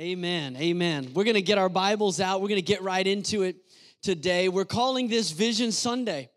Amen. 0.00 0.56
Amen. 0.56 1.10
We're 1.12 1.24
going 1.24 1.34
to 1.34 1.42
get 1.42 1.58
our 1.58 1.68
Bibles 1.68 2.20
out. 2.20 2.40
We're 2.40 2.48
going 2.48 2.56
to 2.56 2.62
get 2.62 2.80
right 2.80 3.06
into 3.06 3.42
it 3.42 3.56
today. 4.00 4.48
We're 4.48 4.64
calling 4.64 5.08
this 5.08 5.30
Vision 5.30 5.72
Sunday. 5.72 6.30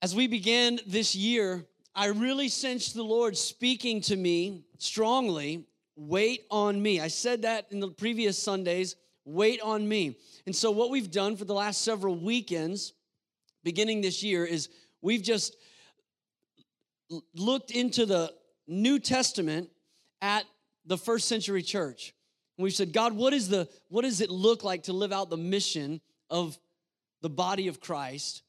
As 0.00 0.16
we 0.16 0.26
began 0.26 0.78
this 0.86 1.14
year, 1.14 1.66
I 1.94 2.06
really 2.06 2.48
sensed 2.48 2.94
the 2.94 3.02
Lord 3.02 3.36
speaking 3.36 4.00
to 4.02 4.16
me 4.16 4.64
strongly 4.78 5.66
wait 5.94 6.46
on 6.50 6.80
me. 6.80 6.98
I 6.98 7.08
said 7.08 7.42
that 7.42 7.66
in 7.70 7.78
the 7.78 7.88
previous 7.88 8.38
Sundays 8.38 8.96
wait 9.26 9.60
on 9.60 9.86
me. 9.86 10.16
And 10.46 10.56
so, 10.56 10.70
what 10.70 10.88
we've 10.88 11.10
done 11.10 11.36
for 11.36 11.44
the 11.44 11.52
last 11.52 11.82
several 11.82 12.18
weekends, 12.18 12.94
beginning 13.64 14.00
this 14.00 14.22
year, 14.22 14.46
is 14.46 14.70
we've 15.02 15.22
just 15.22 15.56
looked 17.34 17.70
into 17.70 18.06
the 18.06 18.32
New 18.66 18.98
Testament 18.98 19.68
at 20.22 20.46
the 20.86 20.98
first 20.98 21.28
century 21.28 21.62
church. 21.62 22.14
We 22.58 22.70
said, 22.70 22.92
God, 22.92 23.14
what 23.14 23.32
is 23.32 23.48
the 23.48 23.68
what 23.88 24.02
does 24.02 24.20
it 24.20 24.30
look 24.30 24.62
like 24.62 24.84
to 24.84 24.92
live 24.92 25.12
out 25.12 25.30
the 25.30 25.36
mission 25.36 26.00
of 26.30 26.56
the 27.20 27.30
body 27.30 27.68
of 27.68 27.80
Christ? 27.80 28.42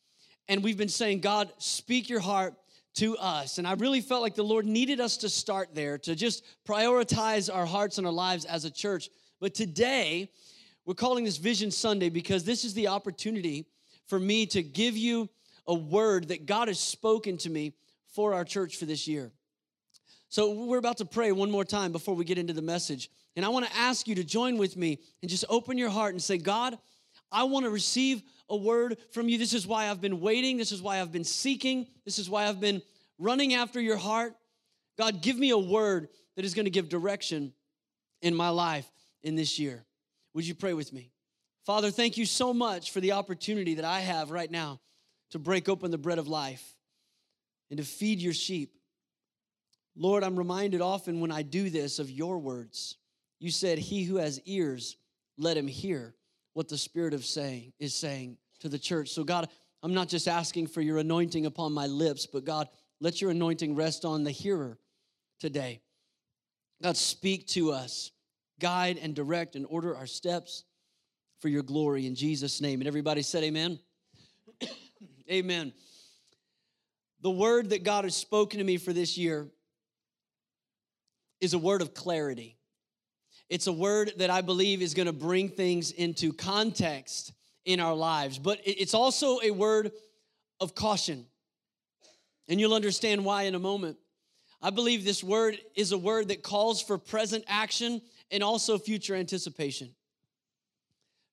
And 0.48 0.64
we've 0.64 0.78
been 0.78 0.90
saying, 0.90 1.22
God, 1.22 1.52
speak 1.58 2.10
your 2.10 2.20
heart 2.20 2.54
to 2.96 3.18
us. 3.18 3.58
And 3.58 3.68
I 3.68 3.74
really 3.74 4.02
felt 4.02 4.22
like 4.22 4.36
the 4.36 4.44
Lord 4.44 4.66
needed 4.66 5.00
us 5.00 5.18
to 5.18 5.30
start 5.30 5.74
there, 5.74 5.98
to 6.00 6.16
just 6.16 6.44
prioritize 6.68 7.54
our 7.54 7.66
hearts 7.66 7.98
and 7.98 8.06
our 8.06 8.14
lives 8.14 8.46
as 8.46 8.66
a 8.66 8.72
church. 8.72 9.10
But 9.40 9.56
today, 9.56 10.30
we're 10.86 10.94
calling 10.94 11.24
this 11.24 11.38
Vision 11.38 11.72
Sunday 11.72 12.10
because 12.10 12.44
this 12.44 12.64
is 12.64 12.74
the 12.74 12.90
opportunity 12.90 13.66
for 14.08 14.20
me 14.20 14.46
to 14.48 14.62
give 14.62 14.98
you 14.98 15.30
a 15.66 15.74
word 15.74 16.28
that 16.28 16.46
God 16.46 16.68
has 16.68 16.80
spoken 16.80 17.38
to 17.38 17.50
me 17.50 17.74
for 18.10 18.34
our 18.34 18.44
church 18.44 18.78
for 18.78 18.86
this 18.86 19.08
year. 19.08 19.32
So 20.34 20.50
we're 20.50 20.80
about 20.80 20.98
to 20.98 21.06
pray 21.06 21.32
one 21.32 21.52
more 21.52 21.64
time 21.64 21.92
before 21.92 22.16
we 22.16 22.26
get 22.26 22.40
into 22.40 22.54
the 22.54 22.62
message. 22.64 23.12
And 23.36 23.46
I 23.46 23.50
want 23.50 23.68
to 23.68 23.78
ask 23.78 24.08
you 24.08 24.16
to 24.16 24.24
join 24.24 24.58
with 24.58 24.76
me 24.76 24.98
and 25.22 25.30
just 25.30 25.46
open 25.48 25.78
your 25.78 25.92
heart 25.92 26.16
and 26.16 26.24
say, 26.24 26.40
God, 26.40 26.76
I 27.32 27.44
want 27.44 27.66
to 27.66 27.70
receive 27.70 28.24
a 28.50 28.58
word 28.58 28.98
from 29.12 29.30
you. 29.30 29.38
This 29.38 29.54
is 29.54 29.68
why 29.68 29.92
I've 29.92 30.02
been 30.02 30.22
waiting. 30.22 30.58
This 30.58 30.72
is 30.72 30.82
why 30.82 31.00
I've 31.00 31.12
been 31.12 31.24
seeking. 31.24 31.86
This 32.04 32.18
is 32.18 32.32
why 32.32 32.48
I've 32.48 32.60
been 32.60 32.82
running 33.20 33.54
after 33.54 33.80
your 33.80 33.96
heart. 33.96 34.34
God, 34.98 35.22
give 35.22 35.38
me 35.38 35.52
a 35.52 35.58
word 35.58 36.10
that 36.36 36.44
is 36.44 36.56
going 36.56 36.66
to 36.66 36.72
give 36.72 36.90
direction 36.90 37.54
in 38.24 38.34
my 38.34 38.50
life 38.50 38.92
in 39.22 39.36
this 39.36 39.60
year. 39.60 39.86
Would 40.34 40.48
you 40.48 40.56
pray 40.56 40.74
with 40.74 40.92
me? 40.92 41.12
Father, 41.64 41.92
thank 41.92 42.18
you 42.18 42.26
so 42.26 42.56
much 42.56 42.90
for 42.90 43.02
the 43.02 43.12
opportunity 43.12 43.76
that 43.76 43.86
I 43.86 44.00
have 44.00 44.32
right 44.32 44.50
now 44.50 44.80
to 45.30 45.38
break 45.38 45.70
open 45.70 45.92
the 45.92 46.00
bread 46.00 46.18
of 46.18 46.28
life 46.28 46.74
and 47.70 47.78
to 47.78 47.86
feed 47.86 48.20
your 48.20 48.34
sheep. 48.34 48.74
Lord, 49.96 50.24
I'm 50.24 50.38
reminded 50.38 50.82
often 50.82 51.20
when 51.20 51.32
I 51.32 51.44
do 51.44 51.70
this 51.70 52.00
of 52.00 52.10
your 52.10 52.40
words. 52.40 52.98
You 53.40 53.52
said, 53.52 53.78
He 53.78 54.04
who 54.04 54.18
has 54.18 54.42
ears, 54.46 54.98
let 55.38 55.58
him 55.58 55.68
hear 55.68 56.16
what 56.54 56.68
the 56.68 56.78
Spirit 56.78 57.14
of 57.14 57.26
saying 57.26 57.74
is 57.80 57.94
saying 57.94 58.38
to 58.60 58.70
the 58.70 58.80
church. 58.80 59.10
So, 59.10 59.24
God, 59.24 59.50
I'm 59.82 59.94
not 59.94 60.08
just 60.08 60.28
asking 60.28 60.68
for 60.68 60.82
your 60.82 60.98
anointing 60.98 61.46
upon 61.46 61.74
my 61.74 61.88
lips, 61.88 62.26
but 62.26 62.46
God, 62.46 62.70
let 63.02 63.22
your 63.22 63.32
anointing 63.32 63.76
rest 63.76 64.06
on 64.06 64.24
the 64.24 64.32
hearer 64.32 64.78
today. 65.40 65.82
God, 66.82 66.98
speak 66.98 67.48
to 67.50 67.72
us, 67.72 68.12
guide 68.60 68.98
and 69.02 69.14
direct 69.14 69.56
and 69.56 69.66
order 69.68 69.96
our 69.96 70.08
steps 70.08 70.64
for 71.40 71.50
your 71.50 71.64
glory 71.64 72.08
in 72.08 72.16
Jesus' 72.16 72.62
name. 72.62 72.80
And 72.80 72.88
everybody 72.88 73.22
said, 73.22 73.44
Amen. 73.44 73.80
amen. 75.32 75.74
The 77.22 77.32
word 77.32 77.70
that 77.72 77.84
God 77.84 78.06
has 78.06 78.16
spoken 78.16 78.60
to 78.60 78.64
me 78.64 78.78
for 78.78 78.94
this 78.94 79.18
year 79.18 79.48
is 81.44 81.54
a 81.54 81.60
word 81.60 81.82
of 81.82 81.94
clarity. 81.94 82.58
It's 83.50 83.68
a 83.68 83.74
word 83.74 84.14
that 84.18 84.30
I 84.30 84.42
believe 84.42 84.82
is 84.82 84.94
going 84.94 85.08
to 85.08 85.14
bring 85.14 85.50
things 85.50 85.92
into 85.92 86.32
context 86.32 87.34
in 87.66 87.80
our 87.80 87.94
lives, 87.94 88.40
but 88.40 88.60
it's 88.64 88.94
also 88.94 89.40
a 89.44 89.52
word 89.52 89.92
of 90.60 90.74
caution. 90.74 91.26
And 92.48 92.60
you'll 92.60 92.74
understand 92.74 93.24
why 93.24 93.44
in 93.44 93.56
a 93.56 93.60
moment. 93.60 93.98
I 94.62 94.70
believe 94.70 95.04
this 95.04 95.24
word 95.24 95.58
is 95.76 95.92
a 95.92 95.98
word 95.98 96.30
that 96.30 96.42
calls 96.42 96.82
for 96.82 96.98
present 96.98 97.44
action 97.48 98.02
and 98.32 98.42
also 98.42 98.78
future 98.78 99.14
anticipation. 99.14 99.94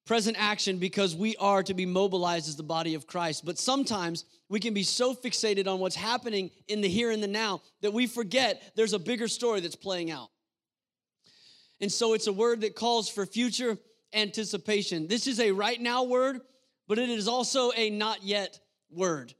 Present 0.06 0.36
action 0.38 0.78
because 0.78 1.14
we 1.14 1.36
are 1.36 1.62
to 1.62 1.74
be 1.74 1.86
mobilized 1.86 2.48
as 2.48 2.56
the 2.56 2.62
body 2.62 2.94
of 2.94 3.06
Christ. 3.06 3.44
But 3.44 3.58
sometimes 3.58 4.24
we 4.48 4.58
can 4.58 4.74
be 4.74 4.82
so 4.82 5.14
fixated 5.14 5.68
on 5.68 5.78
what's 5.78 5.94
happening 5.94 6.50
in 6.68 6.80
the 6.80 6.88
here 6.88 7.10
and 7.10 7.22
the 7.22 7.28
now 7.28 7.62
that 7.82 7.92
we 7.92 8.06
forget 8.06 8.72
there's 8.74 8.92
a 8.92 8.98
bigger 8.98 9.28
story 9.28 9.60
that's 9.60 9.76
playing 9.76 10.10
out. 10.10 10.28
And 11.80 11.90
so 11.90 12.14
it's 12.14 12.26
a 12.26 12.32
word 12.32 12.62
that 12.62 12.74
calls 12.74 13.08
for 13.08 13.24
future 13.24 13.78
anticipation. 14.12 15.06
This 15.06 15.26
is 15.26 15.40
a 15.40 15.52
right 15.52 15.80
now 15.80 16.04
word, 16.04 16.40
but 16.88 16.98
it 16.98 17.08
is 17.08 17.28
also 17.28 17.70
a 17.76 17.90
not 17.90 18.22
yet 18.22 18.58
word. 18.90 19.32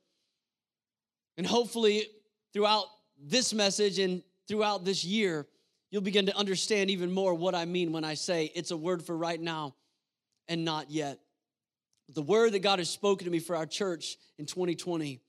And 1.37 1.47
hopefully, 1.47 2.07
throughout 2.53 2.85
this 3.19 3.53
message 3.53 3.99
and 3.99 4.23
throughout 4.47 4.85
this 4.85 5.05
year, 5.05 5.47
you'll 5.91 6.03
begin 6.03 6.27
to 6.27 6.37
understand 6.37 6.91
even 6.91 7.11
more 7.11 7.35
what 7.35 7.55
I 7.55 7.65
mean 7.65 7.93
when 7.93 8.05
I 8.05 8.15
say 8.15 8.51
it's 8.55 8.71
a 8.71 8.77
word 8.77 9.03
for 9.03 9.17
right 9.17 9.41
now 9.41 9.75
and 10.51 10.65
not 10.65 10.91
yet. 10.91 11.21
The 12.13 12.21
word 12.21 12.53
that 12.53 12.59
God 12.59 12.81
has 12.81 12.91
spoken 12.91 13.25
to 13.25 13.31
me 13.31 13.39
for 13.39 13.57
our 13.57 13.67
church 13.67 14.19
in 14.37 14.45
2020 14.45 15.21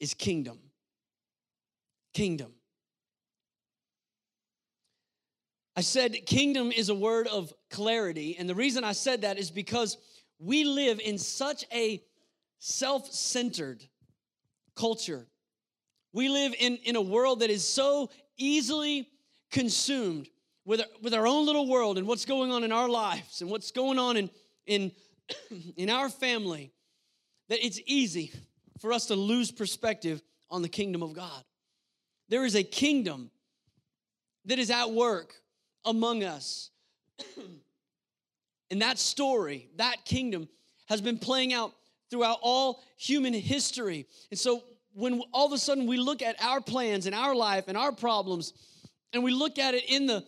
is 0.00 0.14
kingdom. 0.14 0.58
Kingdom. 2.14 2.52
I 5.76 5.82
said 5.82 6.24
kingdom 6.24 6.72
is 6.72 6.88
a 6.88 6.94
word 6.94 7.28
of 7.28 7.52
clarity. 7.70 8.34
And 8.38 8.48
the 8.48 8.54
reason 8.54 8.82
I 8.82 8.92
said 8.92 9.20
that 9.20 9.38
is 9.38 9.50
because 9.50 9.98
we 10.38 10.64
live 10.64 11.00
in 11.00 11.18
such 11.18 11.66
a 11.70 12.02
self 12.58 13.12
centered 13.12 13.84
culture. 14.74 15.26
We 16.14 16.30
live 16.30 16.54
in, 16.58 16.76
in 16.76 16.96
a 16.96 17.02
world 17.02 17.40
that 17.40 17.50
is 17.50 17.62
so 17.62 18.08
easily 18.38 19.10
consumed 19.50 20.30
with, 20.64 20.80
with 21.02 21.12
our 21.12 21.26
own 21.26 21.44
little 21.44 21.68
world 21.68 21.98
and 21.98 22.06
what's 22.06 22.24
going 22.24 22.52
on 22.52 22.64
in 22.64 22.72
our 22.72 22.88
lives 22.88 23.42
and 23.42 23.50
what's 23.50 23.70
going 23.70 23.98
on 23.98 24.16
in, 24.16 24.30
in, 24.66 24.92
in 25.76 25.90
our 25.90 26.08
family 26.08 26.72
that 27.48 27.64
it's 27.64 27.80
easy 27.86 28.32
for 28.80 28.92
us 28.92 29.06
to 29.06 29.14
lose 29.14 29.50
perspective 29.50 30.22
on 30.50 30.62
the 30.62 30.68
kingdom 30.68 31.02
of 31.02 31.14
God. 31.14 31.44
There 32.28 32.44
is 32.44 32.54
a 32.54 32.62
kingdom 32.62 33.30
that 34.46 34.58
is 34.58 34.70
at 34.70 34.90
work 34.90 35.34
among 35.84 36.24
us. 36.24 36.70
and 38.70 38.82
that 38.82 38.98
story, 38.98 39.68
that 39.76 40.04
kingdom, 40.04 40.48
has 40.88 41.00
been 41.00 41.18
playing 41.18 41.52
out 41.52 41.72
throughout 42.10 42.38
all 42.42 42.82
human 42.96 43.32
history. 43.32 44.06
And 44.30 44.38
so 44.38 44.62
when 44.94 45.22
all 45.32 45.46
of 45.46 45.52
a 45.52 45.58
sudden 45.58 45.86
we 45.86 45.98
look 45.98 46.22
at 46.22 46.40
our 46.42 46.60
plans 46.60 47.06
and 47.06 47.14
our 47.14 47.34
life 47.34 47.64
and 47.68 47.76
our 47.76 47.92
problems, 47.92 48.52
and 49.12 49.22
we 49.22 49.32
look 49.32 49.58
at 49.58 49.74
it 49.74 49.84
in 49.88 50.06
the 50.06 50.24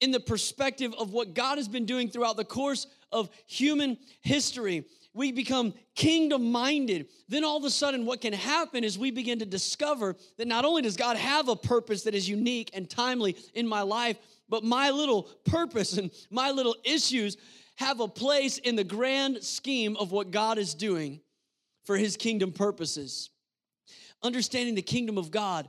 in 0.00 0.10
the 0.10 0.20
perspective 0.20 0.94
of 0.98 1.12
what 1.12 1.34
God 1.34 1.58
has 1.58 1.68
been 1.68 1.86
doing 1.86 2.08
throughout 2.08 2.36
the 2.36 2.44
course 2.44 2.86
of 3.10 3.30
human 3.46 3.98
history, 4.20 4.84
we 5.14 5.32
become 5.32 5.74
kingdom 5.94 6.52
minded. 6.52 7.08
Then 7.28 7.44
all 7.44 7.56
of 7.56 7.64
a 7.64 7.70
sudden, 7.70 8.06
what 8.06 8.20
can 8.20 8.32
happen 8.32 8.84
is 8.84 8.98
we 8.98 9.10
begin 9.10 9.38
to 9.40 9.46
discover 9.46 10.16
that 10.36 10.46
not 10.46 10.64
only 10.64 10.82
does 10.82 10.96
God 10.96 11.16
have 11.16 11.48
a 11.48 11.56
purpose 11.56 12.02
that 12.04 12.14
is 12.14 12.28
unique 12.28 12.70
and 12.74 12.88
timely 12.88 13.36
in 13.54 13.66
my 13.66 13.82
life, 13.82 14.18
but 14.48 14.64
my 14.64 14.90
little 14.90 15.24
purpose 15.44 15.98
and 15.98 16.10
my 16.30 16.50
little 16.50 16.76
issues 16.84 17.36
have 17.76 18.00
a 18.00 18.08
place 18.08 18.58
in 18.58 18.76
the 18.76 18.84
grand 18.84 19.42
scheme 19.42 19.96
of 19.96 20.12
what 20.12 20.30
God 20.30 20.58
is 20.58 20.74
doing 20.74 21.20
for 21.84 21.96
his 21.96 22.16
kingdom 22.16 22.52
purposes 22.52 23.30
understanding 24.22 24.74
the 24.74 24.82
kingdom 24.82 25.18
of 25.18 25.30
God 25.30 25.68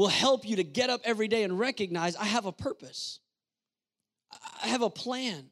will 0.00 0.08
help 0.08 0.48
you 0.48 0.56
to 0.56 0.64
get 0.64 0.88
up 0.88 1.02
every 1.04 1.28
day 1.28 1.42
and 1.42 1.58
recognize 1.58 2.16
I 2.16 2.24
have 2.24 2.46
a 2.46 2.52
purpose, 2.52 3.18
I 4.62 4.68
have 4.68 4.80
a 4.80 4.88
plan. 4.88 5.50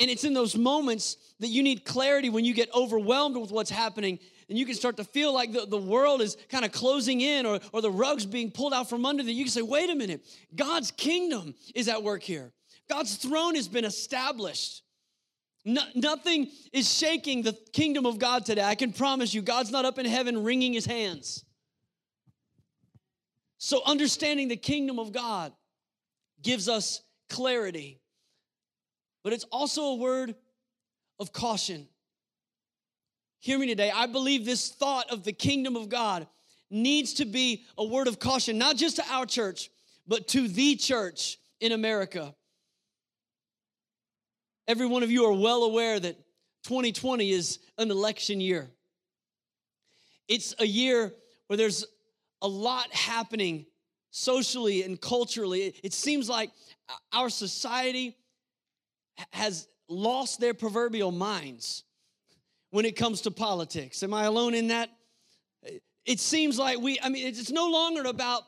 And 0.00 0.10
it's 0.10 0.24
in 0.24 0.34
those 0.34 0.56
moments 0.56 1.16
that 1.38 1.48
you 1.48 1.62
need 1.62 1.84
clarity 1.84 2.30
when 2.30 2.44
you 2.44 2.52
get 2.52 2.68
overwhelmed 2.74 3.36
with 3.36 3.52
what's 3.52 3.70
happening 3.70 4.18
and 4.48 4.58
you 4.58 4.66
can 4.66 4.74
start 4.74 4.96
to 4.96 5.04
feel 5.04 5.32
like 5.32 5.52
the, 5.52 5.66
the 5.66 5.78
world 5.78 6.20
is 6.20 6.36
kind 6.48 6.64
of 6.64 6.72
closing 6.72 7.20
in 7.20 7.46
or, 7.46 7.60
or 7.72 7.80
the 7.80 7.92
rug's 7.92 8.26
being 8.26 8.50
pulled 8.50 8.72
out 8.72 8.88
from 8.88 9.06
under 9.06 9.22
you. 9.22 9.30
You 9.30 9.44
can 9.44 9.52
say, 9.52 9.62
wait 9.62 9.88
a 9.88 9.94
minute, 9.94 10.26
God's 10.56 10.90
kingdom 10.90 11.54
is 11.72 11.86
at 11.86 12.02
work 12.02 12.24
here. 12.24 12.50
God's 12.88 13.14
throne 13.14 13.54
has 13.54 13.68
been 13.68 13.84
established. 13.84 14.82
No, 15.64 15.82
nothing 15.94 16.50
is 16.72 16.92
shaking 16.92 17.42
the 17.42 17.52
kingdom 17.72 18.04
of 18.04 18.18
God 18.18 18.44
today. 18.44 18.64
I 18.64 18.74
can 18.74 18.92
promise 18.92 19.32
you, 19.32 19.42
God's 19.42 19.70
not 19.70 19.84
up 19.84 20.00
in 20.00 20.06
heaven 20.06 20.42
wringing 20.42 20.72
his 20.72 20.86
hands. 20.86 21.44
So, 23.62 23.82
understanding 23.84 24.48
the 24.48 24.56
kingdom 24.56 24.98
of 24.98 25.12
God 25.12 25.52
gives 26.42 26.66
us 26.66 27.02
clarity, 27.28 28.00
but 29.22 29.34
it's 29.34 29.44
also 29.52 29.82
a 29.82 29.94
word 29.96 30.34
of 31.18 31.34
caution. 31.34 31.86
Hear 33.40 33.58
me 33.58 33.66
today. 33.66 33.92
I 33.94 34.06
believe 34.06 34.46
this 34.46 34.70
thought 34.70 35.10
of 35.10 35.24
the 35.24 35.34
kingdom 35.34 35.76
of 35.76 35.90
God 35.90 36.26
needs 36.70 37.12
to 37.14 37.26
be 37.26 37.66
a 37.76 37.84
word 37.84 38.08
of 38.08 38.18
caution, 38.18 38.56
not 38.56 38.76
just 38.76 38.96
to 38.96 39.04
our 39.10 39.26
church, 39.26 39.68
but 40.08 40.26
to 40.28 40.48
the 40.48 40.76
church 40.76 41.36
in 41.60 41.72
America. 41.72 42.34
Every 44.66 44.86
one 44.86 45.02
of 45.02 45.10
you 45.10 45.26
are 45.26 45.34
well 45.34 45.64
aware 45.64 46.00
that 46.00 46.16
2020 46.62 47.30
is 47.30 47.58
an 47.76 47.90
election 47.90 48.40
year. 48.40 48.70
It's 50.28 50.54
a 50.58 50.66
year 50.66 51.12
where 51.48 51.58
there's 51.58 51.84
a 52.42 52.48
lot 52.48 52.92
happening 52.92 53.66
socially 54.10 54.82
and 54.82 55.00
culturally. 55.00 55.74
It 55.82 55.92
seems 55.92 56.28
like 56.28 56.50
our 57.12 57.28
society 57.28 58.16
has 59.32 59.68
lost 59.88 60.40
their 60.40 60.54
proverbial 60.54 61.12
minds 61.12 61.84
when 62.70 62.84
it 62.84 62.96
comes 62.96 63.22
to 63.22 63.30
politics. 63.30 64.02
Am 64.02 64.14
I 64.14 64.24
alone 64.24 64.54
in 64.54 64.68
that? 64.68 64.90
It 66.06 66.20
seems 66.20 66.58
like 66.58 66.78
we, 66.78 66.98
I 67.02 67.08
mean, 67.08 67.26
it's 67.26 67.50
no 67.50 67.68
longer 67.68 68.04
about 68.04 68.42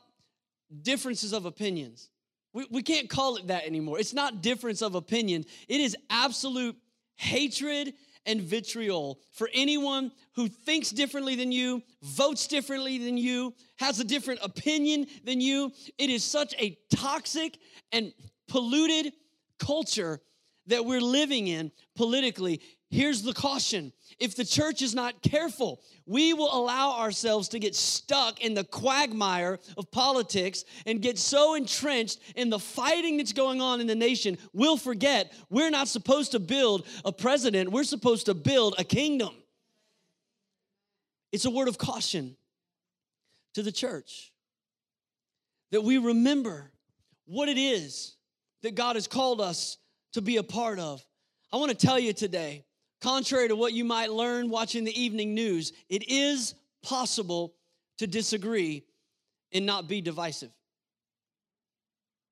differences 0.82 1.32
of 1.32 1.44
opinions. 1.44 2.08
We, 2.54 2.66
we 2.70 2.82
can't 2.82 3.08
call 3.08 3.36
it 3.36 3.48
that 3.48 3.66
anymore. 3.66 3.98
It's 3.98 4.14
not 4.14 4.42
difference 4.42 4.82
of 4.82 4.94
opinion, 4.94 5.44
it 5.68 5.80
is 5.80 5.96
absolute 6.10 6.76
hatred 7.16 7.94
and 8.26 8.40
vitriol 8.40 9.20
for 9.32 9.48
anyone 9.52 10.12
who 10.34 10.48
thinks 10.48 10.90
differently 10.90 11.34
than 11.34 11.52
you, 11.52 11.82
votes 12.02 12.46
differently 12.46 12.98
than 12.98 13.16
you, 13.16 13.54
has 13.76 14.00
a 14.00 14.04
different 14.04 14.40
opinion 14.42 15.06
than 15.24 15.40
you. 15.40 15.72
It 15.98 16.10
is 16.10 16.24
such 16.24 16.54
a 16.58 16.78
toxic 16.94 17.58
and 17.90 18.12
polluted 18.48 19.12
culture 19.58 20.20
that 20.66 20.84
we're 20.84 21.00
living 21.00 21.48
in 21.48 21.72
politically. 21.96 22.60
Here's 22.90 23.22
the 23.22 23.32
caution 23.32 23.92
if 24.18 24.36
the 24.36 24.44
church 24.44 24.82
is 24.82 24.94
not 24.94 25.22
careful, 25.22 25.80
we 26.06 26.34
will 26.34 26.54
allow 26.54 26.98
ourselves 26.98 27.48
to 27.50 27.58
get 27.58 27.74
stuck 27.74 28.40
in 28.40 28.54
the 28.54 28.64
quagmire 28.64 29.58
of 29.76 29.90
politics 29.90 30.64
and 30.86 31.00
get 31.00 31.18
so 31.18 31.54
entrenched 31.54 32.20
in 32.36 32.50
the 32.50 32.58
fighting 32.58 33.16
that's 33.16 33.32
going 33.32 33.60
on 33.60 33.80
in 33.80 33.86
the 33.86 33.94
nation, 33.94 34.38
we'll 34.52 34.76
forget 34.76 35.32
we're 35.50 35.70
not 35.70 35.88
supposed 35.88 36.32
to 36.32 36.40
build 36.40 36.86
a 37.04 37.12
president, 37.12 37.70
we're 37.70 37.84
supposed 37.84 38.26
to 38.26 38.34
build 38.34 38.74
a 38.78 38.84
kingdom. 38.84 39.34
It's 41.30 41.44
a 41.44 41.50
word 41.50 41.68
of 41.68 41.78
caution 41.78 42.36
to 43.54 43.62
the 43.62 43.72
church 43.72 44.32
that 45.70 45.82
we 45.82 45.98
remember 45.98 46.70
what 47.24 47.48
it 47.48 47.58
is 47.58 48.16
that 48.62 48.74
God 48.74 48.96
has 48.96 49.06
called 49.06 49.40
us 49.40 49.78
to 50.12 50.20
be 50.20 50.36
a 50.36 50.42
part 50.42 50.78
of. 50.78 51.04
I 51.52 51.56
want 51.56 51.70
to 51.70 51.86
tell 51.86 51.98
you 51.98 52.12
today 52.12 52.64
Contrary 53.02 53.48
to 53.48 53.56
what 53.56 53.72
you 53.72 53.84
might 53.84 54.12
learn 54.12 54.48
watching 54.48 54.84
the 54.84 55.00
evening 55.02 55.34
news, 55.34 55.72
it 55.88 56.08
is 56.08 56.54
possible 56.84 57.52
to 57.98 58.06
disagree 58.06 58.84
and 59.50 59.66
not 59.66 59.88
be 59.88 60.00
divisive. 60.00 60.52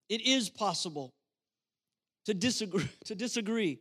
It 0.08 0.20
is 0.20 0.48
possible 0.48 1.12
to 2.26 2.34
disagree, 2.34 2.88
to 3.06 3.16
disagree 3.16 3.80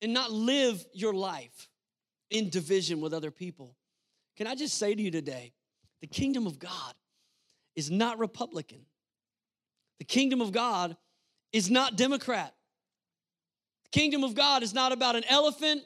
and 0.00 0.14
not 0.14 0.32
live 0.32 0.82
your 0.94 1.12
life 1.12 1.68
in 2.30 2.48
division 2.48 3.02
with 3.02 3.12
other 3.12 3.30
people. 3.30 3.76
Can 4.38 4.46
I 4.46 4.54
just 4.54 4.78
say 4.78 4.94
to 4.94 5.02
you 5.02 5.10
today, 5.10 5.52
the 6.00 6.06
kingdom 6.06 6.46
of 6.46 6.58
God 6.58 6.94
is 7.76 7.90
not 7.90 8.18
Republican. 8.18 8.86
The 9.98 10.04
kingdom 10.04 10.40
of 10.40 10.52
God 10.52 10.96
is 11.52 11.70
not 11.70 11.96
Democrat. 11.96 12.54
The 13.92 14.00
kingdom 14.00 14.24
of 14.24 14.34
God 14.34 14.62
is 14.62 14.74
not 14.74 14.92
about 14.92 15.16
an 15.16 15.24
elephant. 15.28 15.82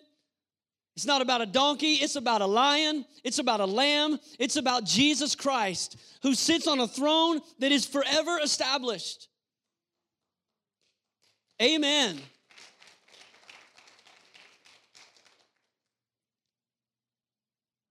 It's 0.97 1.07
not 1.07 1.23
about 1.23 1.41
a 1.41 1.47
donkey. 1.47 1.95
It's 1.95 2.17
about 2.17 2.43
a 2.43 2.47
lion. 2.47 3.05
It's 3.25 3.39
about 3.39 3.61
a 3.61 3.67
lamb. 3.67 4.19
It's 4.39 4.57
about 4.57 4.85
Jesus 4.85 5.35
Christ 5.35 5.97
who 6.23 6.35
sits 6.35 6.67
on 6.67 6.81
a 6.81 6.89
throne 6.89 7.41
that 7.61 7.73
is 7.73 7.87
forever 7.87 8.39
established. 8.43 9.29
Amen. 11.61 12.19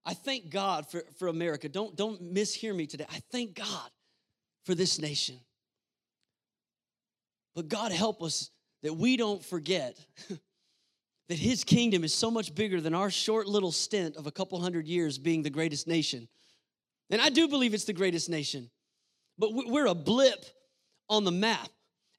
I 0.06 0.14
thank 0.14 0.50
God 0.50 0.90
for, 0.90 1.04
for 1.18 1.28
America. 1.28 1.70
Don't, 1.70 1.96
don't 1.96 2.34
mishear 2.34 2.76
me 2.76 2.86
today. 2.86 3.06
I 3.10 3.22
thank 3.32 3.56
God 3.56 3.90
for 4.66 4.76
this 4.76 5.00
nation. 5.00 5.40
But 7.56 7.68
God 7.70 7.92
help 7.92 8.22
us 8.22 8.50
that 8.84 8.94
we 8.94 9.18
don't 9.18 9.44
forget 9.44 9.98
that 11.30 11.38
his 11.38 11.64
kingdom 11.64 12.04
is 12.04 12.14
so 12.14 12.30
much 12.30 12.54
bigger 12.54 12.82
than 12.82 12.94
our 12.94 13.10
short 13.10 13.48
little 13.48 13.72
stint 13.72 14.18
of 14.18 14.28
a 14.28 14.32
couple 14.32 14.60
hundred 14.60 14.88
years 14.88 15.18
being 15.18 15.44
the 15.44 15.50
greatest 15.50 15.88
nation. 15.88 16.28
And 17.10 17.22
I 17.22 17.30
do 17.30 17.48
believe 17.48 17.74
it's 17.74 17.86
the 17.86 17.94
greatest 17.94 18.30
nation, 18.30 18.70
but 19.38 19.52
we're 19.54 19.88
a 19.88 19.96
blip 19.96 20.46
on 21.10 21.24
the 21.24 21.32
map. 21.32 21.70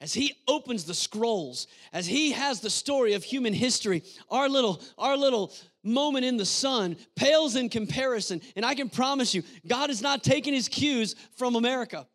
As 0.00 0.12
he 0.12 0.34
opens 0.48 0.84
the 0.84 0.94
scrolls, 0.94 1.68
as 1.92 2.08
he 2.08 2.32
has 2.32 2.60
the 2.60 2.68
story 2.68 3.12
of 3.12 3.22
human 3.22 3.52
history, 3.52 4.02
our 4.30 4.48
little, 4.48 4.82
our 4.98 5.16
little 5.16 5.52
moment 5.84 6.24
in 6.24 6.36
the 6.36 6.44
sun 6.44 6.96
pales 7.14 7.54
in 7.54 7.68
comparison. 7.68 8.40
And 8.56 8.66
I 8.66 8.74
can 8.74 8.88
promise 8.88 9.32
you, 9.32 9.44
God 9.64 9.90
has 9.90 10.02
not 10.02 10.24
taken 10.24 10.54
his 10.54 10.68
cues 10.68 11.14
from 11.36 11.54
America. 11.54 12.08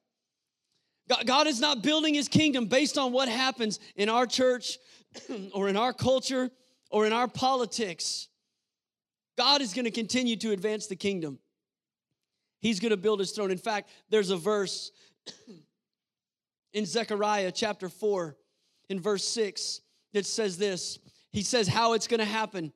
God 1.26 1.48
is 1.48 1.60
not 1.60 1.82
building 1.82 2.14
his 2.14 2.28
kingdom 2.28 2.66
based 2.66 2.98
on 2.98 3.12
what 3.12 3.30
happens 3.30 3.80
in 3.96 4.10
our 4.10 4.26
church 4.26 4.78
or 5.54 5.70
in 5.70 5.78
our 5.78 5.94
culture 5.94 6.50
or 6.90 7.06
in 7.06 7.14
our 7.14 7.28
politics. 7.28 8.28
God 9.38 9.62
is 9.62 9.74
going 9.74 9.86
to 9.86 9.92
continue 9.92 10.36
to 10.38 10.52
advance 10.52 10.88
the 10.88 10.96
kingdom. 10.96 11.40
He's 12.60 12.80
going 12.80 12.92
to 12.92 12.98
build 12.98 13.20
his 13.20 13.32
throne. 13.32 13.52
In 13.52 13.58
fact, 13.58 13.90
there's 14.10 14.32
a 14.32 14.38
verse 14.38 14.92
in 16.74 16.86
Zechariah 16.86 17.52
chapter 17.52 17.88
4, 17.88 18.36
in 18.90 19.00
verse 19.00 19.26
6, 19.28 19.82
that 20.14 20.26
says 20.26 20.58
this. 20.58 21.00
He 21.32 21.44
says 21.44 21.68
how 21.68 21.94
it's 21.94 22.08
going 22.08 22.20
to 22.20 22.26
happen. 22.26 22.74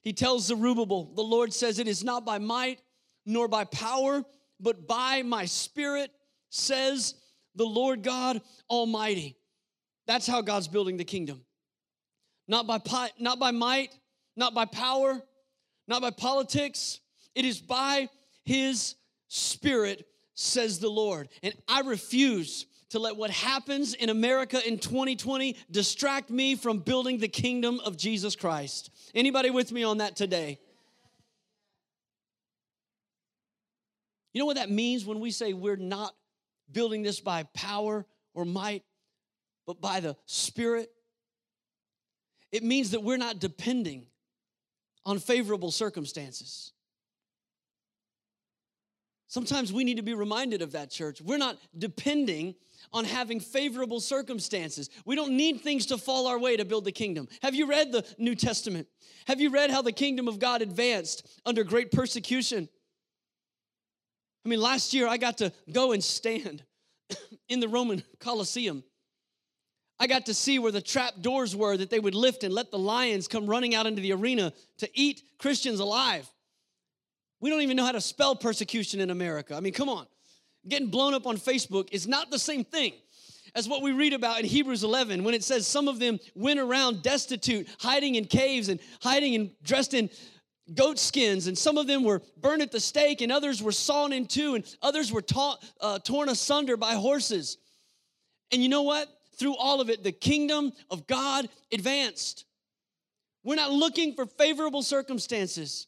He 0.00 0.12
tells 0.12 0.46
Zerubbabel, 0.46 1.12
the 1.14 1.22
Lord 1.22 1.52
says, 1.52 1.78
It 1.78 1.88
is 1.88 2.04
not 2.04 2.24
by 2.24 2.38
might 2.38 2.80
nor 3.24 3.48
by 3.48 3.64
power, 3.64 4.22
but 4.60 4.86
by 4.86 5.22
my 5.22 5.44
spirit, 5.44 6.12
says 6.48 7.14
the 7.56 7.64
Lord 7.64 8.02
God 8.02 8.40
Almighty. 8.70 9.36
That's 10.06 10.26
how 10.26 10.40
God's 10.40 10.68
building 10.68 10.96
the 10.96 11.04
kingdom. 11.04 11.44
Not 12.46 12.66
by, 12.66 13.10
not 13.18 13.38
by 13.40 13.50
might, 13.50 13.90
not 14.36 14.54
by 14.54 14.66
power, 14.66 15.20
not 15.88 16.02
by 16.02 16.10
politics. 16.10 17.00
It 17.34 17.44
is 17.44 17.60
by 17.60 18.08
His 18.44 18.94
Spirit, 19.28 20.06
says 20.34 20.78
the 20.78 20.88
Lord. 20.88 21.28
And 21.42 21.54
I 21.66 21.80
refuse 21.80 22.66
to 22.90 23.00
let 23.00 23.16
what 23.16 23.30
happens 23.30 23.94
in 23.94 24.10
America 24.10 24.64
in 24.66 24.78
2020 24.78 25.56
distract 25.70 26.30
me 26.30 26.54
from 26.54 26.78
building 26.78 27.18
the 27.18 27.28
kingdom 27.28 27.80
of 27.84 27.96
Jesus 27.96 28.36
Christ. 28.36 28.90
Anybody 29.14 29.50
with 29.50 29.72
me 29.72 29.82
on 29.82 29.98
that 29.98 30.14
today? 30.14 30.60
You 34.32 34.40
know 34.40 34.46
what 34.46 34.56
that 34.56 34.70
means 34.70 35.04
when 35.04 35.18
we 35.18 35.30
say 35.30 35.52
we're 35.52 35.76
not 35.76 36.14
building 36.70 37.02
this 37.02 37.20
by 37.20 37.44
power 37.54 38.06
or 38.34 38.44
might, 38.44 38.82
but 39.66 39.80
by 39.80 40.00
the 40.00 40.16
Spirit. 40.26 40.90
It 42.52 42.62
means 42.62 42.92
that 42.92 43.02
we're 43.02 43.16
not 43.16 43.38
depending 43.38 44.06
on 45.04 45.18
favorable 45.18 45.70
circumstances. 45.70 46.72
Sometimes 49.28 49.72
we 49.72 49.84
need 49.84 49.96
to 49.96 50.02
be 50.02 50.14
reminded 50.14 50.62
of 50.62 50.72
that, 50.72 50.90
church. 50.90 51.20
We're 51.20 51.36
not 51.36 51.58
depending 51.76 52.54
on 52.92 53.04
having 53.04 53.40
favorable 53.40 54.00
circumstances. 54.00 54.88
We 55.04 55.16
don't 55.16 55.36
need 55.36 55.60
things 55.60 55.86
to 55.86 55.98
fall 55.98 56.26
our 56.26 56.38
way 56.38 56.56
to 56.56 56.64
build 56.64 56.84
the 56.84 56.92
kingdom. 56.92 57.28
Have 57.42 57.54
you 57.54 57.66
read 57.66 57.92
the 57.92 58.04
New 58.18 58.34
Testament? 58.34 58.86
Have 59.26 59.40
you 59.40 59.50
read 59.50 59.70
how 59.70 59.82
the 59.82 59.92
kingdom 59.92 60.28
of 60.28 60.38
God 60.38 60.62
advanced 60.62 61.28
under 61.44 61.64
great 61.64 61.90
persecution? 61.90 62.68
I 64.46 64.48
mean, 64.48 64.60
last 64.60 64.94
year 64.94 65.08
I 65.08 65.16
got 65.16 65.38
to 65.38 65.52
go 65.72 65.90
and 65.90 66.02
stand 66.02 66.62
in 67.48 67.58
the 67.58 67.66
Roman 67.66 68.04
Colosseum. 68.20 68.84
I 69.98 70.06
got 70.06 70.26
to 70.26 70.34
see 70.34 70.60
where 70.60 70.70
the 70.70 70.80
trap 70.80 71.14
doors 71.20 71.56
were 71.56 71.76
that 71.76 71.90
they 71.90 71.98
would 71.98 72.14
lift 72.14 72.44
and 72.44 72.54
let 72.54 72.70
the 72.70 72.78
lions 72.78 73.26
come 73.26 73.48
running 73.48 73.74
out 73.74 73.86
into 73.86 74.00
the 74.00 74.12
arena 74.12 74.52
to 74.78 74.88
eat 74.94 75.22
Christians 75.38 75.80
alive. 75.80 76.30
We 77.40 77.50
don't 77.50 77.62
even 77.62 77.76
know 77.76 77.84
how 77.84 77.92
to 77.92 78.00
spell 78.00 78.36
persecution 78.36 79.00
in 79.00 79.10
America. 79.10 79.56
I 79.56 79.58
mean, 79.58 79.72
come 79.72 79.88
on. 79.88 80.06
Getting 80.68 80.90
blown 80.90 81.12
up 81.12 81.26
on 81.26 81.38
Facebook 81.38 81.88
is 81.90 82.06
not 82.06 82.30
the 82.30 82.38
same 82.38 82.62
thing 82.62 82.92
as 83.56 83.68
what 83.68 83.82
we 83.82 83.90
read 83.90 84.12
about 84.12 84.38
in 84.38 84.46
Hebrews 84.46 84.84
11 84.84 85.24
when 85.24 85.34
it 85.34 85.42
says 85.42 85.66
some 85.66 85.88
of 85.88 85.98
them 85.98 86.20
went 86.36 86.60
around 86.60 87.02
destitute, 87.02 87.66
hiding 87.80 88.14
in 88.14 88.26
caves 88.26 88.68
and 88.68 88.78
hiding 89.00 89.34
and 89.34 89.50
dressed 89.64 89.92
in 89.92 90.08
goat 90.74 90.98
skins, 90.98 91.46
and 91.46 91.56
some 91.56 91.78
of 91.78 91.86
them 91.86 92.02
were 92.02 92.22
burned 92.36 92.62
at 92.62 92.72
the 92.72 92.80
stake, 92.80 93.20
and 93.20 93.30
others 93.30 93.62
were 93.62 93.72
sawn 93.72 94.12
in 94.12 94.26
two, 94.26 94.54
and 94.54 94.76
others 94.82 95.12
were 95.12 95.22
ta- 95.22 95.58
uh, 95.80 95.98
torn 96.00 96.28
asunder 96.28 96.76
by 96.76 96.94
horses. 96.94 97.58
And 98.52 98.62
you 98.62 98.68
know 98.68 98.82
what? 98.82 99.08
Through 99.38 99.56
all 99.56 99.80
of 99.80 99.90
it, 99.90 100.02
the 100.02 100.12
kingdom 100.12 100.72
of 100.90 101.06
God 101.06 101.48
advanced. 101.72 102.44
We're 103.44 103.56
not 103.56 103.70
looking 103.70 104.14
for 104.14 104.26
favorable 104.26 104.82
circumstances. 104.82 105.86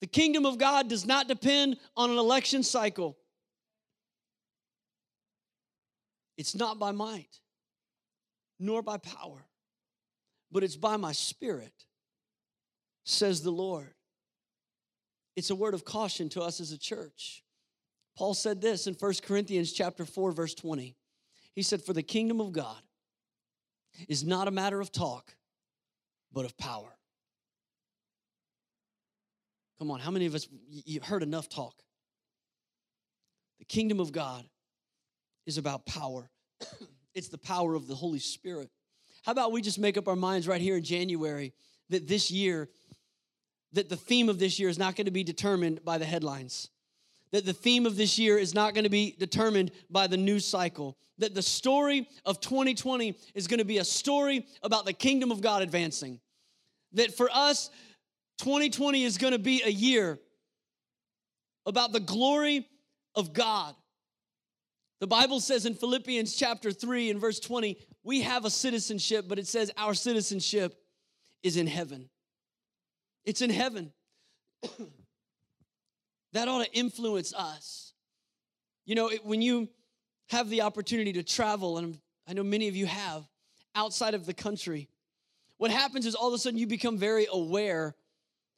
The 0.00 0.06
kingdom 0.08 0.46
of 0.46 0.58
God 0.58 0.88
does 0.88 1.06
not 1.06 1.28
depend 1.28 1.76
on 1.96 2.10
an 2.10 2.18
election 2.18 2.64
cycle. 2.64 3.16
It's 6.36 6.56
not 6.56 6.78
by 6.80 6.90
might, 6.90 7.38
nor 8.58 8.82
by 8.82 8.96
power, 8.96 9.46
but 10.50 10.64
it's 10.64 10.74
by 10.74 10.96
my 10.96 11.12
spirit, 11.12 11.72
says 13.04 13.42
the 13.42 13.52
Lord. 13.52 13.91
It's 15.36 15.50
a 15.50 15.54
word 15.54 15.74
of 15.74 15.84
caution 15.84 16.28
to 16.30 16.42
us 16.42 16.60
as 16.60 16.72
a 16.72 16.78
church. 16.78 17.42
Paul 18.16 18.34
said 18.34 18.60
this 18.60 18.86
in 18.86 18.94
1 18.94 19.14
Corinthians 19.22 19.72
chapter 19.72 20.04
4 20.04 20.32
verse 20.32 20.54
20. 20.54 20.94
He 21.54 21.62
said 21.62 21.82
for 21.82 21.92
the 21.92 22.02
kingdom 22.02 22.40
of 22.40 22.52
God 22.52 22.80
is 24.08 24.24
not 24.24 24.48
a 24.48 24.50
matter 24.50 24.80
of 24.80 24.92
talk 24.92 25.34
but 26.32 26.44
of 26.44 26.56
power. 26.56 26.96
Come 29.78 29.90
on, 29.90 30.00
how 30.00 30.10
many 30.10 30.26
of 30.26 30.34
us 30.34 30.46
you've 30.68 31.04
heard 31.04 31.22
enough 31.22 31.48
talk? 31.48 31.74
The 33.58 33.64
kingdom 33.64 34.00
of 34.00 34.12
God 34.12 34.44
is 35.46 35.58
about 35.58 35.86
power. 35.86 36.30
it's 37.14 37.28
the 37.28 37.38
power 37.38 37.74
of 37.74 37.86
the 37.86 37.94
Holy 37.94 38.18
Spirit. 38.18 38.70
How 39.24 39.32
about 39.32 39.52
we 39.52 39.62
just 39.62 39.78
make 39.78 39.96
up 39.96 40.08
our 40.08 40.16
minds 40.16 40.48
right 40.48 40.60
here 40.60 40.76
in 40.76 40.84
January 40.84 41.52
that 41.90 42.08
this 42.08 42.30
year 42.30 42.68
that 43.72 43.88
the 43.88 43.96
theme 43.96 44.28
of 44.28 44.38
this 44.38 44.58
year 44.58 44.68
is 44.68 44.78
not 44.78 44.96
going 44.96 45.06
to 45.06 45.12
be 45.12 45.24
determined 45.24 45.84
by 45.84 45.98
the 45.98 46.04
headlines. 46.04 46.68
That 47.32 47.46
the 47.46 47.52
theme 47.52 47.86
of 47.86 47.96
this 47.96 48.18
year 48.18 48.36
is 48.38 48.54
not 48.54 48.74
going 48.74 48.84
to 48.84 48.90
be 48.90 49.16
determined 49.18 49.70
by 49.90 50.06
the 50.06 50.18
news 50.18 50.44
cycle. 50.44 50.98
That 51.18 51.34
the 51.34 51.42
story 51.42 52.06
of 52.24 52.40
2020 52.40 53.16
is 53.34 53.46
going 53.46 53.58
to 53.58 53.64
be 53.64 53.78
a 53.78 53.84
story 53.84 54.46
about 54.62 54.84
the 54.84 54.92
kingdom 54.92 55.30
of 55.30 55.40
God 55.40 55.62
advancing. 55.62 56.20
That 56.92 57.14
for 57.16 57.30
us, 57.32 57.70
2020 58.38 59.04
is 59.04 59.16
going 59.16 59.32
to 59.32 59.38
be 59.38 59.62
a 59.64 59.70
year 59.70 60.18
about 61.64 61.92
the 61.92 62.00
glory 62.00 62.66
of 63.14 63.32
God. 63.32 63.74
The 65.00 65.06
Bible 65.06 65.40
says 65.40 65.66
in 65.66 65.74
Philippians 65.74 66.36
chapter 66.36 66.70
3 66.70 67.10
and 67.10 67.20
verse 67.20 67.40
20, 67.40 67.76
we 68.04 68.20
have 68.22 68.44
a 68.44 68.50
citizenship, 68.50 69.26
but 69.28 69.38
it 69.38 69.46
says 69.46 69.70
our 69.76 69.94
citizenship 69.94 70.76
is 71.42 71.56
in 71.56 71.66
heaven. 71.66 72.08
It's 73.24 73.42
in 73.42 73.50
heaven. 73.50 73.92
that 76.32 76.48
ought 76.48 76.64
to 76.64 76.72
influence 76.72 77.32
us. 77.34 77.92
You 78.84 78.94
know, 78.94 79.08
it, 79.08 79.24
when 79.24 79.42
you 79.42 79.68
have 80.28 80.48
the 80.48 80.62
opportunity 80.62 81.12
to 81.14 81.22
travel, 81.22 81.78
and 81.78 81.98
I 82.26 82.32
know 82.32 82.42
many 82.42 82.68
of 82.68 82.76
you 82.76 82.86
have, 82.86 83.28
outside 83.74 84.14
of 84.14 84.26
the 84.26 84.34
country, 84.34 84.88
what 85.58 85.70
happens 85.70 86.06
is 86.06 86.14
all 86.14 86.28
of 86.28 86.34
a 86.34 86.38
sudden 86.38 86.58
you 86.58 86.66
become 86.66 86.98
very 86.98 87.26
aware 87.30 87.94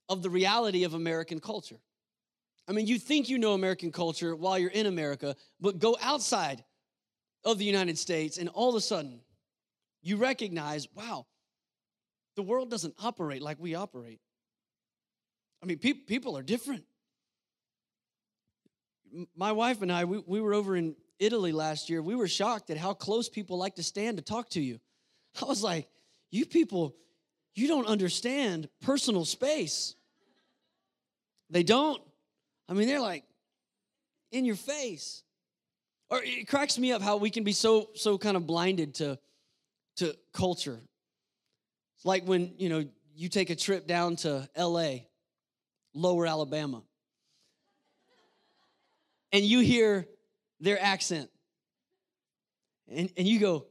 of 0.09 0.23
the 0.23 0.31
reality 0.31 0.85
of 0.85 0.95
American 0.95 1.41
culture. 1.41 1.79
I 2.67 2.73
mean, 2.73 2.87
you 2.87 2.99
think 2.99 3.29
you 3.29 3.39
know 3.39 3.53
American 3.53 3.93
culture 3.93 4.35
while 4.35 4.59
you're 4.59 4.71
in 4.71 4.87
America, 4.87 5.37
but 5.61 5.79
go 5.79 5.97
outside 6.01 6.65
of 7.45 7.59
the 7.59 7.65
United 7.65 7.99
States, 7.99 8.39
and 8.39 8.49
all 8.49 8.71
of 8.71 8.75
a 8.75 8.81
sudden 8.81 9.21
you 10.03 10.17
recognize, 10.17 10.89
wow, 10.95 11.27
the 12.37 12.43
world 12.43 12.71
doesn't 12.71 12.95
operate 13.03 13.43
like 13.43 13.59
we 13.61 13.75
operate. 13.75 14.21
I 15.65 15.67
mean, 15.67 15.79
pe- 15.79 15.95
people 15.95 16.37
are 16.37 16.43
different. 16.43 16.85
My 19.35 19.53
wife 19.53 19.81
and 19.81 19.91
I, 19.91 20.05
we, 20.05 20.23
we 20.27 20.41
were 20.43 20.53
over 20.53 20.77
in 20.77 20.95
Italy 21.19 21.53
last 21.53 21.89
year. 21.89 22.03
We 22.03 22.15
were 22.15 22.29
shocked 22.29 22.69
at 22.69 22.77
how 22.77 22.93
close 22.93 23.31
people 23.31 23.57
like 23.57 23.77
to 23.77 23.83
stand 23.83 24.19
to 24.19 24.23
talk 24.23 24.51
to 24.51 24.61
you. 24.61 24.79
I 25.43 25.47
was 25.47 25.63
like, 25.63 25.89
you 26.31 26.45
people, 26.45 26.95
you 27.55 27.67
don't 27.67 27.87
understand 27.87 28.69
personal 28.83 29.25
space. 29.25 29.95
They 31.49 31.63
don't. 31.63 32.03
I 32.69 32.75
mean, 32.75 32.87
they're 32.87 33.01
like 33.01 33.25
in 34.33 34.45
your 34.45 34.57
face. 34.57 35.23
Or 36.11 36.21
it 36.23 36.47
cracks 36.47 36.79
me 36.79 36.93
up 36.93 37.01
how 37.01 37.17
we 37.17 37.31
can 37.31 37.45
be 37.45 37.53
so 37.53 37.89
so 37.95 38.19
kind 38.19 38.37
of 38.37 38.47
blinded 38.47 38.97
to 38.97 39.19
to 39.97 40.15
culture. 40.35 40.79
It's 41.97 42.05
like 42.05 42.25
when, 42.25 42.53
you 42.59 42.69
know, 42.69 42.85
you 43.15 43.31
take 43.31 43.49
a 43.49 43.57
trip 43.57 43.87
down 43.87 44.17
to 44.17 44.47
LA 44.59 44.97
lower 45.95 46.27
Alabama. 46.27 46.83
And 49.33 49.45
you 49.45 49.61
hear 49.61 50.07
their 50.61 50.81
accent. 50.81 51.31
And, 52.89 53.11
and 53.17 53.27
you 53.27 53.41
go, 53.41 53.67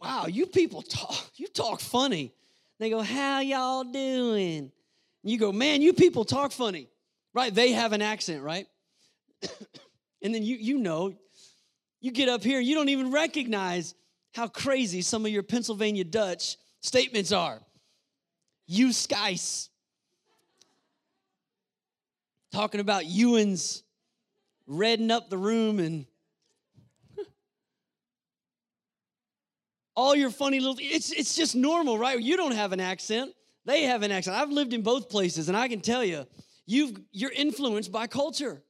wow, 0.00 0.26
you 0.26 0.46
people 0.46 0.82
talk, 0.82 1.30
you 1.36 1.48
talk 1.48 1.80
funny. 1.80 2.32
They 2.78 2.90
go, 2.90 3.00
how 3.00 3.40
y'all 3.40 3.84
doing? 3.84 4.70
And 5.22 5.30
you 5.32 5.38
go, 5.38 5.52
man, 5.52 5.82
you 5.82 5.92
people 5.92 6.24
talk 6.24 6.52
funny. 6.52 6.88
Right? 7.34 7.54
They 7.54 7.72
have 7.72 7.92
an 7.92 8.02
accent, 8.02 8.42
right? 8.42 8.66
and 10.22 10.34
then 10.34 10.42
you 10.42 10.56
you 10.56 10.78
know, 10.78 11.14
you 12.00 12.10
get 12.10 12.28
up 12.28 12.42
here, 12.42 12.60
you 12.60 12.74
don't 12.74 12.90
even 12.90 13.10
recognize 13.10 13.94
how 14.34 14.48
crazy 14.48 15.02
some 15.02 15.24
of 15.24 15.32
your 15.32 15.42
Pennsylvania 15.42 16.04
Dutch 16.04 16.56
statements 16.80 17.32
are. 17.32 17.60
You 18.66 18.92
skies 18.92 19.70
talking 22.52 22.80
about 22.80 23.04
Ewans 23.04 23.82
redding 24.66 25.10
up 25.10 25.30
the 25.30 25.38
room 25.38 25.80
and 25.80 26.06
all 29.96 30.14
your 30.14 30.30
funny 30.30 30.60
little 30.60 30.76
it's 30.78 31.12
it's 31.12 31.34
just 31.34 31.54
normal 31.54 31.98
right? 31.98 32.20
You 32.20 32.36
don't 32.36 32.54
have 32.54 32.72
an 32.72 32.80
accent. 32.80 33.32
They 33.64 33.84
have 33.84 34.02
an 34.02 34.10
accent. 34.10 34.36
I've 34.36 34.50
lived 34.50 34.72
in 34.72 34.82
both 34.82 35.08
places 35.08 35.48
and 35.48 35.56
i 35.56 35.68
can 35.68 35.80
tell 35.80 36.04
you 36.04 36.26
you've 36.66 36.96
you're 37.10 37.32
influenced 37.32 37.90
by 37.90 38.06
culture. 38.06 38.62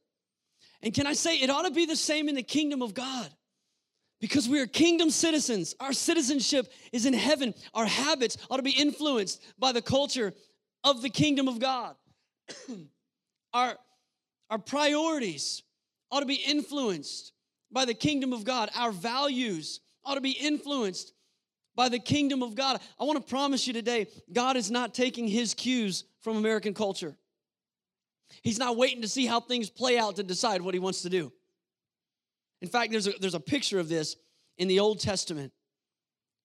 And 0.82 0.94
can 0.94 1.06
i 1.06 1.12
say 1.12 1.36
it 1.36 1.50
ought 1.50 1.62
to 1.62 1.70
be 1.70 1.86
the 1.86 1.96
same 1.96 2.28
in 2.28 2.34
the 2.34 2.42
kingdom 2.42 2.82
of 2.82 2.94
god. 2.94 3.28
Because 4.20 4.48
we 4.48 4.60
are 4.60 4.68
kingdom 4.68 5.10
citizens. 5.10 5.74
Our 5.80 5.92
citizenship 5.92 6.72
is 6.92 7.06
in 7.06 7.12
heaven. 7.12 7.54
Our 7.74 7.86
habits 7.86 8.38
ought 8.48 8.58
to 8.58 8.62
be 8.62 8.70
influenced 8.70 9.42
by 9.58 9.72
the 9.72 9.82
culture 9.82 10.32
of 10.84 11.02
the 11.02 11.10
kingdom 11.10 11.48
of 11.48 11.58
god 11.58 11.96
Our, 13.54 13.76
our 14.50 14.58
priorities 14.58 15.62
ought 16.10 16.20
to 16.20 16.26
be 16.26 16.34
influenced 16.34 17.32
by 17.70 17.84
the 17.84 17.94
kingdom 17.94 18.32
of 18.32 18.44
God. 18.44 18.70
Our 18.74 18.92
values 18.92 19.80
ought 20.04 20.14
to 20.14 20.20
be 20.20 20.32
influenced 20.32 21.12
by 21.74 21.88
the 21.88 21.98
kingdom 21.98 22.42
of 22.42 22.54
God. 22.54 22.80
I 23.00 23.04
want 23.04 23.24
to 23.24 23.30
promise 23.30 23.66
you 23.66 23.72
today, 23.72 24.08
God 24.32 24.56
is 24.56 24.70
not 24.70 24.94
taking 24.94 25.26
his 25.26 25.54
cues 25.54 26.04
from 26.20 26.36
American 26.36 26.74
culture. 26.74 27.16
He's 28.42 28.58
not 28.58 28.76
waiting 28.76 29.02
to 29.02 29.08
see 29.08 29.26
how 29.26 29.40
things 29.40 29.70
play 29.70 29.98
out 29.98 30.16
to 30.16 30.22
decide 30.22 30.62
what 30.62 30.74
he 30.74 30.80
wants 30.80 31.02
to 31.02 31.10
do. 31.10 31.32
In 32.60 32.68
fact, 32.68 32.92
there's 32.92 33.06
a, 33.06 33.12
there's 33.20 33.34
a 33.34 33.40
picture 33.40 33.78
of 33.78 33.88
this 33.88 34.16
in 34.58 34.68
the 34.68 34.80
Old 34.80 35.00
Testament 35.00 35.52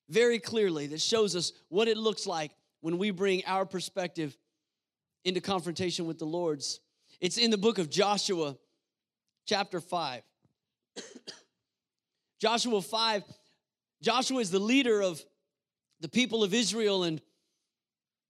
very 0.09 0.39
clearly 0.39 0.87
that 0.87 1.01
shows 1.01 1.35
us 1.35 1.51
what 1.69 1.87
it 1.87 1.97
looks 1.97 2.25
like 2.25 2.51
when 2.81 2.97
we 2.97 3.11
bring 3.11 3.43
our 3.45 3.65
perspective 3.65 4.37
into 5.25 5.41
confrontation 5.41 6.05
with 6.05 6.17
the 6.17 6.25
Lord's. 6.25 6.79
It's 7.19 7.37
in 7.37 7.49
the 7.49 7.57
book 7.57 7.79
of 7.79 7.89
Joshua, 7.89 8.55
chapter 9.45 9.81
5. 9.81 10.21
Joshua 12.39 12.81
5, 12.81 13.23
Joshua 14.03 14.39
is 14.39 14.51
the 14.51 14.59
leader 14.59 15.01
of 15.01 15.23
the 15.99 16.09
people 16.09 16.43
of 16.43 16.53
Israel, 16.53 17.03
and 17.03 17.19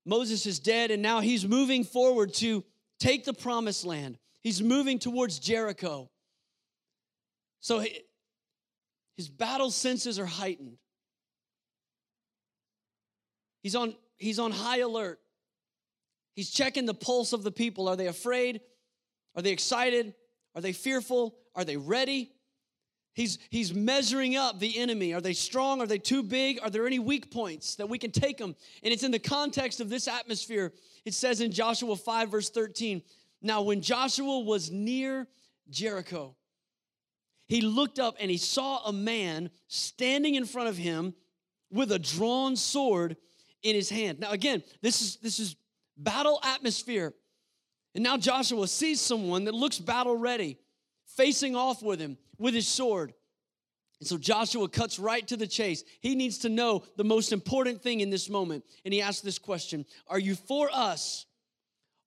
Moses 0.06 0.46
is 0.46 0.60
dead, 0.60 0.92
and 0.92 1.02
now 1.02 1.20
he's 1.20 1.46
moving 1.46 1.84
forward 1.84 2.34
to 2.36 2.64
take 2.98 3.26
the 3.26 3.34
promised 3.34 3.84
land. 3.84 4.18
He's 4.42 4.62
moving 4.62 5.00
towards 5.00 5.40
Jericho. 5.40 6.10
So 7.60 7.80
he, 7.80 8.00
his 9.18 9.28
battle 9.28 9.70
senses 9.70 10.18
are 10.18 10.26
heightened. 10.26 10.78
He's 13.62 13.76
on, 13.76 13.96
he's 14.16 14.40
on 14.40 14.52
high 14.52 14.80
alert. 14.80 15.20
He's 16.36 16.52
checking 16.52 16.86
the 16.86 16.94
pulse 16.94 17.34
of 17.34 17.44
the 17.44 17.52
people. 17.52 17.90
Are 17.90 17.98
they 17.98 18.08
afraid? 18.08 18.62
Are 19.36 19.42
they 19.42 19.52
excited? 19.52 20.14
Are 20.56 20.62
they 20.62 20.74
fearful? 20.74 21.36
Are 21.56 21.64
they 21.64 21.78
ready? 21.78 22.32
He's, 23.14 23.40
he's 23.50 23.74
measuring 23.74 24.36
up 24.36 24.60
the 24.60 24.78
enemy. 24.78 25.14
Are 25.16 25.22
they 25.22 25.34
strong? 25.34 25.82
Are 25.82 25.88
they 25.88 25.98
too 25.98 26.22
big? 26.22 26.60
Are 26.62 26.70
there 26.70 26.86
any 26.86 27.00
weak 27.00 27.32
points 27.32 27.76
that 27.78 27.90
we 27.90 27.98
can 27.98 28.12
take 28.12 28.38
them? 28.38 28.56
And 28.84 28.94
it's 28.94 29.02
in 29.02 29.10
the 29.10 29.18
context 29.18 29.82
of 29.82 29.90
this 29.90 30.08
atmosphere. 30.08 30.72
It 31.04 31.16
says 31.16 31.42
in 31.42 31.52
Joshua 31.52 31.96
5, 31.96 32.30
verse 32.30 32.52
13 32.52 33.02
Now, 33.42 33.64
when 33.64 33.82
Joshua 33.82 34.40
was 34.42 34.70
near 34.70 35.28
Jericho, 35.68 36.36
he 37.48 37.62
looked 37.62 37.98
up 37.98 38.18
and 38.20 38.30
he 38.30 38.38
saw 38.38 38.86
a 38.86 38.94
man 38.94 39.50
standing 39.68 40.36
in 40.36 40.46
front 40.46 40.70
of 40.70 40.78
him 40.78 41.16
with 41.72 41.92
a 41.92 42.00
drawn 42.00 42.56
sword 42.56 43.18
in 43.64 43.74
his 43.74 43.90
hand. 43.90 44.20
Now, 44.20 44.30
again, 44.30 44.62
this 44.82 45.02
is, 45.02 45.16
this 45.18 45.40
is 45.40 45.56
battle 45.98 46.40
atmosphere. 46.44 47.14
And 47.98 48.04
now 48.04 48.16
Joshua 48.16 48.68
sees 48.68 49.02
someone 49.02 49.46
that 49.46 49.56
looks 49.56 49.80
battle 49.80 50.16
ready, 50.16 50.60
facing 51.16 51.56
off 51.56 51.82
with 51.82 52.00
him 52.00 52.20
with 52.38 52.54
his 52.54 52.68
sword. 52.68 53.12
And 54.00 54.08
so 54.08 54.20
Joshua 54.20 54.70
cuts 54.70 55.00
right 55.00 55.28
to 55.28 55.36
the 55.36 55.48
chase. 55.48 55.84
He 56.00 56.14
needs 56.14 56.38
to 56.40 56.50
know 56.50 56.84
the 56.96 57.04
most 57.04 57.34
important 57.34 57.82
thing 57.82 58.02
in 58.02 58.12
this 58.12 58.30
moment. 58.30 58.66
And 58.86 58.94
he 58.94 59.02
asks 59.02 59.22
this 59.22 59.40
question 59.40 59.84
Are 60.06 60.20
you 60.20 60.36
for 60.36 60.70
us 60.72 61.26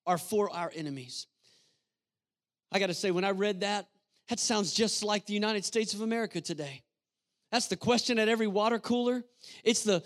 or 0.06 0.16
for 0.16 0.48
our 0.50 0.70
enemies? 0.76 1.26
I 2.70 2.78
got 2.78 2.86
to 2.86 2.94
say, 2.94 3.10
when 3.10 3.24
I 3.24 3.32
read 3.32 3.62
that, 3.62 3.88
that 4.28 4.38
sounds 4.38 4.72
just 4.72 5.02
like 5.02 5.26
the 5.26 5.34
United 5.34 5.64
States 5.64 5.92
of 5.92 6.02
America 6.02 6.40
today. 6.40 6.84
That's 7.50 7.66
the 7.66 7.76
question 7.76 8.20
at 8.20 8.28
every 8.28 8.46
water 8.46 8.78
cooler. 8.78 9.24
It's 9.64 9.82
the, 9.82 10.04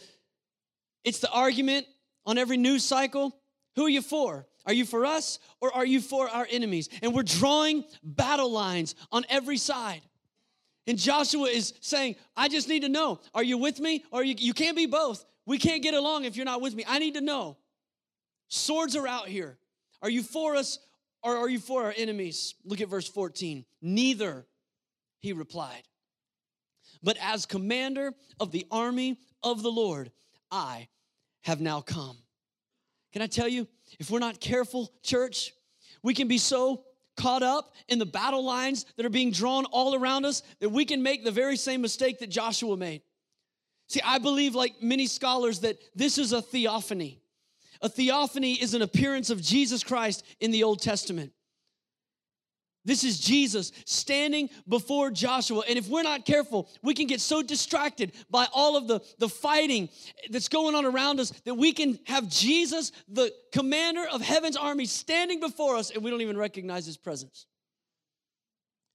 it's 1.04 1.18
the 1.18 1.30
argument 1.30 1.86
on 2.24 2.38
every 2.38 2.56
news 2.56 2.84
cycle, 2.84 3.36
who 3.76 3.84
are 3.84 3.90
you 3.90 4.00
for? 4.00 4.46
Are 4.66 4.72
you 4.72 4.84
for 4.84 5.04
us 5.04 5.38
or 5.60 5.74
are 5.74 5.84
you 5.84 6.00
for 6.00 6.28
our 6.28 6.46
enemies? 6.50 6.88
And 7.02 7.14
we're 7.14 7.22
drawing 7.22 7.84
battle 8.02 8.50
lines 8.50 8.94
on 9.12 9.24
every 9.28 9.56
side. 9.56 10.00
And 10.86 10.98
Joshua 10.98 11.48
is 11.48 11.74
saying, 11.80 12.16
I 12.36 12.48
just 12.48 12.68
need 12.68 12.82
to 12.82 12.88
know, 12.88 13.20
are 13.34 13.42
you 13.42 13.58
with 13.58 13.80
me 13.80 14.04
or 14.10 14.22
you, 14.22 14.34
you 14.36 14.54
can't 14.54 14.76
be 14.76 14.86
both? 14.86 15.24
We 15.46 15.58
can't 15.58 15.82
get 15.82 15.94
along 15.94 16.24
if 16.24 16.36
you're 16.36 16.44
not 16.44 16.60
with 16.60 16.74
me. 16.74 16.84
I 16.86 16.98
need 16.98 17.14
to 17.14 17.20
know. 17.20 17.56
Swords 18.48 18.96
are 18.96 19.06
out 19.06 19.28
here. 19.28 19.58
Are 20.02 20.10
you 20.10 20.22
for 20.22 20.56
us 20.56 20.78
or 21.22 21.36
are 21.36 21.48
you 21.48 21.58
for 21.58 21.84
our 21.84 21.94
enemies? 21.96 22.54
Look 22.64 22.80
at 22.80 22.88
verse 22.88 23.08
14. 23.08 23.64
Neither, 23.80 24.46
he 25.20 25.32
replied. 25.32 25.82
But 27.02 27.16
as 27.20 27.46
commander 27.46 28.12
of 28.40 28.50
the 28.50 28.66
army 28.70 29.18
of 29.42 29.62
the 29.62 29.70
Lord, 29.70 30.10
I 30.50 30.88
have 31.42 31.60
now 31.60 31.80
come. 31.80 32.16
Can 33.14 33.22
I 33.22 33.28
tell 33.28 33.46
you, 33.46 33.68
if 34.00 34.10
we're 34.10 34.18
not 34.18 34.40
careful, 34.40 34.90
church, 35.04 35.52
we 36.02 36.14
can 36.14 36.26
be 36.26 36.36
so 36.36 36.82
caught 37.16 37.44
up 37.44 37.72
in 37.86 38.00
the 38.00 38.06
battle 38.06 38.44
lines 38.44 38.86
that 38.96 39.06
are 39.06 39.10
being 39.10 39.30
drawn 39.30 39.66
all 39.66 39.94
around 39.94 40.26
us 40.26 40.42
that 40.58 40.70
we 40.70 40.84
can 40.84 41.00
make 41.00 41.22
the 41.22 41.30
very 41.30 41.56
same 41.56 41.80
mistake 41.80 42.18
that 42.18 42.28
Joshua 42.28 42.76
made. 42.76 43.02
See, 43.88 44.00
I 44.04 44.18
believe, 44.18 44.56
like 44.56 44.82
many 44.82 45.06
scholars, 45.06 45.60
that 45.60 45.78
this 45.94 46.18
is 46.18 46.32
a 46.32 46.42
theophany. 46.42 47.20
A 47.80 47.88
theophany 47.88 48.54
is 48.54 48.74
an 48.74 48.82
appearance 48.82 49.30
of 49.30 49.40
Jesus 49.40 49.84
Christ 49.84 50.24
in 50.40 50.50
the 50.50 50.64
Old 50.64 50.82
Testament. 50.82 51.32
This 52.84 53.02
is 53.02 53.18
Jesus 53.18 53.72
standing 53.86 54.50
before 54.68 55.10
Joshua. 55.10 55.62
And 55.68 55.78
if 55.78 55.88
we're 55.88 56.02
not 56.02 56.26
careful, 56.26 56.68
we 56.82 56.92
can 56.92 57.06
get 57.06 57.20
so 57.20 57.42
distracted 57.42 58.12
by 58.30 58.46
all 58.52 58.76
of 58.76 58.86
the, 58.86 59.00
the 59.18 59.28
fighting 59.28 59.88
that's 60.30 60.48
going 60.48 60.74
on 60.74 60.84
around 60.84 61.18
us 61.18 61.30
that 61.44 61.54
we 61.54 61.72
can 61.72 61.98
have 62.04 62.28
Jesus, 62.28 62.92
the 63.08 63.32
commander 63.52 64.04
of 64.12 64.20
heaven's 64.20 64.56
army, 64.56 64.84
standing 64.84 65.40
before 65.40 65.76
us 65.76 65.90
and 65.90 66.04
we 66.04 66.10
don't 66.10 66.20
even 66.20 66.36
recognize 66.36 66.84
his 66.84 66.98
presence. 66.98 67.46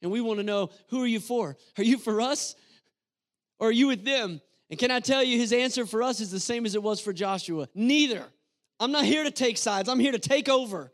And 0.01 0.11
we 0.11 0.21
want 0.21 0.39
to 0.39 0.43
know 0.43 0.69
who 0.89 1.01
are 1.01 1.07
you 1.07 1.19
for? 1.19 1.57
Are 1.77 1.83
you 1.83 1.97
for 1.97 2.21
us 2.21 2.55
or 3.57 3.69
are 3.69 3.71
you 3.71 3.87
with 3.87 4.05
them? 4.05 4.39
And 4.69 4.79
can 4.79 4.91
I 4.91 4.99
tell 4.99 5.23
you, 5.23 5.39
his 5.39 5.51
answer 5.51 5.87
for 5.87 6.03
us 6.03 6.21
is 6.21 6.29
the 6.29 6.39
same 6.39 6.67
as 6.67 6.75
it 6.75 6.83
was 6.83 7.01
for 7.01 7.11
Joshua 7.11 7.67
neither. 7.73 8.23
I'm 8.79 8.91
not 8.91 9.03
here 9.03 9.23
to 9.23 9.31
take 9.31 9.57
sides, 9.57 9.89
I'm 9.89 9.99
here 9.99 10.11
to 10.11 10.19
take 10.19 10.47
over. 10.47 10.91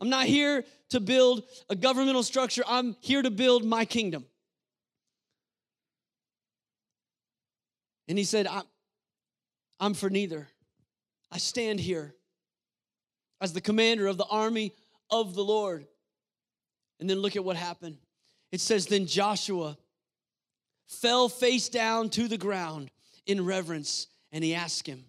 I'm 0.00 0.08
not 0.08 0.26
here 0.26 0.64
to 0.90 1.00
build 1.00 1.44
a 1.68 1.76
governmental 1.76 2.22
structure, 2.22 2.62
I'm 2.66 2.96
here 3.00 3.22
to 3.22 3.30
build 3.30 3.64
my 3.64 3.84
kingdom. 3.84 4.24
And 8.08 8.18
he 8.18 8.24
said, 8.24 8.48
I'm 9.78 9.94
for 9.94 10.10
neither. 10.10 10.48
I 11.30 11.38
stand 11.38 11.78
here 11.78 12.14
as 13.40 13.52
the 13.52 13.60
commander 13.60 14.06
of 14.08 14.16
the 14.16 14.24
army 14.24 14.74
of 15.10 15.34
the 15.34 15.44
Lord. 15.44 15.86
And 16.98 17.08
then 17.08 17.18
look 17.18 17.36
at 17.36 17.44
what 17.44 17.56
happened. 17.56 17.98
It 18.50 18.60
says, 18.60 18.86
Then 18.86 19.06
Joshua 19.06 19.78
fell 20.88 21.28
face 21.28 21.68
down 21.68 22.10
to 22.10 22.26
the 22.26 22.36
ground 22.36 22.90
in 23.26 23.44
reverence, 23.44 24.08
and 24.32 24.42
he 24.42 24.54
asked 24.54 24.86
him, 24.86 25.04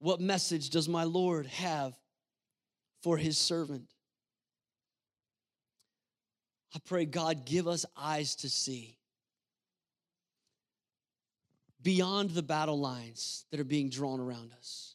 What 0.00 0.20
message 0.20 0.68
does 0.68 0.88
my 0.88 1.04
Lord 1.04 1.46
have 1.46 1.94
for 3.02 3.16
his 3.16 3.38
servant. 3.38 3.88
I 6.74 6.78
pray, 6.84 7.04
God, 7.04 7.44
give 7.44 7.66
us 7.66 7.84
eyes 7.96 8.36
to 8.36 8.48
see 8.48 8.96
beyond 11.82 12.30
the 12.30 12.42
battle 12.42 12.78
lines 12.78 13.44
that 13.50 13.58
are 13.58 13.64
being 13.64 13.88
drawn 13.88 14.20
around 14.20 14.52
us. 14.56 14.94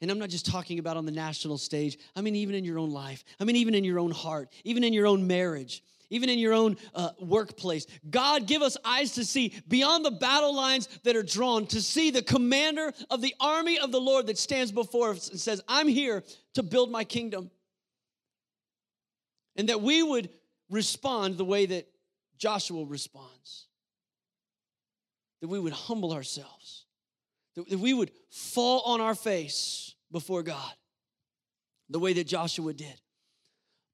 And 0.00 0.10
I'm 0.10 0.18
not 0.18 0.28
just 0.28 0.46
talking 0.46 0.78
about 0.78 0.96
on 0.96 1.06
the 1.06 1.12
national 1.12 1.58
stage, 1.58 1.98
I 2.14 2.20
mean, 2.20 2.36
even 2.36 2.54
in 2.54 2.64
your 2.64 2.78
own 2.78 2.90
life, 2.90 3.24
I 3.40 3.44
mean, 3.44 3.56
even 3.56 3.74
in 3.74 3.84
your 3.84 3.98
own 3.98 4.10
heart, 4.10 4.52
even 4.64 4.84
in 4.84 4.92
your 4.92 5.06
own 5.06 5.26
marriage 5.26 5.82
even 6.10 6.28
in 6.28 6.38
your 6.38 6.54
own 6.54 6.76
uh, 6.94 7.10
workplace. 7.20 7.86
God, 8.08 8.46
give 8.46 8.62
us 8.62 8.76
eyes 8.84 9.12
to 9.12 9.24
see 9.24 9.52
beyond 9.68 10.04
the 10.04 10.10
battle 10.10 10.54
lines 10.54 10.88
that 11.04 11.16
are 11.16 11.22
drawn, 11.22 11.66
to 11.66 11.80
see 11.80 12.10
the 12.10 12.22
commander 12.22 12.92
of 13.10 13.20
the 13.20 13.34
army 13.40 13.78
of 13.78 13.92
the 13.92 14.00
Lord 14.00 14.26
that 14.28 14.38
stands 14.38 14.72
before 14.72 15.10
us 15.10 15.28
and 15.28 15.38
says, 15.38 15.60
I'm 15.68 15.88
here 15.88 16.22
to 16.54 16.62
build 16.62 16.90
my 16.90 17.04
kingdom. 17.04 17.50
And 19.56 19.68
that 19.68 19.82
we 19.82 20.02
would 20.02 20.30
respond 20.70 21.36
the 21.36 21.44
way 21.44 21.66
that 21.66 21.88
Joshua 22.38 22.84
responds. 22.84 23.66
That 25.40 25.48
we 25.48 25.58
would 25.58 25.72
humble 25.72 26.12
ourselves. 26.12 26.86
That 27.56 27.78
we 27.78 27.92
would 27.92 28.12
fall 28.30 28.82
on 28.82 29.00
our 29.00 29.14
face 29.14 29.94
before 30.12 30.42
God 30.42 30.72
the 31.90 31.98
way 31.98 32.12
that 32.12 32.26
Joshua 32.26 32.72
did. 32.72 33.00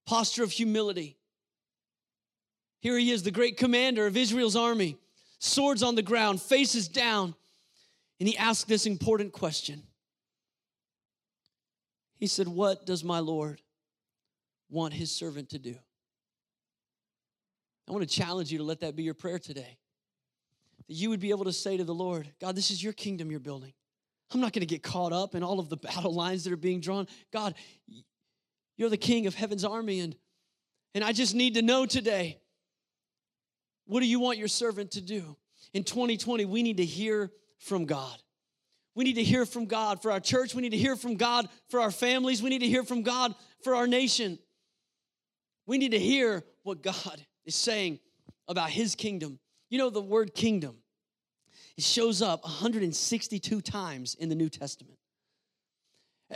Posture 0.06 0.44
of 0.44 0.52
humility 0.52 1.16
here 2.84 2.98
he 2.98 3.12
is, 3.12 3.22
the 3.22 3.30
great 3.30 3.56
commander 3.56 4.06
of 4.06 4.14
Israel's 4.14 4.56
army, 4.56 4.98
swords 5.38 5.82
on 5.82 5.94
the 5.94 6.02
ground, 6.02 6.42
faces 6.42 6.86
down. 6.86 7.34
And 8.20 8.28
he 8.28 8.36
asked 8.36 8.68
this 8.68 8.84
important 8.84 9.32
question. 9.32 9.82
He 12.18 12.26
said, 12.26 12.46
What 12.46 12.84
does 12.84 13.02
my 13.02 13.20
Lord 13.20 13.62
want 14.68 14.92
his 14.92 15.10
servant 15.10 15.48
to 15.50 15.58
do? 15.58 15.74
I 17.88 17.92
want 17.92 18.06
to 18.06 18.14
challenge 18.14 18.52
you 18.52 18.58
to 18.58 18.64
let 18.64 18.80
that 18.80 18.94
be 18.94 19.02
your 19.02 19.14
prayer 19.14 19.38
today. 19.38 19.78
That 20.86 20.94
you 20.94 21.08
would 21.08 21.20
be 21.20 21.30
able 21.30 21.46
to 21.46 21.54
say 21.54 21.78
to 21.78 21.84
the 21.84 21.94
Lord, 21.94 22.28
God, 22.38 22.54
this 22.54 22.70
is 22.70 22.84
your 22.84 22.92
kingdom 22.92 23.30
you're 23.30 23.40
building. 23.40 23.72
I'm 24.30 24.42
not 24.42 24.52
going 24.52 24.60
to 24.60 24.66
get 24.66 24.82
caught 24.82 25.14
up 25.14 25.34
in 25.34 25.42
all 25.42 25.58
of 25.58 25.70
the 25.70 25.76
battle 25.78 26.12
lines 26.12 26.44
that 26.44 26.52
are 26.52 26.58
being 26.58 26.80
drawn. 26.80 27.08
God, 27.32 27.54
you're 28.76 28.90
the 28.90 28.98
king 28.98 29.26
of 29.26 29.34
heaven's 29.34 29.64
army, 29.64 30.00
and, 30.00 30.14
and 30.94 31.02
I 31.02 31.12
just 31.12 31.34
need 31.34 31.54
to 31.54 31.62
know 31.62 31.86
today 31.86 32.40
what 33.86 34.00
do 34.00 34.06
you 34.06 34.20
want 34.20 34.38
your 34.38 34.48
servant 34.48 34.92
to 34.92 35.00
do? 35.00 35.36
In 35.72 35.84
2020, 35.84 36.44
we 36.44 36.62
need 36.62 36.78
to 36.78 36.84
hear 36.84 37.30
from 37.58 37.84
God. 37.84 38.16
We 38.94 39.04
need 39.04 39.14
to 39.14 39.24
hear 39.24 39.44
from 39.44 39.66
God 39.66 40.00
for 40.00 40.12
our 40.12 40.20
church. 40.20 40.54
We 40.54 40.62
need 40.62 40.70
to 40.70 40.76
hear 40.76 40.96
from 40.96 41.16
God 41.16 41.48
for 41.68 41.80
our 41.80 41.90
families. 41.90 42.42
We 42.42 42.50
need 42.50 42.60
to 42.60 42.68
hear 42.68 42.84
from 42.84 43.02
God 43.02 43.34
for 43.62 43.74
our 43.74 43.86
nation. 43.86 44.38
We 45.66 45.78
need 45.78 45.90
to 45.90 45.98
hear 45.98 46.44
what 46.62 46.82
God 46.82 47.24
is 47.44 47.54
saying 47.54 47.98
about 48.48 48.70
his 48.70 48.94
kingdom. 48.94 49.38
You 49.68 49.78
know, 49.78 49.90
the 49.90 50.00
word 50.00 50.34
kingdom, 50.34 50.76
it 51.76 51.82
shows 51.82 52.22
up 52.22 52.44
162 52.44 53.60
times 53.60 54.14
in 54.14 54.28
the 54.28 54.34
New 54.34 54.48
Testament 54.48 54.98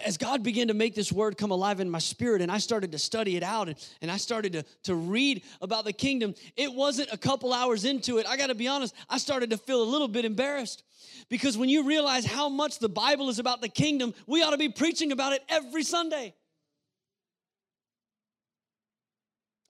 as 0.04 0.16
God 0.16 0.42
began 0.42 0.68
to 0.68 0.74
make 0.74 0.94
this 0.94 1.12
word 1.12 1.36
come 1.36 1.50
alive 1.50 1.80
in 1.80 1.88
my 1.88 1.98
spirit 1.98 2.42
and 2.42 2.50
I 2.50 2.58
started 2.58 2.92
to 2.92 2.98
study 2.98 3.36
it 3.36 3.42
out 3.42 3.68
and, 3.68 3.76
and 4.00 4.10
I 4.10 4.16
started 4.16 4.52
to, 4.54 4.64
to 4.84 4.94
read 4.94 5.42
about 5.60 5.84
the 5.84 5.92
kingdom, 5.92 6.34
it 6.56 6.72
wasn't 6.72 7.10
a 7.12 7.16
couple 7.16 7.52
hours 7.52 7.84
into 7.84 8.18
it. 8.18 8.26
I 8.26 8.36
got 8.36 8.48
to 8.48 8.54
be 8.54 8.68
honest, 8.68 8.94
I 9.08 9.18
started 9.18 9.50
to 9.50 9.56
feel 9.56 9.82
a 9.82 9.84
little 9.84 10.08
bit 10.08 10.24
embarrassed 10.24 10.84
because 11.28 11.58
when 11.58 11.68
you 11.68 11.86
realize 11.86 12.24
how 12.24 12.48
much 12.48 12.78
the 12.78 12.88
Bible 12.88 13.28
is 13.28 13.38
about 13.38 13.60
the 13.60 13.68
kingdom, 13.68 14.14
we 14.26 14.42
ought 14.42 14.50
to 14.50 14.58
be 14.58 14.68
preaching 14.68 15.12
about 15.12 15.32
it 15.32 15.42
every 15.48 15.82
Sunday. 15.82 16.34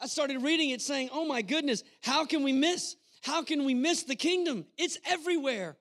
I 0.01 0.07
started 0.07 0.43
reading 0.43 0.71
it 0.71 0.81
saying, 0.81 1.11
oh 1.13 1.25
my 1.25 1.43
goodness, 1.43 1.83
how 2.03 2.25
can 2.25 2.43
we 2.45 2.53
miss? 2.53 2.97
How 3.23 3.43
can 3.43 3.65
we 3.65 3.75
miss 3.75 4.05
the 4.05 4.15
kingdom? 4.15 4.65
It's 4.77 4.97
everywhere. 5.05 5.77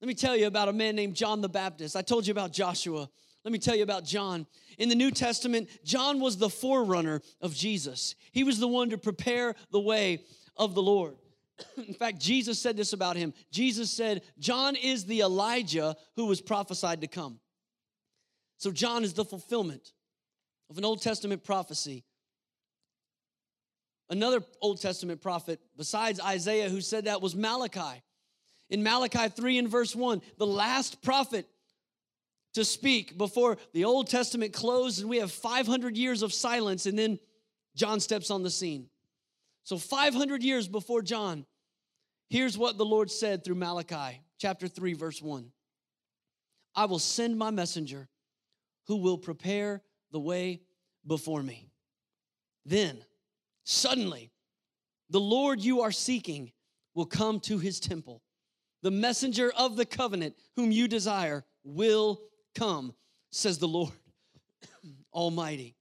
Let 0.00 0.08
me 0.08 0.14
tell 0.14 0.36
you 0.36 0.46
about 0.46 0.68
a 0.68 0.72
man 0.72 0.94
named 0.94 1.14
John 1.14 1.40
the 1.40 1.48
Baptist. 1.48 1.96
I 1.96 2.02
told 2.02 2.26
you 2.26 2.30
about 2.30 2.52
Joshua. 2.52 3.08
Let 3.44 3.52
me 3.52 3.58
tell 3.58 3.74
you 3.74 3.82
about 3.82 4.04
John. 4.04 4.46
In 4.78 4.88
the 4.88 4.94
New 4.94 5.10
Testament, 5.10 5.68
John 5.84 6.20
was 6.20 6.36
the 6.36 6.50
forerunner 6.50 7.20
of 7.40 7.54
Jesus. 7.54 8.14
He 8.32 8.44
was 8.44 8.58
the 8.58 8.68
one 8.68 8.90
to 8.90 8.98
prepare 8.98 9.54
the 9.72 9.80
way 9.80 10.24
of 10.56 10.74
the 10.74 10.82
Lord. 10.82 11.16
In 11.76 11.94
fact, 11.94 12.20
Jesus 12.20 12.60
said 12.60 12.76
this 12.76 12.92
about 12.92 13.16
him. 13.16 13.34
Jesus 13.50 13.90
said, 13.90 14.22
John 14.38 14.76
is 14.76 15.04
the 15.04 15.20
Elijah 15.20 15.96
who 16.16 16.26
was 16.26 16.40
prophesied 16.40 17.00
to 17.00 17.06
come. 17.06 17.40
So, 18.58 18.70
John 18.72 19.04
is 19.04 19.14
the 19.14 19.24
fulfillment 19.24 19.92
of 20.68 20.78
an 20.78 20.84
Old 20.84 21.00
Testament 21.00 21.44
prophecy. 21.44 22.04
Another 24.10 24.42
Old 24.60 24.80
Testament 24.80 25.20
prophet, 25.20 25.60
besides 25.76 26.20
Isaiah, 26.20 26.68
who 26.68 26.80
said 26.80 27.04
that 27.04 27.20
was 27.20 27.36
Malachi. 27.36 28.02
In 28.70 28.82
Malachi 28.82 29.28
3 29.28 29.58
and 29.58 29.68
verse 29.68 29.96
1, 29.96 30.20
the 30.36 30.46
last 30.46 31.02
prophet 31.02 31.46
to 32.54 32.64
speak 32.64 33.16
before 33.16 33.56
the 33.72 33.84
Old 33.84 34.08
Testament 34.08 34.52
closed, 34.52 35.00
and 35.00 35.08
we 35.08 35.18
have 35.18 35.32
500 35.32 35.96
years 35.96 36.22
of 36.22 36.32
silence, 36.32 36.86
and 36.86 36.98
then 36.98 37.18
John 37.74 38.00
steps 38.00 38.30
on 38.30 38.42
the 38.42 38.50
scene. 38.50 38.88
So, 39.64 39.78
500 39.78 40.42
years 40.42 40.66
before 40.66 41.02
John, 41.02 41.46
here's 42.28 42.58
what 42.58 42.78
the 42.78 42.84
Lord 42.84 43.10
said 43.10 43.44
through 43.44 43.54
Malachi 43.56 44.20
chapter 44.38 44.68
3, 44.68 44.94
verse 44.94 45.22
1 45.22 45.50
I 46.74 46.84
will 46.86 46.98
send 46.98 47.38
my 47.38 47.50
messenger 47.50 48.08
who 48.86 48.96
will 48.96 49.18
prepare 49.18 49.82
the 50.10 50.20
way 50.20 50.62
before 51.06 51.42
me. 51.42 51.70
Then, 52.64 53.04
suddenly, 53.64 54.30
the 55.10 55.20
Lord 55.20 55.60
you 55.60 55.82
are 55.82 55.92
seeking 55.92 56.52
will 56.94 57.06
come 57.06 57.40
to 57.40 57.58
his 57.58 57.80
temple 57.80 58.22
the 58.82 58.90
messenger 58.90 59.52
of 59.56 59.76
the 59.76 59.86
covenant, 59.86 60.34
whom 60.56 60.70
you 60.70 60.88
desire, 60.88 61.44
will 61.64 62.20
come, 62.54 62.94
says 63.30 63.58
the 63.58 63.68
Lord 63.68 63.92
Almighty. 65.12 65.74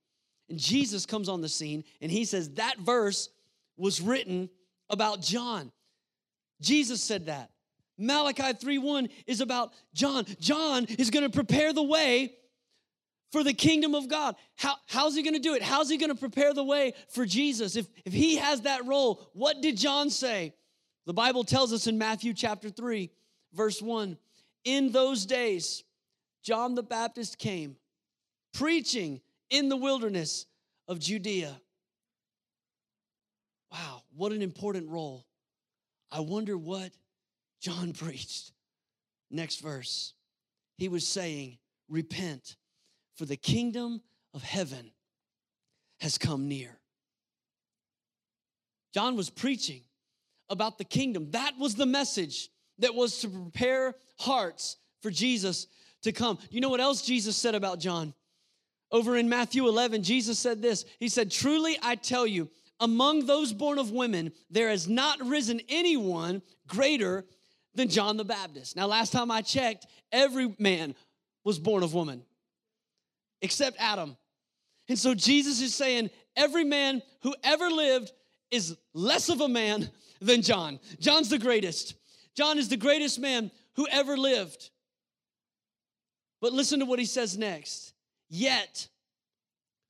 And 0.49 0.57
Jesus 0.59 1.05
comes 1.05 1.29
on 1.29 1.41
the 1.41 1.49
scene 1.49 1.83
and 2.01 2.11
he 2.11 2.25
says 2.25 2.51
that 2.51 2.77
verse 2.79 3.29
was 3.75 4.01
written 4.01 4.49
about 4.89 5.21
John. 5.21 5.71
Jesus 6.61 7.03
said 7.03 7.27
that. 7.27 7.51
Malachi 7.97 8.53
3:1 8.53 9.09
is 9.25 9.41
about 9.41 9.73
John. 9.93 10.25
John 10.39 10.85
is 10.85 11.09
going 11.09 11.23
to 11.23 11.29
prepare 11.29 11.73
the 11.73 11.83
way 11.83 12.35
for 13.31 13.43
the 13.43 13.53
kingdom 13.53 13.95
of 13.95 14.07
God. 14.07 14.35
How, 14.55 14.75
how's 14.87 15.15
he 15.15 15.23
going 15.23 15.33
to 15.33 15.39
do 15.39 15.55
it? 15.55 15.61
How's 15.61 15.89
he 15.89 15.97
going 15.97 16.11
to 16.11 16.15
prepare 16.15 16.53
the 16.53 16.63
way 16.63 16.93
for 17.09 17.25
Jesus? 17.25 17.75
If, 17.75 17.87
if 18.05 18.13
he 18.13 18.37
has 18.37 18.61
that 18.61 18.85
role, 18.85 19.29
what 19.33 19.61
did 19.61 19.77
John 19.77 20.09
say? 20.09 20.53
The 21.07 21.13
Bible 21.13 21.45
tells 21.45 21.71
us 21.71 21.87
in 21.87 21.97
Matthew 21.97 22.33
chapter 22.33 22.69
3, 22.69 23.09
verse 23.53 23.81
1 23.81 24.17
In 24.65 24.91
those 24.91 25.25
days, 25.25 25.85
John 26.43 26.75
the 26.75 26.83
Baptist 26.83 27.39
came 27.39 27.77
preaching 28.53 29.21
in 29.49 29.69
the 29.69 29.77
wilderness 29.77 30.47
of 30.85 30.99
Judea. 30.99 31.61
Wow, 33.71 34.03
what 34.17 34.33
an 34.33 34.41
important 34.41 34.89
role. 34.89 35.25
I 36.11 36.19
wonder 36.19 36.57
what 36.57 36.91
John 37.61 37.93
preached. 37.97 38.51
Next 39.31 39.61
verse. 39.61 40.13
He 40.77 40.89
was 40.89 41.07
saying, 41.07 41.57
Repent, 41.87 42.57
for 43.15 43.23
the 43.23 43.37
kingdom 43.37 44.01
of 44.33 44.43
heaven 44.43 44.91
has 46.01 46.17
come 46.17 46.49
near. 46.49 46.77
John 48.93 49.15
was 49.15 49.29
preaching 49.29 49.83
about 50.49 50.77
the 50.77 50.83
kingdom. 50.83 51.31
That 51.31 51.53
was 51.59 51.75
the 51.75 51.85
message 51.85 52.49
that 52.79 52.95
was 52.95 53.19
to 53.19 53.29
prepare 53.29 53.95
hearts 54.19 54.77
for 55.01 55.11
Jesus 55.11 55.67
to 56.03 56.11
come. 56.11 56.37
You 56.49 56.61
know 56.61 56.69
what 56.69 56.79
else 56.79 57.01
Jesus 57.01 57.35
said 57.35 57.55
about 57.55 57.79
John? 57.79 58.13
Over 58.91 59.17
in 59.17 59.27
Matthew 59.27 59.67
11, 59.67 60.03
Jesus 60.03 60.39
said 60.39 60.61
this 60.61 60.85
He 60.99 61.09
said, 61.09 61.31
Truly 61.31 61.77
I 61.81 61.95
tell 61.95 62.25
you, 62.25 62.49
among 62.79 63.25
those 63.25 63.51
born 63.53 63.79
of 63.79 63.91
women, 63.91 64.31
there 64.49 64.69
has 64.69 64.87
not 64.87 65.19
risen 65.25 65.61
anyone 65.67 66.41
greater 66.67 67.25
than 67.75 67.89
John 67.89 68.17
the 68.17 68.25
Baptist. 68.25 68.75
Now, 68.75 68.87
last 68.87 69.11
time 69.11 69.31
I 69.31 69.41
checked, 69.41 69.87
every 70.11 70.55
man 70.59 70.95
was 71.43 71.59
born 71.59 71.83
of 71.83 71.93
woman 71.93 72.23
except 73.41 73.77
Adam. 73.79 74.17
And 74.89 74.97
so 74.97 75.13
Jesus 75.13 75.61
is 75.61 75.75
saying, 75.75 76.09
every 76.35 76.63
man 76.63 77.01
who 77.21 77.35
ever 77.43 77.69
lived 77.69 78.11
is 78.51 78.75
less 78.93 79.29
of 79.29 79.41
a 79.41 79.47
man 79.47 79.89
than 80.19 80.41
John. 80.41 80.79
John's 80.99 81.29
the 81.29 81.39
greatest. 81.39 81.95
John 82.35 82.57
is 82.57 82.69
the 82.69 82.77
greatest 82.77 83.19
man 83.19 83.51
who 83.75 83.87
ever 83.89 84.17
lived. 84.17 84.69
But 86.41 86.53
listen 86.53 86.79
to 86.79 86.85
what 86.85 86.99
he 86.99 87.05
says 87.05 87.37
next. 87.37 87.93
Yet, 88.29 88.87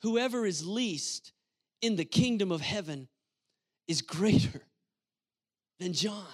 whoever 0.01 0.45
is 0.45 0.65
least 0.65 1.33
in 1.81 1.95
the 1.95 2.05
kingdom 2.05 2.51
of 2.51 2.61
heaven 2.61 3.07
is 3.87 4.01
greater 4.01 4.61
than 5.79 5.93
John. 5.93 6.25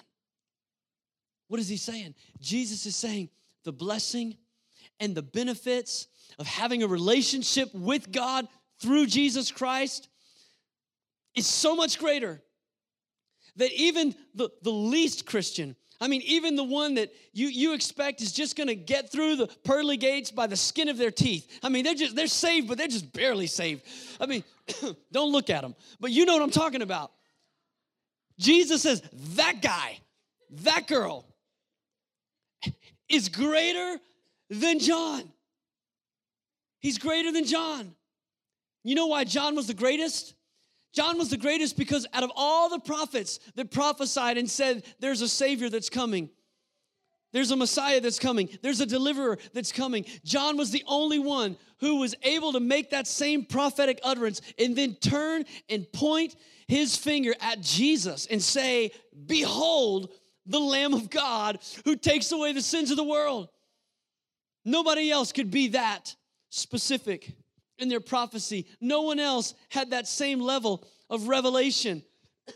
What 1.47 1.59
is 1.59 1.69
he 1.69 1.77
saying? 1.77 2.15
Jesus 2.39 2.85
is 2.85 2.95
saying 2.95 3.29
the 3.63 3.71
blessing 3.71 4.37
and 4.99 5.15
the 5.15 5.21
benefits 5.21 6.07
of 6.39 6.47
having 6.47 6.83
a 6.83 6.87
relationship 6.87 7.73
with 7.73 8.11
God 8.11 8.47
through 8.79 9.07
Jesus 9.07 9.51
Christ 9.51 10.09
is 11.35 11.47
so 11.47 11.75
much 11.75 11.99
greater 11.99 12.41
that 13.57 13.71
even 13.71 14.15
the, 14.33 14.49
the 14.61 14.71
least 14.71 15.25
Christian 15.25 15.75
I 16.03 16.09
mean, 16.09 16.21
even 16.25 16.57
the 16.57 16.65
one 16.65 16.95
that 16.95 17.13
you, 17.31 17.47
you 17.47 17.73
expect 17.73 18.21
is 18.21 18.33
just 18.33 18.57
gonna 18.57 18.75
get 18.75 19.09
through 19.09 19.37
the 19.37 19.47
pearly 19.63 19.95
gates 19.95 20.31
by 20.31 20.47
the 20.47 20.57
skin 20.57 20.89
of 20.89 20.97
their 20.97 21.11
teeth. 21.11 21.47
I 21.63 21.69
mean, 21.69 21.85
they're 21.85 21.95
just 21.95 22.13
they're 22.13 22.27
saved, 22.27 22.67
but 22.67 22.77
they're 22.77 22.89
just 22.89 23.13
barely 23.13 23.47
saved. 23.47 23.83
I 24.19 24.25
mean, 24.25 24.43
don't 25.13 25.31
look 25.31 25.49
at 25.49 25.61
them. 25.61 25.75
But 26.01 26.11
you 26.11 26.25
know 26.25 26.33
what 26.33 26.41
I'm 26.41 26.51
talking 26.51 26.81
about. 26.81 27.13
Jesus 28.37 28.81
says, 28.81 29.01
that 29.35 29.61
guy, 29.61 29.99
that 30.63 30.87
girl 30.87 31.25
is 33.07 33.29
greater 33.29 33.97
than 34.49 34.79
John. 34.79 35.31
He's 36.79 36.97
greater 36.97 37.31
than 37.31 37.45
John. 37.45 37.95
You 38.83 38.95
know 38.95 39.07
why 39.07 39.23
John 39.23 39.55
was 39.55 39.67
the 39.67 39.73
greatest? 39.73 40.33
John 40.93 41.17
was 41.17 41.29
the 41.29 41.37
greatest 41.37 41.75
because 41.75 42.05
out 42.13 42.23
of 42.23 42.31
all 42.35 42.69
the 42.69 42.79
prophets 42.79 43.39
that 43.55 43.71
prophesied 43.71 44.37
and 44.37 44.49
said, 44.49 44.83
There's 44.99 45.21
a 45.21 45.27
Savior 45.27 45.69
that's 45.69 45.89
coming, 45.89 46.29
there's 47.31 47.51
a 47.51 47.55
Messiah 47.55 47.99
that's 47.99 48.19
coming, 48.19 48.47
there's 48.61 48.79
a 48.79 48.85
deliverer 48.85 49.39
that's 49.53 49.71
coming, 49.71 50.05
John 50.23 50.55
was 50.55 50.69
the 50.69 50.83
only 50.87 51.17
one 51.19 51.57
who 51.79 51.99
was 51.99 52.15
able 52.21 52.53
to 52.53 52.59
make 52.59 52.91
that 52.91 53.07
same 53.07 53.43
prophetic 53.43 53.99
utterance 54.03 54.41
and 54.59 54.75
then 54.75 54.95
turn 54.95 55.45
and 55.67 55.91
point 55.91 56.35
his 56.67 56.95
finger 56.95 57.33
at 57.41 57.59
Jesus 57.59 58.27
and 58.27 58.41
say, 58.41 58.91
Behold, 59.25 60.09
the 60.45 60.59
Lamb 60.59 60.93
of 60.93 61.09
God 61.09 61.59
who 61.85 61.95
takes 61.95 62.31
away 62.31 62.53
the 62.53 62.61
sins 62.61 62.91
of 62.91 62.97
the 62.97 63.03
world. 63.03 63.49
Nobody 64.63 65.11
else 65.11 65.31
could 65.31 65.51
be 65.51 65.69
that 65.69 66.15
specific 66.49 67.33
in 67.83 67.89
their 67.89 67.99
prophecy. 67.99 68.65
No 68.81 69.03
one 69.03 69.19
else 69.19 69.53
had 69.69 69.91
that 69.91 70.07
same 70.07 70.39
level 70.39 70.83
of 71.09 71.27
revelation. 71.27 72.01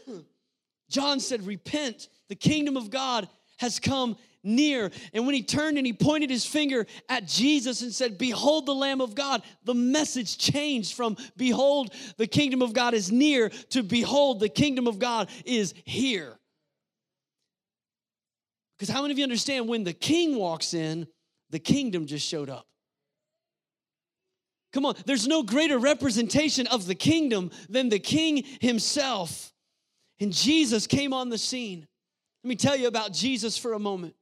John 0.90 1.20
said, 1.20 1.46
Repent, 1.46 2.08
the 2.30 2.36
kingdom 2.36 2.78
of 2.78 2.90
God 2.90 3.30
has 3.60 3.80
come 3.80 4.18
near. 4.44 4.90
And 5.14 5.26
when 5.26 5.36
he 5.36 5.44
turned 5.44 5.78
and 5.78 5.86
he 5.86 5.94
pointed 5.94 6.30
his 6.30 6.46
finger 6.46 6.88
at 7.10 7.28
Jesus 7.28 7.82
and 7.82 7.94
said, 7.94 8.18
Behold 8.18 8.66
the 8.66 8.74
Lamb 8.74 9.02
of 9.02 9.14
God, 9.14 9.44
the 9.64 9.74
message 9.74 10.38
changed 10.38 10.96
from 10.96 11.18
Behold, 11.36 11.94
the 12.18 12.28
kingdom 12.28 12.62
of 12.62 12.74
God 12.74 12.94
is 12.94 13.12
near 13.12 13.50
to 13.70 13.84
Behold, 13.84 14.40
the 14.40 14.50
kingdom 14.50 14.88
of 14.88 14.98
God 14.98 15.30
is 15.46 15.74
here. 15.86 16.40
Because 18.78 18.94
how 18.94 19.02
many 19.02 19.12
of 19.12 19.18
you 19.18 19.24
understand 19.24 19.68
when 19.68 19.84
the 19.84 19.94
king 19.94 20.36
walks 20.36 20.74
in, 20.74 21.08
the 21.50 21.60
kingdom 21.60 22.06
just 22.06 22.28
showed 22.28 22.50
up? 22.50 22.68
Come 24.78 24.86
on, 24.86 24.96
there's 25.08 25.28
no 25.28 25.42
greater 25.42 25.80
representation 25.80 26.68
of 26.68 26.86
the 26.86 26.94
kingdom 26.94 27.50
than 27.68 27.90
the 27.90 27.98
king 27.98 28.44
himself. 28.62 29.52
And 30.20 30.32
Jesus 30.32 30.86
came 30.86 31.14
on 31.14 31.30
the 31.30 31.38
scene. 31.40 31.88
Let 32.44 32.48
me 32.48 32.56
tell 32.56 32.76
you 32.76 32.88
about 32.88 33.12
Jesus 33.12 33.58
for 33.58 33.74
a 33.74 33.80
moment. 33.80 34.14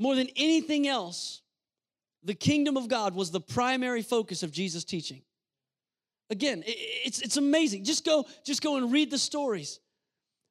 More 0.00 0.16
than 0.16 0.26
anything 0.34 0.88
else, 0.88 1.40
the 2.24 2.34
kingdom 2.34 2.76
of 2.76 2.88
God 2.88 3.14
was 3.14 3.30
the 3.30 3.40
primary 3.40 4.02
focus 4.02 4.42
of 4.42 4.50
Jesus' 4.50 4.82
teaching. 4.82 5.22
Again, 6.28 6.64
it's, 6.66 7.22
it's 7.22 7.36
amazing. 7.36 7.84
Just 7.84 8.04
go, 8.04 8.26
just 8.44 8.60
go 8.60 8.76
and 8.76 8.90
read 8.90 9.12
the 9.12 9.18
stories. 9.18 9.78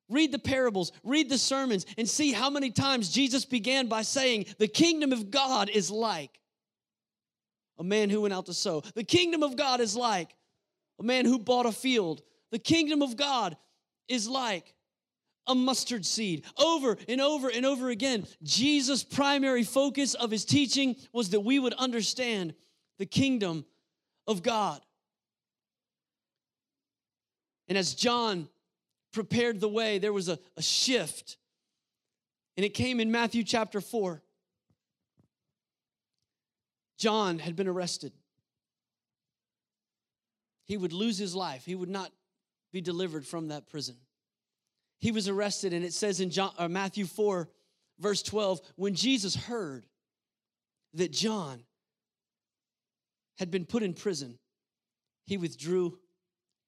Read 0.07 0.31
the 0.31 0.39
parables, 0.39 0.93
read 1.03 1.27
the 1.27 1.37
sermons, 1.37 1.85
and 1.97 2.07
see 2.07 2.31
how 2.31 2.49
many 2.49 2.71
times 2.71 3.09
Jesus 3.09 3.43
began 3.43 3.87
by 3.87 4.01
saying, 4.01 4.45
The 4.59 4.69
kingdom 4.69 5.11
of 5.11 5.29
God 5.29 5.69
is 5.69 5.91
like 5.91 6.39
a 7.79 7.83
man 7.83 8.09
who 8.09 8.21
went 8.21 8.33
out 8.33 8.45
to 8.47 8.53
sow. 8.53 8.81
The 8.93 9.03
kingdom 9.03 9.41
of 9.41 9.55
God 9.55 9.79
is 9.79 9.95
like 9.95 10.35
a 10.99 11.03
man 11.03 11.25
who 11.25 11.39
bought 11.39 11.65
a 11.65 11.71
field. 11.71 12.21
The 12.51 12.59
kingdom 12.59 13.01
of 13.01 13.15
God 13.15 13.55
is 14.07 14.27
like 14.27 14.75
a 15.47 15.55
mustard 15.55 16.05
seed. 16.05 16.43
Over 16.57 16.97
and 17.07 17.21
over 17.21 17.49
and 17.49 17.65
over 17.65 17.89
again, 17.89 18.27
Jesus' 18.43 19.03
primary 19.03 19.63
focus 19.63 20.13
of 20.13 20.29
his 20.29 20.45
teaching 20.45 20.95
was 21.13 21.29
that 21.29 21.39
we 21.39 21.57
would 21.57 21.73
understand 21.73 22.53
the 22.97 23.05
kingdom 23.05 23.65
of 24.27 24.43
God. 24.43 24.81
And 27.67 27.77
as 27.77 27.93
John 27.93 28.49
prepared 29.13 29.59
the 29.59 29.69
way, 29.69 29.99
there 29.99 30.13
was 30.13 30.27
a, 30.27 30.37
a 30.57 30.61
shift. 30.61 31.37
And 32.57 32.65
it 32.65 32.73
came 32.73 32.99
in 32.99 33.11
Matthew 33.11 33.43
chapter 33.43 33.79
4. 33.79 34.21
John 36.99 37.39
had 37.39 37.55
been 37.55 37.67
arrested. 37.67 38.11
He 40.65 40.77
would 40.77 40.93
lose 40.93 41.17
his 41.17 41.33
life, 41.33 41.65
he 41.65 41.73
would 41.73 41.89
not 41.89 42.11
be 42.71 42.81
delivered 42.81 43.25
from 43.25 43.47
that 43.47 43.67
prison. 43.67 43.95
He 44.99 45.11
was 45.11 45.27
arrested, 45.27 45.73
and 45.73 45.83
it 45.83 45.93
says 45.93 46.19
in 46.19 46.29
John, 46.29 46.51
uh, 46.57 46.67
Matthew 46.67 47.05
4, 47.05 47.49
verse 47.99 48.21
12, 48.21 48.59
when 48.75 48.93
Jesus 48.93 49.33
heard 49.33 49.87
that 50.93 51.11
John 51.11 51.63
had 53.37 53.49
been 53.49 53.65
put 53.65 53.81
in 53.81 53.93
prison, 53.93 54.37
he 55.25 55.37
withdrew 55.37 55.97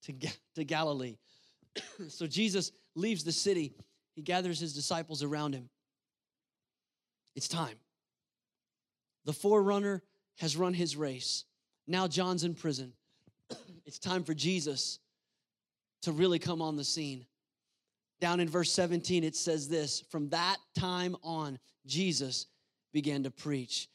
to, 0.03 0.13
to 0.55 0.63
Galilee. 0.63 1.17
so 2.07 2.25
Jesus 2.25 2.71
leaves 2.95 3.25
the 3.25 3.33
city. 3.33 3.73
He 4.15 4.21
gathers 4.21 4.59
his 4.59 4.73
disciples 4.73 5.23
around 5.23 5.53
him. 5.53 5.69
It's 7.35 7.49
time. 7.49 7.75
The 9.25 9.33
forerunner 9.33 10.01
has 10.39 10.57
run 10.57 10.73
his 10.73 10.95
race. 10.95 11.45
Now 11.87 12.07
John's 12.07 12.43
in 12.43 12.55
prison. 12.55 12.93
it's 13.85 13.99
time 13.99 14.23
for 14.23 14.33
Jesus 14.33 14.99
to 16.03 16.11
really 16.11 16.39
come 16.39 16.61
on 16.61 16.75
the 16.75 16.83
scene. 16.83 17.25
Down 18.19 18.39
in 18.39 18.47
verse 18.47 18.71
17, 18.71 19.23
it 19.23 19.35
says 19.35 19.67
this 19.67 20.01
From 20.09 20.29
that 20.29 20.57
time 20.77 21.15
on, 21.23 21.59
Jesus 21.85 22.47
began 22.93 23.23
to 23.23 23.31
preach. 23.31 23.89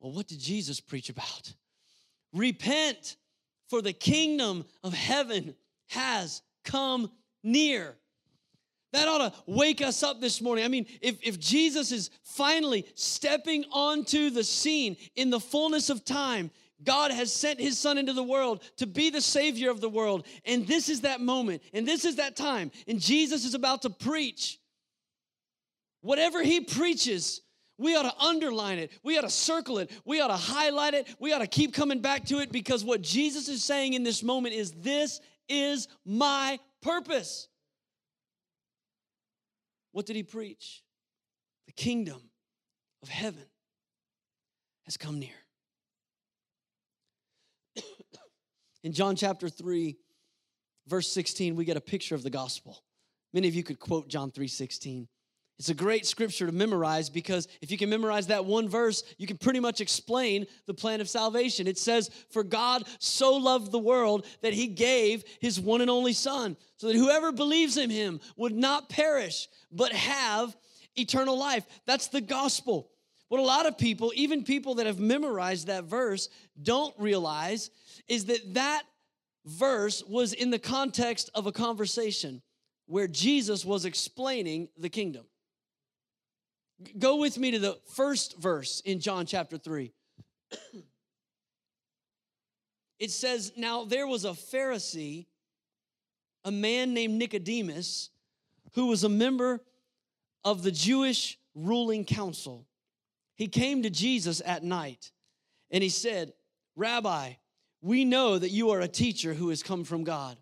Well, 0.00 0.12
what 0.12 0.26
did 0.26 0.40
Jesus 0.40 0.80
preach 0.80 1.08
about? 1.10 1.52
Repent, 2.32 3.16
for 3.68 3.80
the 3.80 3.92
kingdom 3.92 4.64
of 4.82 4.92
heaven 4.92 5.54
has 5.88 6.42
come 6.64 7.10
near. 7.42 7.96
That 8.92 9.08
ought 9.08 9.18
to 9.18 9.32
wake 9.46 9.80
us 9.80 10.02
up 10.02 10.20
this 10.20 10.40
morning. 10.40 10.64
I 10.64 10.68
mean, 10.68 10.86
if, 11.00 11.18
if 11.22 11.40
Jesus 11.40 11.92
is 11.92 12.10
finally 12.22 12.86
stepping 12.94 13.64
onto 13.72 14.30
the 14.30 14.44
scene 14.44 14.96
in 15.16 15.30
the 15.30 15.40
fullness 15.40 15.88
of 15.88 16.04
time, 16.04 16.50
God 16.84 17.10
has 17.10 17.32
sent 17.32 17.60
his 17.60 17.78
son 17.78 17.96
into 17.96 18.12
the 18.12 18.22
world 18.22 18.62
to 18.76 18.86
be 18.86 19.10
the 19.10 19.20
savior 19.20 19.70
of 19.70 19.80
the 19.80 19.88
world. 19.88 20.26
And 20.44 20.66
this 20.66 20.88
is 20.88 21.02
that 21.02 21.20
moment, 21.20 21.62
and 21.72 21.86
this 21.86 22.04
is 22.04 22.16
that 22.16 22.36
time. 22.36 22.70
And 22.86 23.00
Jesus 23.00 23.44
is 23.44 23.54
about 23.54 23.82
to 23.82 23.90
preach. 23.90 24.58
Whatever 26.00 26.42
he 26.42 26.60
preaches, 26.60 27.40
we 27.78 27.96
ought 27.96 28.02
to 28.02 28.24
underline 28.24 28.78
it. 28.78 28.90
We 29.02 29.16
ought 29.16 29.22
to 29.22 29.30
circle 29.30 29.78
it. 29.78 29.90
We 30.04 30.20
ought 30.20 30.28
to 30.28 30.36
highlight 30.36 30.94
it. 30.94 31.08
We 31.18 31.32
ought 31.32 31.38
to 31.38 31.46
keep 31.46 31.72
coming 31.72 32.00
back 32.00 32.24
to 32.26 32.40
it 32.40 32.52
because 32.52 32.84
what 32.84 33.00
Jesus 33.00 33.48
is 33.48 33.64
saying 33.64 33.94
in 33.94 34.02
this 34.02 34.22
moment 34.22 34.54
is 34.54 34.72
this 34.72 35.20
is 35.48 35.88
my 36.04 36.58
purpose. 36.82 37.48
What 39.92 40.06
did 40.06 40.16
he 40.16 40.22
preach? 40.22 40.82
The 41.66 41.72
kingdom 41.72 42.20
of 43.02 43.08
heaven 43.08 43.46
has 44.84 44.96
come 44.96 45.18
near. 45.18 45.30
In 48.82 48.92
John 48.92 49.16
chapter 49.16 49.48
3, 49.48 49.96
verse 50.86 51.08
16, 51.08 51.54
we 51.54 51.64
get 51.64 51.76
a 51.76 51.80
picture 51.80 52.14
of 52.14 52.22
the 52.22 52.30
gospel. 52.30 52.82
Many 53.32 53.48
of 53.48 53.54
you 53.54 53.62
could 53.62 53.78
quote 53.78 54.08
John 54.08 54.30
3 54.30 54.48
16. 54.48 55.08
It's 55.62 55.68
a 55.68 55.74
great 55.74 56.06
scripture 56.06 56.46
to 56.46 56.52
memorize 56.52 57.08
because 57.08 57.46
if 57.60 57.70
you 57.70 57.78
can 57.78 57.88
memorize 57.88 58.26
that 58.26 58.44
one 58.44 58.68
verse, 58.68 59.04
you 59.16 59.28
can 59.28 59.38
pretty 59.38 59.60
much 59.60 59.80
explain 59.80 60.44
the 60.66 60.74
plan 60.74 61.00
of 61.00 61.08
salvation. 61.08 61.68
It 61.68 61.78
says, 61.78 62.10
For 62.30 62.42
God 62.42 62.82
so 62.98 63.36
loved 63.36 63.70
the 63.70 63.78
world 63.78 64.26
that 64.40 64.54
he 64.54 64.66
gave 64.66 65.22
his 65.40 65.60
one 65.60 65.80
and 65.80 65.88
only 65.88 66.14
Son, 66.14 66.56
so 66.78 66.88
that 66.88 66.96
whoever 66.96 67.30
believes 67.30 67.76
in 67.76 67.90
him 67.90 68.18
would 68.36 68.56
not 68.56 68.88
perish, 68.88 69.46
but 69.70 69.92
have 69.92 70.56
eternal 70.96 71.38
life. 71.38 71.64
That's 71.86 72.08
the 72.08 72.20
gospel. 72.20 72.90
What 73.28 73.38
a 73.38 73.44
lot 73.44 73.66
of 73.66 73.78
people, 73.78 74.12
even 74.16 74.42
people 74.42 74.74
that 74.74 74.86
have 74.86 74.98
memorized 74.98 75.68
that 75.68 75.84
verse, 75.84 76.28
don't 76.60 76.92
realize 76.98 77.70
is 78.08 78.24
that 78.24 78.54
that 78.54 78.82
verse 79.46 80.02
was 80.08 80.32
in 80.32 80.50
the 80.50 80.58
context 80.58 81.30
of 81.36 81.46
a 81.46 81.52
conversation 81.52 82.42
where 82.86 83.06
Jesus 83.06 83.64
was 83.64 83.84
explaining 83.84 84.68
the 84.76 84.88
kingdom. 84.88 85.24
Go 86.98 87.16
with 87.16 87.38
me 87.38 87.50
to 87.52 87.58
the 87.58 87.78
first 87.94 88.38
verse 88.38 88.80
in 88.84 89.00
John 89.00 89.26
chapter 89.26 89.58
3. 89.58 89.92
it 92.98 93.10
says, 93.10 93.52
Now 93.56 93.84
there 93.84 94.06
was 94.06 94.24
a 94.24 94.30
Pharisee, 94.30 95.26
a 96.44 96.50
man 96.50 96.94
named 96.94 97.14
Nicodemus, 97.14 98.10
who 98.74 98.86
was 98.86 99.04
a 99.04 99.08
member 99.08 99.60
of 100.44 100.62
the 100.62 100.72
Jewish 100.72 101.38
ruling 101.54 102.04
council. 102.04 102.66
He 103.34 103.48
came 103.48 103.82
to 103.82 103.90
Jesus 103.90 104.42
at 104.44 104.62
night 104.62 105.12
and 105.70 105.82
he 105.82 105.88
said, 105.88 106.32
Rabbi, 106.76 107.32
we 107.80 108.04
know 108.04 108.38
that 108.38 108.50
you 108.50 108.70
are 108.70 108.80
a 108.80 108.88
teacher 108.88 109.34
who 109.34 109.48
has 109.48 109.62
come 109.62 109.84
from 109.84 110.04
God. 110.04 110.38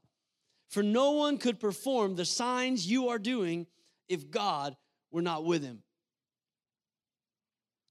For 0.68 0.82
no 0.82 1.12
one 1.12 1.38
could 1.38 1.58
perform 1.58 2.14
the 2.14 2.24
signs 2.24 2.86
you 2.86 3.08
are 3.08 3.18
doing 3.18 3.66
if 4.08 4.30
God 4.30 4.76
were 5.10 5.22
not 5.22 5.44
with 5.44 5.62
him. 5.62 5.82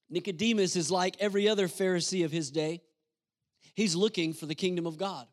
Nicodemus 0.10 0.76
is 0.76 0.90
like 0.90 1.16
every 1.20 1.48
other 1.48 1.68
Pharisee 1.68 2.26
of 2.26 2.32
his 2.32 2.52
day. 2.52 2.82
He's 3.76 3.96
looking 3.96 4.34
for 4.34 4.46
the 4.46 4.56
kingdom 4.56 4.86
of 4.86 4.98
God. 4.98 5.28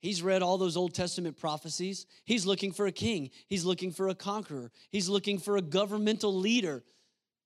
He's 0.00 0.22
read 0.22 0.42
all 0.42 0.56
those 0.56 0.76
Old 0.76 0.94
Testament 0.94 1.36
prophecies. 1.36 2.06
He's 2.24 2.46
looking 2.46 2.72
for 2.72 2.86
a 2.86 2.92
king. 2.92 3.30
He's 3.46 3.66
looking 3.66 3.92
for 3.92 4.08
a 4.08 4.14
conqueror. 4.14 4.72
He's 4.90 5.08
looking 5.08 5.38
for 5.38 5.58
a 5.58 5.62
governmental 5.62 6.34
leader 6.34 6.82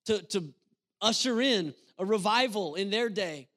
to, 0.05 0.21
to 0.27 0.53
usher 1.01 1.41
in 1.41 1.73
a 1.99 2.05
revival 2.05 2.75
in 2.75 2.89
their 2.89 3.09
day. 3.09 3.49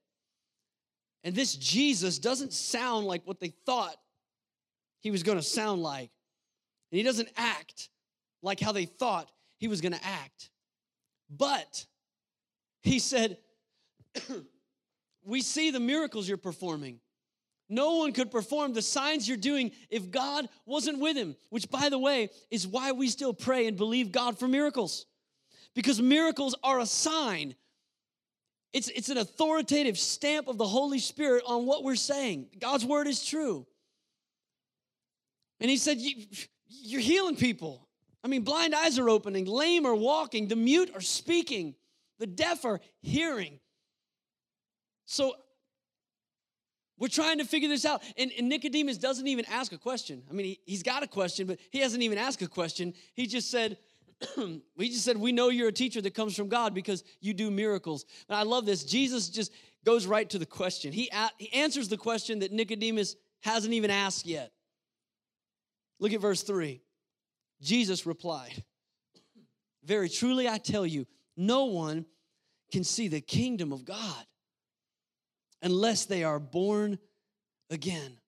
And 1.22 1.34
this 1.34 1.54
Jesus 1.54 2.18
doesn't 2.18 2.52
sound 2.52 3.06
like 3.06 3.22
what 3.24 3.38
they 3.38 3.52
thought 3.66 3.96
he 5.00 5.10
was 5.10 5.22
going 5.22 5.38
to 5.38 5.44
sound 5.44 5.82
like. 5.82 6.10
And 6.90 6.98
he 6.98 7.02
doesn't 7.02 7.28
act 7.36 7.90
like 8.42 8.58
how 8.58 8.72
they 8.72 8.86
thought 8.86 9.30
he 9.58 9.68
was 9.68 9.80
going 9.80 9.92
to 9.92 10.04
act. 10.04 10.50
But 11.30 11.86
he 12.88 12.98
said, 12.98 13.38
We 15.24 15.42
see 15.42 15.70
the 15.70 15.80
miracles 15.80 16.26
you're 16.26 16.38
performing. 16.38 17.00
No 17.68 17.96
one 17.96 18.12
could 18.12 18.30
perform 18.30 18.72
the 18.72 18.80
signs 18.80 19.28
you're 19.28 19.36
doing 19.36 19.72
if 19.90 20.10
God 20.10 20.48
wasn't 20.64 21.00
with 21.00 21.18
him, 21.18 21.36
which, 21.50 21.70
by 21.70 21.90
the 21.90 21.98
way, 21.98 22.30
is 22.50 22.66
why 22.66 22.92
we 22.92 23.08
still 23.08 23.34
pray 23.34 23.66
and 23.66 23.76
believe 23.76 24.10
God 24.10 24.38
for 24.38 24.48
miracles. 24.48 25.04
Because 25.74 26.00
miracles 26.00 26.54
are 26.62 26.80
a 26.80 26.86
sign, 26.86 27.54
it's, 28.72 28.88
it's 28.88 29.10
an 29.10 29.18
authoritative 29.18 29.98
stamp 29.98 30.48
of 30.48 30.56
the 30.56 30.66
Holy 30.66 30.98
Spirit 30.98 31.44
on 31.46 31.66
what 31.66 31.84
we're 31.84 31.94
saying. 31.94 32.46
God's 32.58 32.86
word 32.86 33.06
is 33.06 33.22
true. 33.22 33.66
And 35.60 35.68
he 35.68 35.76
said, 35.76 35.98
you, 35.98 36.24
You're 36.68 37.02
healing 37.02 37.36
people. 37.36 37.86
I 38.24 38.28
mean, 38.28 38.42
blind 38.42 38.74
eyes 38.74 38.98
are 38.98 39.10
opening, 39.10 39.44
lame 39.44 39.84
are 39.84 39.94
walking, 39.94 40.48
the 40.48 40.56
mute 40.56 40.90
are 40.94 41.02
speaking 41.02 41.74
the 42.18 42.26
deaf 42.26 42.64
are 42.64 42.80
hearing. 43.00 43.60
So 45.06 45.34
we're 46.98 47.08
trying 47.08 47.38
to 47.38 47.44
figure 47.44 47.68
this 47.68 47.84
out. 47.84 48.02
And, 48.16 48.32
and 48.36 48.48
Nicodemus 48.48 48.98
doesn't 48.98 49.26
even 49.26 49.44
ask 49.46 49.72
a 49.72 49.78
question. 49.78 50.22
I 50.28 50.32
mean, 50.32 50.46
he, 50.46 50.60
he's 50.66 50.82
got 50.82 51.02
a 51.02 51.06
question, 51.06 51.46
but 51.46 51.58
he 51.70 51.78
hasn't 51.78 52.02
even 52.02 52.18
asked 52.18 52.42
a 52.42 52.48
question. 52.48 52.92
He 53.14 53.26
just 53.26 53.50
said, 53.50 53.78
he 54.36 54.88
just 54.88 55.04
said, 55.04 55.16
We 55.16 55.30
know 55.30 55.48
you're 55.48 55.68
a 55.68 55.72
teacher 55.72 56.00
that 56.00 56.14
comes 56.14 56.36
from 56.36 56.48
God 56.48 56.74
because 56.74 57.04
you 57.20 57.34
do 57.34 57.50
miracles. 57.50 58.04
And 58.28 58.36
I 58.36 58.42
love 58.42 58.66
this. 58.66 58.82
Jesus 58.84 59.28
just 59.28 59.52
goes 59.84 60.06
right 60.06 60.28
to 60.30 60.38
the 60.38 60.46
question. 60.46 60.92
He, 60.92 61.10
he 61.38 61.52
answers 61.52 61.88
the 61.88 61.96
question 61.96 62.40
that 62.40 62.52
Nicodemus 62.52 63.14
hasn't 63.40 63.72
even 63.72 63.90
asked 63.90 64.26
yet. 64.26 64.50
Look 66.00 66.12
at 66.12 66.20
verse 66.20 66.42
3. 66.42 66.80
Jesus 67.60 68.06
replied, 68.06 68.64
Very 69.84 70.08
truly 70.08 70.48
I 70.48 70.58
tell 70.58 70.86
you, 70.86 71.06
no 71.38 71.66
one 71.66 72.04
can 72.72 72.84
see 72.84 73.08
the 73.08 73.20
kingdom 73.20 73.72
of 73.72 73.84
God 73.84 74.26
unless 75.62 76.04
they 76.04 76.24
are 76.24 76.38
born 76.38 76.98
again. 77.70 78.18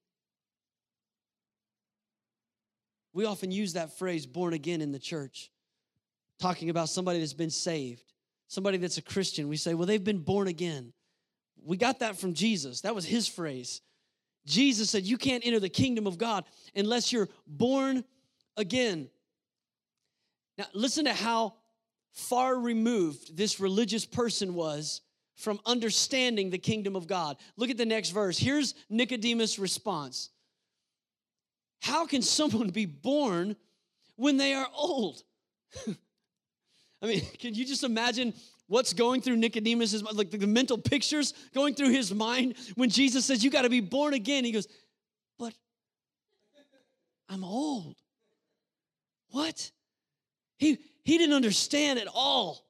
We 3.12 3.24
often 3.24 3.50
use 3.50 3.72
that 3.72 3.98
phrase, 3.98 4.24
born 4.24 4.54
again, 4.54 4.80
in 4.80 4.92
the 4.92 4.98
church, 4.98 5.50
talking 6.38 6.70
about 6.70 6.88
somebody 6.88 7.18
that's 7.18 7.32
been 7.32 7.50
saved, 7.50 8.04
somebody 8.46 8.78
that's 8.78 8.98
a 8.98 9.02
Christian. 9.02 9.48
We 9.48 9.56
say, 9.56 9.74
well, 9.74 9.86
they've 9.86 10.02
been 10.02 10.20
born 10.20 10.46
again. 10.46 10.92
We 11.64 11.76
got 11.76 11.98
that 11.98 12.16
from 12.16 12.34
Jesus. 12.34 12.82
That 12.82 12.94
was 12.94 13.04
his 13.04 13.26
phrase. 13.26 13.80
Jesus 14.46 14.88
said, 14.88 15.04
You 15.04 15.18
can't 15.18 15.44
enter 15.44 15.60
the 15.60 15.68
kingdom 15.68 16.06
of 16.06 16.16
God 16.16 16.44
unless 16.74 17.12
you're 17.12 17.28
born 17.46 18.04
again. 18.56 19.10
Now, 20.56 20.66
listen 20.72 21.04
to 21.04 21.12
how 21.12 21.54
far 22.12 22.58
removed 22.58 23.36
this 23.36 23.60
religious 23.60 24.04
person 24.04 24.54
was 24.54 25.00
from 25.36 25.58
understanding 25.64 26.50
the 26.50 26.58
kingdom 26.58 26.94
of 26.94 27.06
God. 27.06 27.36
Look 27.56 27.70
at 27.70 27.78
the 27.78 27.86
next 27.86 28.10
verse. 28.10 28.38
Here's 28.38 28.74
Nicodemus' 28.88 29.58
response 29.58 30.30
How 31.80 32.06
can 32.06 32.22
someone 32.22 32.68
be 32.70 32.86
born 32.86 33.56
when 34.16 34.36
they 34.36 34.54
are 34.54 34.68
old? 34.74 35.22
I 37.02 37.06
mean, 37.06 37.22
can 37.38 37.54
you 37.54 37.64
just 37.64 37.84
imagine 37.84 38.34
what's 38.66 38.92
going 38.92 39.22
through 39.22 39.36
Nicodemus's 39.36 40.02
like 40.02 40.30
the 40.30 40.46
mental 40.46 40.76
pictures 40.76 41.32
going 41.54 41.74
through 41.74 41.90
his 41.90 42.12
mind 42.12 42.54
when 42.74 42.90
Jesus 42.90 43.24
says 43.24 43.42
you 43.42 43.50
got 43.50 43.62
to 43.62 43.70
be 43.70 43.80
born 43.80 44.14
again? 44.14 44.44
He 44.44 44.52
goes, 44.52 44.68
"But 45.38 45.54
I'm 47.28 47.44
old." 47.44 47.96
What? 49.30 49.70
He 50.58 50.78
he 51.04 51.18
didn't 51.18 51.34
understand 51.34 51.98
at 51.98 52.08
all 52.12 52.64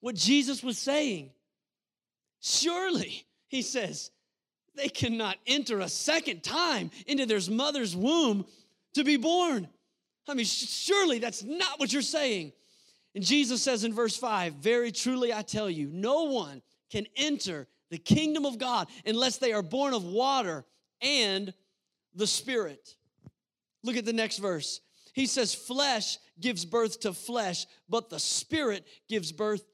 what 0.00 0.14
Jesus 0.14 0.62
was 0.62 0.78
saying. 0.78 1.30
Surely, 2.40 3.26
he 3.48 3.62
says, 3.62 4.10
they 4.76 4.88
cannot 4.88 5.36
enter 5.46 5.80
a 5.80 5.88
second 5.88 6.42
time 6.42 6.90
into 7.06 7.26
their 7.26 7.40
mother's 7.50 7.96
womb 7.96 8.44
to 8.94 9.04
be 9.04 9.16
born. 9.16 9.68
I 10.28 10.34
mean, 10.34 10.46
surely 10.46 11.18
that's 11.18 11.42
not 11.42 11.78
what 11.78 11.92
you're 11.92 12.02
saying. 12.02 12.52
And 13.14 13.24
Jesus 13.24 13.62
says 13.62 13.84
in 13.84 13.94
verse 13.94 14.16
5 14.16 14.54
Very 14.54 14.90
truly 14.90 15.32
I 15.32 15.42
tell 15.42 15.70
you, 15.70 15.88
no 15.92 16.24
one 16.24 16.62
can 16.90 17.06
enter 17.16 17.68
the 17.90 17.98
kingdom 17.98 18.44
of 18.44 18.58
God 18.58 18.88
unless 19.06 19.38
they 19.38 19.52
are 19.52 19.62
born 19.62 19.94
of 19.94 20.04
water 20.04 20.64
and 21.00 21.52
the 22.14 22.26
Spirit. 22.26 22.96
Look 23.82 23.96
at 23.96 24.04
the 24.04 24.12
next 24.12 24.38
verse. 24.38 24.80
He 25.14 25.26
says, 25.26 25.54
flesh 25.54 26.18
gives 26.40 26.64
birth 26.64 27.00
to 27.00 27.12
flesh, 27.12 27.66
but 27.88 28.10
the 28.10 28.18
spirit 28.18 28.84
gives 29.08 29.32
birth 29.32 29.64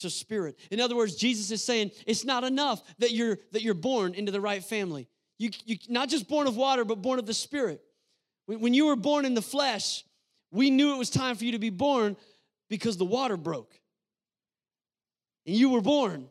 to 0.00 0.08
spirit. 0.08 0.58
In 0.70 0.80
other 0.80 0.96
words, 0.96 1.16
Jesus 1.16 1.50
is 1.50 1.62
saying 1.62 1.90
it's 2.06 2.24
not 2.24 2.44
enough 2.44 2.82
that 2.98 3.10
you're 3.10 3.38
that 3.52 3.62
you're 3.62 3.74
born 3.74 4.14
into 4.14 4.32
the 4.32 4.40
right 4.40 4.62
family. 4.62 5.08
You, 5.38 5.50
you 5.64 5.76
not 5.88 6.08
just 6.08 6.28
born 6.28 6.46
of 6.46 6.56
water, 6.56 6.84
but 6.84 7.02
born 7.02 7.18
of 7.18 7.26
the 7.26 7.34
spirit. 7.34 7.82
When, 8.46 8.60
when 8.60 8.74
you 8.74 8.86
were 8.86 8.96
born 8.96 9.24
in 9.24 9.34
the 9.34 9.42
flesh, 9.42 10.04
we 10.52 10.70
knew 10.70 10.94
it 10.94 10.98
was 10.98 11.10
time 11.10 11.36
for 11.36 11.44
you 11.44 11.52
to 11.52 11.58
be 11.58 11.70
born 11.70 12.16
because 12.70 12.96
the 12.96 13.04
water 13.04 13.36
broke. 13.36 13.72
And 15.46 15.56
you 15.56 15.70
were 15.70 15.80
born. 15.80 16.30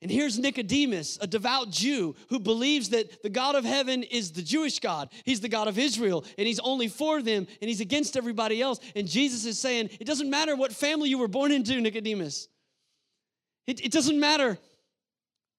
And 0.00 0.10
here's 0.10 0.38
Nicodemus, 0.38 1.18
a 1.20 1.26
devout 1.26 1.70
Jew 1.70 2.14
who 2.28 2.38
believes 2.38 2.90
that 2.90 3.22
the 3.22 3.28
God 3.28 3.56
of 3.56 3.64
heaven 3.64 4.04
is 4.04 4.30
the 4.30 4.42
Jewish 4.42 4.78
God. 4.78 5.08
He's 5.24 5.40
the 5.40 5.48
God 5.48 5.66
of 5.66 5.76
Israel, 5.76 6.24
and 6.36 6.46
he's 6.46 6.60
only 6.60 6.86
for 6.86 7.20
them, 7.20 7.48
and 7.60 7.68
he's 7.68 7.80
against 7.80 8.16
everybody 8.16 8.62
else. 8.62 8.78
And 8.94 9.08
Jesus 9.08 9.44
is 9.44 9.58
saying, 9.58 9.90
It 9.98 10.06
doesn't 10.06 10.30
matter 10.30 10.54
what 10.54 10.72
family 10.72 11.08
you 11.08 11.18
were 11.18 11.26
born 11.26 11.50
into, 11.50 11.80
Nicodemus. 11.80 12.48
It, 13.66 13.84
it 13.84 13.92
doesn't 13.92 14.18
matter 14.18 14.56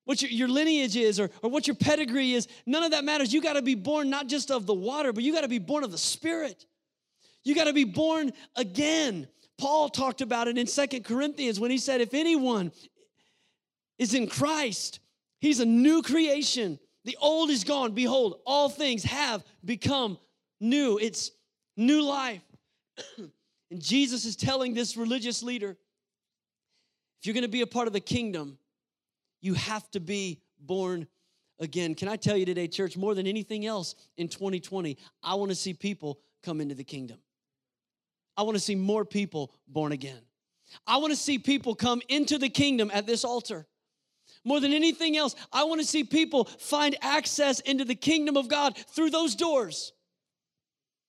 what 0.05 0.21
your, 0.21 0.31
your 0.31 0.47
lineage 0.47 0.95
is 0.95 1.19
or, 1.19 1.29
or 1.43 1.49
what 1.49 1.67
your 1.67 1.75
pedigree 1.75 2.33
is. 2.33 2.47
None 2.65 2.83
of 2.83 2.91
that 2.91 3.03
matters. 3.03 3.33
You 3.33 3.41
got 3.41 3.53
to 3.53 3.61
be 3.61 3.75
born 3.75 4.09
not 4.09 4.27
just 4.27 4.51
of 4.51 4.65
the 4.65 4.73
water, 4.73 5.11
but 5.11 5.23
you 5.23 5.33
got 5.33 5.41
to 5.41 5.49
be 5.49 5.59
born 5.59 5.83
of 5.83 5.91
the 5.91 5.97
Spirit. 5.97 6.65
You 7.43 7.55
got 7.55 7.65
to 7.65 7.73
be 7.73 7.83
born 7.83 8.31
again. 8.55 9.27
Paul 9.57 9.89
talked 9.89 10.21
about 10.21 10.47
it 10.47 10.57
in 10.57 10.65
Second 10.65 11.03
Corinthians 11.03 11.59
when 11.59 11.71
he 11.71 11.77
said, 11.77 11.99
If 11.99 12.13
anyone 12.13 12.71
is 13.99 14.15
in 14.15 14.27
Christ, 14.27 14.99
he's 15.39 15.59
a 15.59 15.65
new 15.65 16.01
creation. 16.01 16.79
The 17.05 17.17
old 17.21 17.49
is 17.49 17.63
gone. 17.63 17.93
Behold, 17.93 18.39
all 18.45 18.69
things 18.69 19.03
have 19.03 19.43
become 19.63 20.17
new. 20.59 20.97
It's 20.97 21.31
new 21.77 22.01
life. 22.01 22.41
and 23.17 23.81
Jesus 23.81 24.25
is 24.25 24.35
telling 24.35 24.73
this 24.73 24.97
religious 24.97 25.43
leader 25.43 25.77
if 27.19 27.25
you're 27.25 27.33
going 27.33 27.43
to 27.43 27.49
be 27.49 27.61
a 27.61 27.67
part 27.67 27.87
of 27.87 27.93
the 27.93 27.99
kingdom, 27.99 28.57
you 29.41 29.53
have 29.53 29.89
to 29.91 29.99
be 29.99 30.41
born 30.59 31.05
again. 31.59 31.93
Can 31.93 32.07
I 32.07 32.15
tell 32.15 32.37
you 32.37 32.45
today, 32.45 32.67
church, 32.67 32.95
more 32.95 33.13
than 33.13 33.27
anything 33.27 33.65
else 33.65 33.95
in 34.15 34.29
2020, 34.29 34.97
I 35.21 35.35
want 35.35 35.51
to 35.51 35.55
see 35.55 35.73
people 35.73 36.19
come 36.43 36.61
into 36.61 36.75
the 36.75 36.83
kingdom. 36.83 37.19
I 38.37 38.43
want 38.43 38.55
to 38.55 38.61
see 38.61 38.75
more 38.75 39.03
people 39.03 39.53
born 39.67 39.91
again. 39.91 40.21
I 40.87 40.97
want 40.97 41.11
to 41.11 41.19
see 41.19 41.37
people 41.37 41.75
come 41.75 42.01
into 42.07 42.37
the 42.37 42.47
kingdom 42.47 42.89
at 42.93 43.05
this 43.05 43.25
altar. 43.25 43.67
More 44.43 44.59
than 44.59 44.73
anything 44.73 45.17
else, 45.17 45.35
I 45.51 45.65
want 45.65 45.81
to 45.81 45.87
see 45.87 46.03
people 46.03 46.45
find 46.45 46.95
access 47.01 47.59
into 47.59 47.85
the 47.85 47.95
kingdom 47.95 48.37
of 48.37 48.47
God 48.47 48.77
through 48.77 49.09
those 49.09 49.35
doors. 49.35 49.93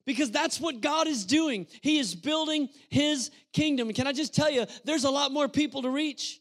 Because 0.05 0.31
that's 0.31 0.61
what 0.61 0.81
God 0.81 1.07
is 1.07 1.25
doing. 1.25 1.67
He 1.83 1.99
is 1.99 2.15
building 2.15 2.69
His 2.89 3.31
kingdom. 3.53 3.93
Can 3.93 4.07
I 4.07 4.13
just 4.13 4.35
tell 4.35 4.51
you, 4.51 4.67
there's 4.85 5.05
a 5.05 5.11
lot 5.11 5.31
more 5.31 5.49
people 5.49 5.83
to 5.83 5.91
reach. 5.91 6.41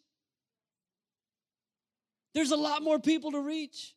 There's 2.34 2.52
a 2.52 2.58
lot 2.58 2.82
more 2.82 2.99
people 2.99 3.32
to 3.34 3.41
reach. 3.41 3.95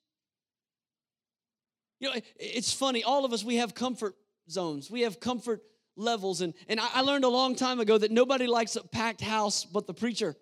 You 2.01 2.09
know, 2.09 2.15
it's 2.37 2.73
funny, 2.73 3.05
all 3.05 3.25
of 3.25 3.33
us, 3.33 3.45
we 3.45 3.57
have 3.57 3.75
comfort 3.75 4.17
zones, 4.51 4.91
we 4.91 5.03
have 5.03 5.21
comfort 5.21 5.63
levels. 5.97 6.41
And, 6.41 6.55
and 6.69 6.81
I 6.81 7.03
learned 7.03 7.25
a 7.25 7.29
long 7.29 7.55
time 7.55 7.79
ago 7.79 7.97
that 7.97 8.11
nobody 8.11 8.47
likes 8.47 8.77
a 8.77 8.83
packed 8.83 9.21
house 9.21 9.65
but 9.65 9.87
the 9.87 9.95
preacher. 9.95 10.37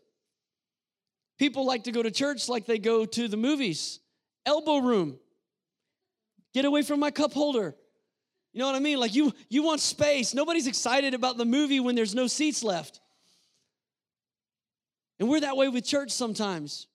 People 1.41 1.65
like 1.65 1.85
to 1.85 1.91
go 1.91 2.03
to 2.03 2.11
church 2.11 2.51
like 2.51 2.67
they 2.67 2.79
go 2.79 3.07
to 3.07 3.27
the 3.27 3.39
movies. 3.39 3.99
Elbow 4.45 4.77
room. 4.77 5.19
Get 6.53 6.67
away 6.67 6.83
from 6.83 7.01
my 7.01 7.11
cup 7.11 7.33
holder. 7.33 7.75
You 8.53 8.61
know 8.61 8.67
what 8.67 8.75
I 8.75 8.79
mean? 8.79 9.01
Like 9.01 9.15
you 9.15 9.33
you 9.49 9.63
want 9.63 9.81
space. 9.81 10.35
Nobody's 10.35 10.67
excited 10.67 11.15
about 11.15 11.39
the 11.39 11.47
movie 11.47 11.81
when 11.81 11.95
there's 11.95 12.15
no 12.15 12.27
seats 12.27 12.63
left. 12.63 13.01
And 15.19 15.31
we're 15.31 15.41
that 15.41 15.57
way 15.57 15.69
with 15.71 15.83
church 15.83 16.11
sometimes. 16.11 16.89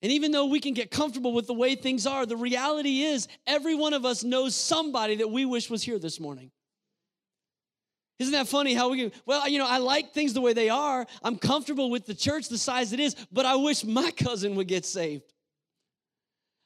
And 0.00 0.12
even 0.12 0.30
though 0.30 0.46
we 0.46 0.60
can 0.60 0.72
get 0.72 0.92
comfortable 0.92 1.32
with 1.32 1.48
the 1.48 1.54
way 1.54 1.74
things 1.74 2.06
are, 2.06 2.26
the 2.26 2.36
reality 2.36 3.02
is 3.02 3.26
every 3.48 3.74
one 3.74 3.94
of 3.94 4.04
us 4.04 4.22
knows 4.22 4.54
somebody 4.54 5.16
that 5.16 5.28
we 5.28 5.44
wish 5.44 5.68
was 5.68 5.82
here 5.82 5.98
this 5.98 6.20
morning. 6.20 6.52
Isn't 8.20 8.34
that 8.34 8.48
funny 8.48 8.74
how 8.74 8.90
we 8.90 8.98
can, 8.98 9.12
well, 9.24 9.48
you 9.48 9.58
know, 9.58 9.66
I 9.66 9.78
like 9.78 10.12
things 10.12 10.34
the 10.34 10.42
way 10.42 10.52
they 10.52 10.68
are. 10.68 11.06
I'm 11.22 11.38
comfortable 11.38 11.90
with 11.90 12.04
the 12.04 12.14
church 12.14 12.50
the 12.50 12.58
size 12.58 12.92
it 12.92 13.00
is, 13.00 13.16
but 13.32 13.46
I 13.46 13.56
wish 13.56 13.82
my 13.82 14.10
cousin 14.16 14.54
would 14.56 14.68
get 14.68 14.84
saved. 14.84 15.32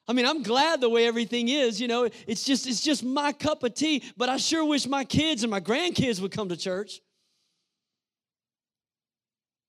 I 0.05 0.11
mean, 0.11 0.25
I'm 0.25 0.43
glad 0.43 0.81
the 0.81 0.89
way 0.89 1.07
everything 1.07 1.47
is, 1.47 1.79
you 1.79 1.87
know, 1.87 2.09
it's 2.27 2.43
just 2.43 2.67
it's 2.67 2.81
just 2.81 3.03
my 3.03 3.31
cup 3.31 3.63
of 3.63 3.73
tea, 3.73 4.03
but 4.17 4.27
I 4.27 4.37
sure 4.37 4.63
wish 4.65 4.85
my 4.85 5.05
kids 5.05 5.43
and 5.43 5.49
my 5.49 5.61
grandkids 5.61 6.19
would 6.21 6.31
come 6.31 6.49
to 6.49 6.57
church. 6.57 6.99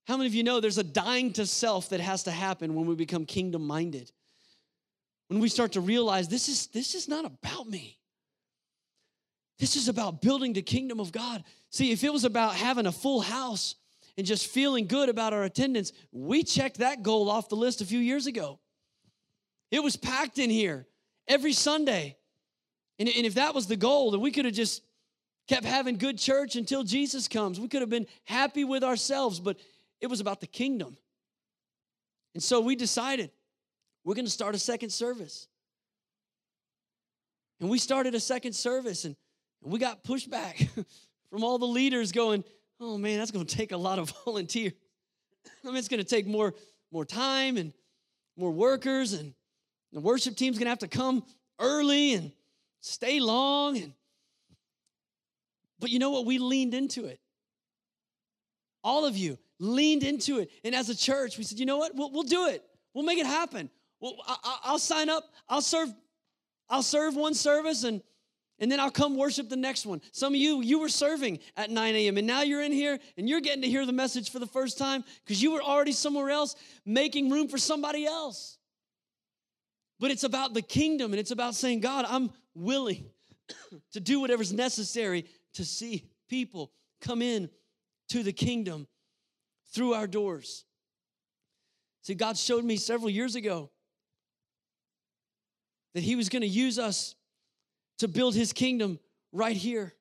How 0.05 0.17
many 0.17 0.27
of 0.27 0.35
you 0.35 0.43
know 0.43 0.59
there's 0.59 0.77
a 0.77 0.83
dying 0.83 1.33
to 1.33 1.45
self 1.45 1.89
that 1.89 2.01
has 2.01 2.23
to 2.23 2.31
happen 2.31 2.75
when 2.75 2.85
we 2.85 2.95
become 2.95 3.25
kingdom 3.25 3.65
minded? 3.65 4.11
When 5.29 5.39
we 5.39 5.49
start 5.49 5.71
to 5.71 5.81
realize 5.81 6.27
this 6.27 6.49
is 6.49 6.67
this 6.67 6.95
is 6.95 7.07
not 7.07 7.25
about 7.25 7.67
me. 7.67 7.97
This 9.59 9.75
is 9.75 9.87
about 9.87 10.21
building 10.21 10.53
the 10.53 10.61
kingdom 10.61 10.99
of 10.99 11.11
God. 11.11 11.43
See, 11.69 11.91
if 11.91 12.03
it 12.03 12.11
was 12.11 12.23
about 12.23 12.55
having 12.55 12.85
a 12.85 12.91
full 12.91 13.21
house 13.21 13.75
and 14.17 14.25
just 14.25 14.47
feeling 14.47 14.87
good 14.87 15.09
about 15.09 15.33
our 15.33 15.43
attendance, 15.43 15.91
we 16.11 16.43
checked 16.43 16.77
that 16.77 17.03
goal 17.03 17.29
off 17.29 17.49
the 17.49 17.55
list 17.55 17.81
a 17.81 17.85
few 17.85 17.99
years 17.99 18.25
ago. 18.27 18.59
It 19.69 19.83
was 19.83 19.95
packed 19.95 20.39
in 20.39 20.49
here 20.49 20.87
every 21.27 21.53
Sunday. 21.53 22.17
And, 22.99 23.09
and 23.09 23.25
if 23.25 23.35
that 23.35 23.53
was 23.53 23.67
the 23.67 23.75
goal, 23.75 24.11
then 24.11 24.21
we 24.21 24.31
could 24.31 24.45
have 24.45 24.53
just 24.53 24.81
kept 25.47 25.65
having 25.65 25.97
good 25.97 26.17
church 26.17 26.55
until 26.55 26.83
Jesus 26.83 27.27
comes. 27.27 27.59
We 27.59 27.67
could 27.67 27.81
have 27.81 27.89
been 27.89 28.07
happy 28.25 28.63
with 28.63 28.83
ourselves, 28.83 29.39
but 29.39 29.57
it 30.01 30.07
was 30.07 30.19
about 30.19 30.41
the 30.41 30.47
kingdom. 30.47 30.97
And 32.33 32.43
so 32.43 32.59
we 32.61 32.75
decided 32.75 33.31
we're 34.03 34.15
going 34.15 34.25
to 34.25 34.31
start 34.31 34.55
a 34.55 34.59
second 34.59 34.89
service. 34.89 35.47
And 37.59 37.69
we 37.69 37.79
started 37.79 38.13
a 38.13 38.19
second 38.19 38.53
service, 38.53 39.03
and 39.05 39.15
we 39.63 39.79
got 39.79 40.03
pushback 40.03 40.69
from 41.31 41.43
all 41.43 41.57
the 41.57 41.65
leaders 41.65 42.11
going, 42.11 42.43
oh 42.79 42.97
man, 42.97 43.17
that's 43.17 43.31
going 43.31 43.45
to 43.45 43.55
take 43.55 43.71
a 43.71 43.77
lot 43.77 43.99
of 43.99 44.13
volunteers. 44.25 44.73
I 45.63 45.67
mean, 45.67 45.77
it's 45.77 45.87
going 45.87 46.01
to 46.01 46.07
take 46.07 46.27
more, 46.27 46.53
more 46.91 47.05
time 47.05 47.57
and 47.57 47.73
more 48.37 48.51
workers, 48.51 49.13
and 49.13 49.33
the 49.91 49.99
worship 49.99 50.35
team's 50.35 50.57
going 50.57 50.65
to 50.65 50.69
have 50.69 50.79
to 50.79 50.87
come 50.87 51.23
early 51.59 52.13
and 52.13 52.31
stay 52.81 53.19
long. 53.19 53.77
And 53.77 53.93
but 55.79 55.89
you 55.89 55.99
know 55.99 56.11
what? 56.11 56.25
We 56.25 56.37
leaned 56.37 56.73
into 56.73 57.05
it. 57.05 57.19
All 58.83 59.05
of 59.05 59.17
you 59.17 59.37
leaned 59.59 60.03
into 60.03 60.39
it, 60.39 60.51
and 60.63 60.75
as 60.75 60.89
a 60.89 60.95
church, 60.95 61.37
we 61.37 61.43
said, 61.43 61.59
you 61.59 61.65
know 61.65 61.77
what? 61.77 61.95
We'll, 61.95 62.11
we'll 62.11 62.23
do 62.23 62.47
it. 62.47 62.63
We'll 62.93 63.05
make 63.05 63.19
it 63.19 63.25
happen. 63.25 63.69
Well, 63.99 64.15
I, 64.27 64.59
I'll 64.63 64.79
sign 64.79 65.09
up. 65.09 65.23
I'll 65.49 65.61
serve. 65.61 65.89
I'll 66.69 66.83
serve 66.83 67.15
one 67.15 67.33
service 67.33 67.83
and 67.83 68.01
and 68.59 68.71
then 68.71 68.79
I'll 68.79 68.91
come 68.91 69.15
worship 69.15 69.49
the 69.49 69.55
next 69.55 69.85
one. 69.85 70.01
Some 70.11 70.33
of 70.33 70.39
you, 70.39 70.61
you 70.61 70.79
were 70.79 70.89
serving 70.89 71.39
at 71.55 71.69
9 71.69 71.95
a.m. 71.95 72.17
and 72.17 72.25
now 72.25 72.41
you're 72.41 72.63
in 72.63 72.71
here 72.71 72.97
and 73.17 73.29
you're 73.29 73.41
getting 73.41 73.61
to 73.61 73.69
hear 73.69 73.85
the 73.85 73.93
message 73.93 74.31
for 74.31 74.39
the 74.39 74.47
first 74.47 74.77
time 74.77 75.03
because 75.23 75.41
you 75.41 75.51
were 75.51 75.61
already 75.61 75.91
somewhere 75.91 76.29
else 76.29 76.55
making 76.85 77.29
room 77.29 77.47
for 77.47 77.57
somebody 77.57 78.05
else. 78.05 78.57
But 79.99 80.11
it's 80.11 80.23
about 80.23 80.53
the 80.53 80.61
kingdom 80.61 81.13
and 81.13 81.19
it's 81.19 81.31
about 81.31 81.55
saying, 81.55 81.81
God, 81.81 82.05
I'm 82.07 82.31
willing 82.55 83.05
to 83.93 83.99
do 83.99 84.19
whatever's 84.19 84.53
necessary 84.53 85.25
to 85.53 85.65
see 85.65 86.09
people 86.29 86.71
come 87.01 87.21
in 87.21 87.49
to 88.09 88.23
the 88.23 88.33
kingdom 88.33 88.87
through 89.71 89.93
our 89.93 90.07
doors. 90.07 90.65
See, 92.01 92.15
God 92.15 92.37
showed 92.37 92.63
me 92.63 92.77
several 92.77 93.09
years 93.09 93.35
ago 93.35 93.69
that 95.93 96.03
He 96.03 96.15
was 96.15 96.29
going 96.29 96.41
to 96.41 96.47
use 96.47 96.79
us 96.79 97.15
to 97.99 98.07
build 98.07 98.35
his 98.35 98.53
kingdom 98.53 98.99
right 99.31 99.55
here. 99.55 99.93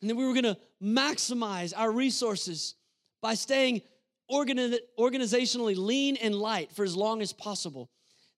And 0.00 0.08
then 0.08 0.16
we 0.16 0.26
were 0.26 0.32
going 0.32 0.44
to 0.44 0.58
maximize 0.82 1.72
our 1.76 1.90
resources 1.90 2.74
by 3.20 3.34
staying 3.34 3.82
organi- 4.30 4.78
organizationally 4.98 5.76
lean 5.76 6.16
and 6.16 6.34
light 6.34 6.72
for 6.72 6.84
as 6.84 6.96
long 6.96 7.20
as 7.20 7.32
possible. 7.32 7.90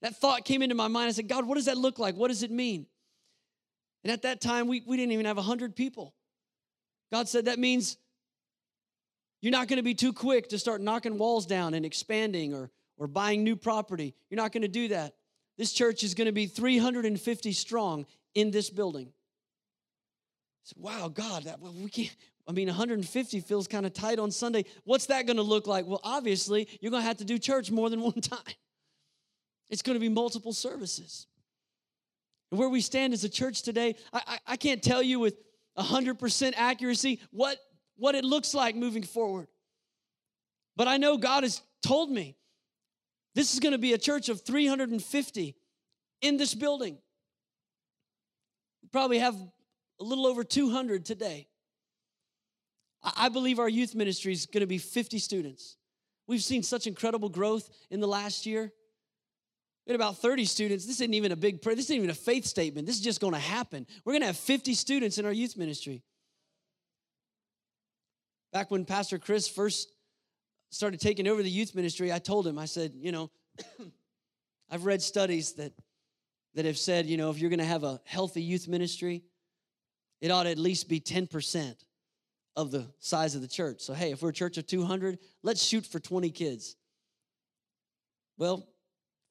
That 0.03 0.16
thought 0.16 0.45
came 0.45 0.62
into 0.62 0.74
my 0.74 0.89
mind. 0.89 1.09
I 1.09 1.12
said, 1.12 1.28
God, 1.28 1.47
what 1.47 1.57
does 1.57 1.66
that 1.66 1.76
look 1.76 1.99
like? 1.99 2.16
What 2.16 2.28
does 2.28 2.43
it 2.43 2.51
mean? 2.51 2.87
And 4.03 4.12
at 4.12 4.22
that 4.22 4.41
time, 4.41 4.66
we, 4.66 4.83
we 4.87 4.97
didn't 4.97 5.12
even 5.12 5.26
have 5.26 5.37
100 5.37 5.76
people. 5.76 6.14
God 7.12 7.28
said, 7.28 7.47
that 7.47 7.59
means 7.59 7.99
you're 9.43 9.53
not 9.53 9.68
going 9.68 9.78
to 9.78 9.83
be 9.83 9.95
too 9.95 10.12
quick 10.12 10.49
to 10.51 10.59
start 10.59 10.81
knocking 10.81 11.18
walls 11.18 11.45
down 11.45 11.74
and 11.74 11.85
expanding 11.85 12.55
or, 12.55 12.70
or 12.97 13.07
buying 13.07 13.45
new 13.45 13.57
property. 13.57 14.14
You're 14.31 14.41
not 14.41 14.53
going 14.53 14.62
to 14.62 14.68
do 14.68 14.89
that. 14.89 15.14
This 15.59 15.72
church 15.72 16.03
is 16.03 16.14
going 16.14 16.26
to 16.26 16.33
be 16.33 16.47
350 16.47 17.53
strong 17.53 18.07
in 18.35 18.51
this 18.51 18.70
building. 18.70 19.09
I 19.09 20.62
said, 20.64 20.78
wow, 20.78 21.09
God, 21.09 21.45
that, 21.45 21.61
well, 21.61 21.72
we 21.72 21.89
can't. 21.91 22.14
I 22.49 22.53
mean, 22.53 22.66
150 22.66 23.41
feels 23.41 23.68
kind 23.68 23.87
of 23.87 23.93
tight 23.93 24.18
on 24.18 24.31
Sunday. 24.31 24.64
What's 24.85 25.07
that 25.07 25.26
going 25.26 25.37
to 25.37 25.43
look 25.43 25.66
like? 25.66 25.87
Well, 25.87 26.01
obviously, 26.03 26.68
you're 26.81 26.91
going 26.91 27.03
to 27.03 27.07
have 27.07 27.18
to 27.18 27.24
do 27.24 27.39
church 27.39 27.70
more 27.70 27.89
than 27.89 28.01
one 28.03 28.20
time. 28.20 28.41
It's 29.68 29.83
going 29.83 29.95
to 29.95 30.01
be 30.01 30.09
multiple 30.09 30.53
services. 30.53 31.26
And 32.51 32.59
where 32.59 32.68
we 32.68 32.81
stand 32.81 33.12
as 33.12 33.22
a 33.24 33.28
church 33.28 33.62
today, 33.62 33.95
I, 34.12 34.22
I, 34.26 34.39
I 34.49 34.57
can't 34.57 34.83
tell 34.83 35.03
you 35.03 35.20
with 35.20 35.37
100% 35.78 36.53
accuracy 36.57 37.20
what, 37.31 37.59
what 37.97 38.14
it 38.14 38.24
looks 38.24 38.55
like 38.55 38.74
moving 38.74 39.05
forward. 39.05 39.47
But 40.76 40.89
I 40.89 40.97
know 40.97 41.16
God 41.16 41.45
has 41.45 41.62
told 41.83 42.11
me 42.11 42.37
this 43.35 43.55
is 43.55 43.61
going 43.61 43.72
to 43.72 43.78
be 43.78 43.93
a 43.93 43.99
church 43.99 44.28
of 44.28 44.41
350 44.41 45.57
in 46.22 46.37
this 46.37 46.55
building. 46.55 46.99
Probably 48.93 49.18
have 49.18 49.36
a 50.01 50.05
little 50.05 50.26
over 50.26 50.45
200 50.45 51.05
today. 51.05 51.47
I 53.03 53.28
believe 53.28 53.59
our 53.59 53.68
youth 53.68 53.95
ministry 53.95 54.32
is 54.32 54.47
going 54.47 54.61
to 54.61 54.66
be 54.66 54.78
50 54.78 55.18
students. 55.18 55.76
We've 56.26 56.43
seen 56.43 56.62
such 56.62 56.86
incredible 56.86 57.28
growth 57.28 57.68
in 57.91 58.01
the 58.01 58.09
last 58.09 58.47
year. 58.47 58.72
We 59.86 59.93
had 59.93 60.01
about 60.01 60.18
30 60.18 60.45
students. 60.45 60.86
This 60.86 61.01
isn't 61.01 61.14
even 61.14 61.32
a 61.32 61.36
big 61.36 61.62
prayer. 61.62 61.74
This 61.74 61.86
isn't 61.86 61.97
even 61.97 62.11
a 62.11 62.14
faith 62.14 62.45
statement. 62.45 62.86
This 62.86 62.97
is 62.97 63.03
just 63.03 63.20
going 63.20 63.32
to 63.32 63.41
happen. 63.41 63.86
We're 64.05 64.12
going 64.12 64.22
to 64.22 64.26
have 64.26 64.36
50 64.36 64.74
students 64.74 65.18
in 65.18 65.24
our 65.24 65.32
youth 65.32 65.57
ministry. 65.57 66.03
Back 68.53 68.70
when 68.70 68.84
Pastor 68.84 69.18
Chris 69.18 69.49
first 69.49 69.88
started 70.70 71.01
taking 71.01 71.26
over 71.26 71.43
the 71.43 71.51
youth 71.51 71.74
ministry, 71.74 72.12
I 72.12 72.18
told 72.18 72.47
him, 72.47 72.59
I 72.59 72.66
said, 72.66 72.93
you 72.95 73.12
know, 73.12 73.30
I've 74.70 74.84
read 74.84 75.03
studies 75.03 75.55
that 75.55 75.72
that 76.55 76.64
have 76.64 76.78
said, 76.78 77.07
you 77.07 77.16
know, 77.16 77.30
if 77.30 77.38
you're 77.38 77.51
going 77.51 77.61
to 77.61 77.64
have 77.64 77.84
a 77.84 78.01
healthy 78.05 78.42
youth 78.42 78.68
ministry, 78.68 79.22
it 80.20 80.30
ought 80.30 80.44
to 80.44 80.51
at 80.51 80.59
least 80.59 80.88
be 80.88 81.01
10% 81.01 81.74
of 82.57 82.70
the 82.70 82.86
size 82.98 83.34
of 83.34 83.40
the 83.40 83.48
church. 83.48 83.80
So, 83.80 83.94
hey, 83.94 84.12
if 84.12 84.22
we're 84.22 84.30
a 84.30 84.34
church 84.34 84.59
of 84.59 84.66
200, 84.66 85.18
let's 85.42 85.64
shoot 85.64 85.86
for 85.86 86.01
20 86.01 86.30
kids. 86.30 86.76
Well, 88.36 88.66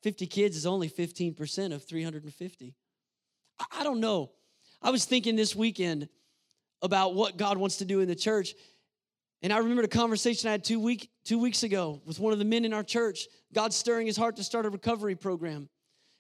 50 0.04 0.28
kids 0.28 0.56
is 0.56 0.66
only 0.66 0.90
15% 0.90 1.74
of 1.74 1.84
350. 1.84 2.76
I 3.72 3.84
don't 3.84 4.00
know. 4.00 4.32
I 4.82 4.92
was 4.92 5.06
thinking 5.06 5.36
this 5.36 5.56
weekend 5.56 6.08
about 6.82 7.14
what 7.14 7.38
God 7.38 7.58
wants 7.58 7.78
to 7.78 7.86
do 7.86 8.00
in 8.00 8.08
the 8.08 8.16
church. 8.16 8.54
And 9.42 9.52
I 9.52 9.58
remember 9.58 9.84
a 9.84 9.88
conversation 9.88 10.48
I 10.48 10.52
had 10.54 10.64
two, 10.64 10.80
week, 10.80 11.10
two 11.26 11.40
weeks 11.40 11.64
ago 11.64 12.02
with 12.06 12.20
one 12.20 12.34
of 12.34 12.40
the 12.40 12.46
men 12.46 12.66
in 12.66 12.74
our 12.74 12.84
church. 12.84 13.28
God 13.54 13.74
stirring 13.74 14.08
his 14.08 14.18
heart 14.18 14.38
to 14.38 14.44
start 14.44 14.66
a 14.66 14.70
recovery 14.70 15.16
program. 15.16 15.70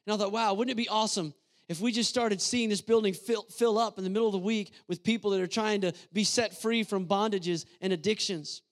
And 0.10 0.20
I 0.20 0.24
thought, 0.24 0.32
wow, 0.32 0.56
wouldn't 0.56 0.72
it 0.72 0.76
be 0.76 0.90
awesome 0.90 1.36
if 1.68 1.80
we 1.80 1.92
just 1.92 2.10
started 2.10 2.42
seeing 2.42 2.70
this 2.70 2.82
building 2.82 3.14
fill, 3.14 3.44
fill 3.44 3.78
up 3.78 4.00
in 4.00 4.04
the 4.04 4.10
middle 4.10 4.28
of 4.28 4.32
the 4.32 4.40
week 4.40 4.72
with 4.88 5.04
people 5.04 5.30
that 5.30 5.40
are 5.40 5.46
trying 5.46 5.82
to 5.82 5.94
be 6.12 6.24
set 6.24 6.60
free 6.60 6.82
from 6.82 7.06
bondages 7.06 7.66
and 7.80 7.94
addictions? 7.94 8.64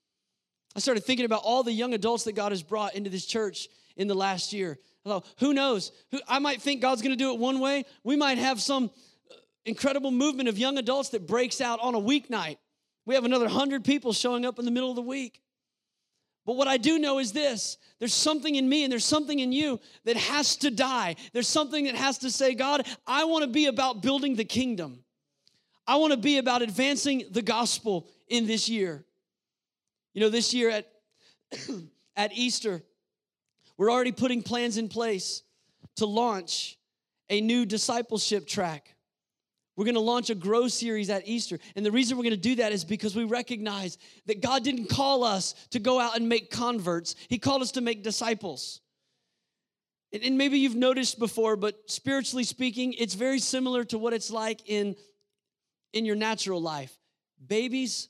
I 0.75 0.79
started 0.79 1.03
thinking 1.03 1.27
about 1.27 1.43
all 1.43 1.61
the 1.61 1.71
young 1.71 1.93
adults 1.93 2.23
that 2.23 2.33
God 2.33 2.51
has 2.51 2.63
brought 2.63 2.95
into 2.95 3.11
this 3.11 3.27
church 3.27 3.67
in 3.97 4.07
the 4.07 4.15
last 4.15 4.51
year. 4.51 4.79
I 5.05 5.09
Thought, 5.09 5.27
who 5.37 5.53
knows? 5.53 5.91
I 6.27 6.39
might 6.39 6.59
think 6.59 6.81
God's 6.81 7.03
going 7.03 7.15
to 7.15 7.23
do 7.23 7.31
it 7.31 7.39
one 7.39 7.59
way. 7.59 7.85
We 8.03 8.15
might 8.15 8.39
have 8.39 8.59
some 8.59 8.85
uh, 9.29 9.35
incredible 9.63 10.09
movement 10.09 10.49
of 10.49 10.57
young 10.57 10.79
adults 10.79 11.09
that 11.09 11.27
breaks 11.27 11.61
out 11.61 11.79
on 11.83 11.93
a 11.93 12.01
weeknight. 12.01 12.57
We 13.05 13.13
have 13.13 13.25
another 13.25 13.45
100 13.45 13.85
people 13.85 14.11
showing 14.11 14.43
up 14.43 14.57
in 14.57 14.65
the 14.65 14.71
middle 14.71 14.89
of 14.89 14.95
the 14.95 15.03
week. 15.03 15.39
But 16.47 16.55
what 16.55 16.69
I 16.69 16.77
do 16.77 16.97
know 16.97 17.19
is 17.19 17.33
this 17.33 17.77
there's 17.99 18.13
something 18.13 18.55
in 18.55 18.67
me 18.67 18.83
and 18.83 18.91
there's 18.91 19.05
something 19.05 19.37
in 19.37 19.51
you 19.51 19.81
that 20.05 20.15
has 20.15 20.55
to 20.57 20.71
die. 20.71 21.17
There's 21.33 21.47
something 21.47 21.85
that 21.85 21.95
has 21.95 22.19
to 22.19 22.31
say, 22.31 22.55
God, 22.55 22.87
I 23.05 23.25
want 23.25 23.43
to 23.43 23.49
be 23.49 23.65
about 23.65 24.01
building 24.01 24.35
the 24.35 24.45
kingdom. 24.45 25.03
I 25.85 25.97
want 25.97 26.11
to 26.11 26.17
be 26.17 26.37
about 26.37 26.61
advancing 26.61 27.25
the 27.31 27.41
gospel 27.41 28.07
in 28.29 28.47
this 28.47 28.69
year. 28.69 29.03
You 30.13 30.21
know, 30.21 30.29
this 30.29 30.53
year 30.53 30.69
at, 30.69 30.89
at 32.15 32.31
Easter, 32.33 32.81
we're 33.77 33.91
already 33.91 34.13
putting 34.13 34.41
plans 34.41 34.77
in 34.77 34.87
place 34.87 35.43
to 35.97 36.05
launch 36.05 36.77
a 37.29 37.41
new 37.41 37.65
discipleship 37.65 38.47
track. 38.47 38.95
We're 39.77 39.85
going 39.85 39.95
to 39.95 40.01
launch 40.01 40.31
a 40.31 40.35
grow 40.35 40.67
series 40.67 41.11
at 41.11 41.27
Easter. 41.27 41.59
And 41.75 41.85
the 41.85 41.91
reason 41.91 42.17
we're 42.17 42.23
going 42.23 42.31
to 42.31 42.37
do 42.37 42.55
that 42.55 42.71
is 42.71 42.83
because 42.83 43.15
we 43.15 43.25
recognize 43.25 43.99
that 44.25 44.41
God 44.41 44.63
didn't 44.63 44.89
call 44.89 45.23
us 45.23 45.53
to 45.69 45.79
go 45.79 45.99
out 45.99 46.17
and 46.17 46.27
make 46.27 46.49
converts, 46.49 47.15
He 47.29 47.37
called 47.37 47.61
us 47.61 47.71
to 47.73 47.81
make 47.81 48.03
disciples. 48.03 48.81
And 50.11 50.37
maybe 50.37 50.57
you've 50.57 50.75
noticed 50.75 51.19
before, 51.19 51.55
but 51.55 51.75
spiritually 51.91 52.43
speaking, 52.43 52.93
it's 52.93 53.13
very 53.13 53.39
similar 53.39 53.83
to 53.85 53.97
what 53.99 54.13
it's 54.13 54.31
like 54.31 54.61
in, 54.65 54.95
in 55.93 56.05
your 56.05 56.15
natural 56.15 56.61
life. 56.61 56.97
Babies 57.45 58.07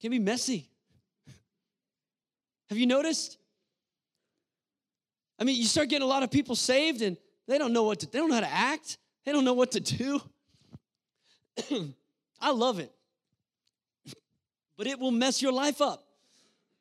can 0.00 0.10
be 0.10 0.18
messy. 0.18 0.68
Have 2.68 2.78
you 2.78 2.86
noticed? 2.86 3.38
I 5.38 5.44
mean, 5.44 5.56
you 5.56 5.64
start 5.64 5.88
getting 5.88 6.04
a 6.04 6.08
lot 6.08 6.22
of 6.22 6.30
people 6.30 6.54
saved 6.54 7.02
and 7.02 7.16
they 7.48 7.58
don't 7.58 7.72
know 7.72 7.82
what 7.82 8.00
to, 8.00 8.06
they 8.06 8.18
don't 8.18 8.28
know 8.28 8.36
how 8.36 8.40
to 8.42 8.52
act. 8.52 8.98
They 9.24 9.32
don't 9.32 9.44
know 9.44 9.54
what 9.54 9.72
to 9.72 9.80
do. 9.80 10.20
I 12.40 12.50
love 12.50 12.78
it. 12.78 12.92
But 14.76 14.86
it 14.86 14.98
will 14.98 15.10
mess 15.10 15.42
your 15.42 15.52
life 15.52 15.80
up. 15.80 16.04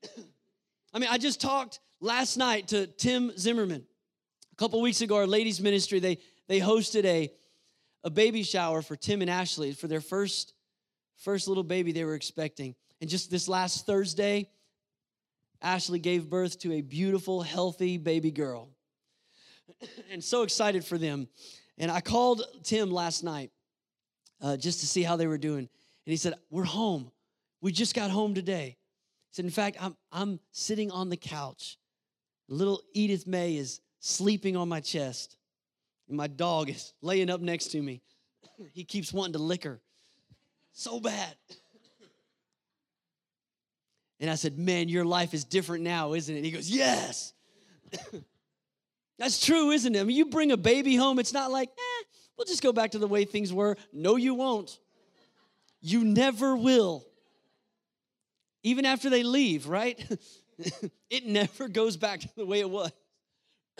I 0.94 1.00
mean, 1.00 1.10
I 1.12 1.18
just 1.18 1.40
talked 1.40 1.80
last 2.00 2.38
night 2.38 2.70
to 2.70 2.88
Tim 2.88 3.32
Zimmerman. 3.38 3.86
A 4.52 4.56
couple 4.56 4.82
weeks 4.82 5.02
ago, 5.02 5.18
our 5.18 5.28
ladies' 5.28 5.62
ministry, 5.62 6.00
they, 6.00 6.18
they 6.48 6.60
hosted 6.60 7.06
a, 7.06 7.32
a 8.04 8.10
baby 8.10 8.44
shower 8.44 8.82
for 8.82 8.96
Tim 8.96 9.22
and 9.22 9.30
Ashley 9.30 9.74
for 9.74 9.88
their 9.88 10.02
first, 10.02 10.54
first 11.18 11.48
little 11.48 11.64
baby 11.64 11.92
they 11.92 12.04
were 12.04 12.16
expecting. 12.16 12.76
And 13.00 13.10
just 13.10 13.32
this 13.32 13.48
last 13.48 13.86
Thursday, 13.86 14.50
Ashley 15.62 16.00
gave 16.00 16.30
birth 16.30 16.60
to 16.60 16.74
a 16.74 16.82
beautiful, 16.82 17.42
healthy 17.42 17.98
baby 17.98 18.32
girl. 18.32 18.70
and 20.12 20.24
so 20.24 20.44
excited 20.44 20.84
for 20.84 20.98
them. 20.98 21.28
And 21.78 21.92
I 21.92 22.02
called 22.02 22.44
Tim 22.64 22.92
last 22.92 23.24
night 23.24 23.52
uh, 24.42 24.58
just 24.58 24.80
to 24.82 24.88
see 24.88 25.04
how 25.04 25.16
they 25.16 25.28
were 25.28 25.38
doing. 25.38 25.60
And 25.60 25.70
he 26.12 26.18
said, 26.18 26.34
We're 26.50 26.64
home. 26.64 27.12
We 27.62 27.72
just 27.72 27.96
got 27.96 28.10
home 28.10 28.34
today. 28.34 28.78
He 29.30 29.36
said, 29.36 29.46
In 29.46 29.52
fact, 29.52 29.78
I'm, 29.80 29.96
I'm 30.12 30.40
sitting 30.52 30.92
on 30.92 31.10
the 31.10 31.18
couch. 31.18 31.78
Little 32.48 32.82
Edith 32.94 33.28
May 33.28 33.56
is 33.56 33.82
sleeping 34.00 34.58
on 34.58 34.68
my 34.68 34.82
chest, 34.82 35.38
and 36.08 36.18
my 36.18 36.28
dog 36.28 36.70
is 36.70 36.94
laying 37.02 37.30
up 37.30 37.40
next 37.40 37.68
to 37.68 37.82
me. 37.82 38.02
he 38.74 38.84
keeps 38.84 39.14
wanting 39.14 39.34
to 39.34 39.40
lick 39.40 39.64
her 39.64 39.80
so 40.74 41.00
bad. 41.00 41.36
And 44.20 44.30
I 44.30 44.36
said, 44.36 44.58
Man, 44.58 44.88
your 44.88 45.06
life 45.06 45.34
is 45.34 45.44
different 45.44 45.84
now, 45.84 46.14
isn't 46.14 46.36
it? 46.36 46.44
He 46.44 46.52
goes, 46.52 46.70
Yes. 46.70 47.34
That's 49.18 49.44
true, 49.44 49.72
isn't 49.72 49.96
it? 49.96 50.00
I 50.00 50.04
mean, 50.04 50.16
you 50.16 50.26
bring 50.26 50.52
a 50.52 50.58
baby 50.58 50.96
home, 50.96 51.20
it's 51.20 51.34
not 51.34 51.52
like, 51.52 51.70
eh, 51.70 51.91
We'll 52.38 52.46
just 52.46 52.64
go 52.64 52.74
back 52.74 52.92
to 52.92 53.00
the 53.00 53.08
way 53.08 53.26
things 53.26 53.54
were. 53.54 53.78
No, 53.94 54.16
you 54.16 54.34
won't. 54.34 54.80
You 55.82 56.04
never 56.04 56.56
will. 56.56 57.06
Even 58.64 58.86
after 58.86 59.10
they 59.10 59.24
leave, 59.24 59.68
right? 59.68 60.00
it 61.10 61.26
never 61.26 61.68
goes 61.68 61.98
back 61.98 62.20
to 62.22 62.30
the 62.36 62.46
way 62.46 62.60
it 62.60 62.70
was 62.70 62.92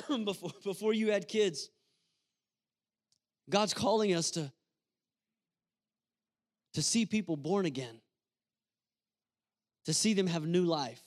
before, 0.26 0.52
before 0.64 0.94
you 0.94 1.12
had 1.12 1.28
kids. 1.28 1.70
God's 3.50 3.74
calling 3.74 4.14
us 4.16 4.32
to, 4.32 4.52
to 6.74 6.82
see 6.82 7.06
people 7.06 7.36
born 7.36 7.66
again, 7.66 8.00
to 9.86 9.94
see 9.94 10.14
them 10.14 10.28
have 10.28 10.46
new 10.46 10.64
life 10.64 11.02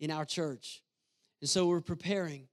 in 0.00 0.10
our 0.10 0.24
church. 0.24 0.82
And 1.40 1.48
so 1.48 1.66
we're 1.66 1.80
preparing 1.80 2.48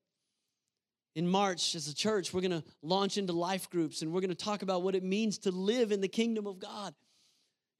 in 1.15 1.27
March, 1.27 1.75
as 1.75 1.87
a 1.87 1.93
church, 1.93 2.33
we're 2.33 2.41
going 2.41 2.51
to 2.51 2.63
launch 2.81 3.17
into 3.17 3.33
life 3.33 3.69
groups 3.69 4.01
and 4.01 4.11
we're 4.11 4.21
going 4.21 4.29
to 4.29 4.35
talk 4.35 4.63
about 4.63 4.81
what 4.81 4.95
it 4.95 5.03
means 5.03 5.37
to 5.39 5.51
live 5.51 5.91
in 5.91 6.01
the 6.01 6.07
kingdom 6.07 6.47
of 6.47 6.59
God. 6.59 6.93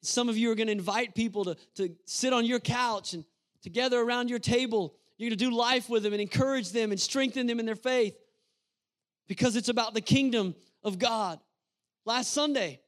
Some 0.01 0.29
of 0.29 0.37
you 0.37 0.51
are 0.51 0.55
going 0.55 0.67
to 0.67 0.73
invite 0.73 1.15
people 1.15 1.45
to, 1.45 1.55
to 1.75 1.95
sit 2.05 2.33
on 2.33 2.45
your 2.45 2.59
couch 2.59 3.13
and 3.13 3.23
together 3.63 3.99
around 3.99 4.29
your 4.29 4.39
table. 4.39 4.95
You're 5.17 5.29
going 5.29 5.37
to 5.37 5.45
do 5.45 5.55
life 5.55 5.89
with 5.89 6.03
them 6.03 6.13
and 6.13 6.21
encourage 6.21 6.71
them 6.71 6.91
and 6.91 6.99
strengthen 6.99 7.47
them 7.47 7.59
in 7.59 7.65
their 7.65 7.75
faith 7.75 8.15
because 9.27 9.55
it's 9.55 9.69
about 9.69 9.93
the 9.93 10.01
kingdom 10.01 10.53
of 10.83 10.99
God. 10.99 11.39
Last 12.05 12.33
Sunday, 12.33 12.81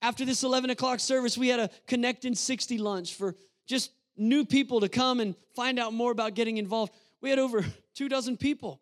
after 0.00 0.24
this 0.24 0.44
11 0.44 0.70
o'clock 0.70 1.00
service, 1.00 1.36
we 1.36 1.48
had 1.48 1.60
a 1.60 1.70
Connect 1.86 2.24
in 2.24 2.34
60 2.34 2.78
lunch 2.78 3.14
for 3.14 3.34
just 3.66 3.90
new 4.16 4.44
people 4.44 4.80
to 4.80 4.88
come 4.88 5.20
and 5.20 5.34
find 5.56 5.78
out 5.78 5.92
more 5.92 6.12
about 6.12 6.34
getting 6.34 6.56
involved. 6.56 6.92
We 7.20 7.30
had 7.30 7.38
over 7.38 7.64
two 7.94 8.08
dozen 8.08 8.36
people 8.36 8.80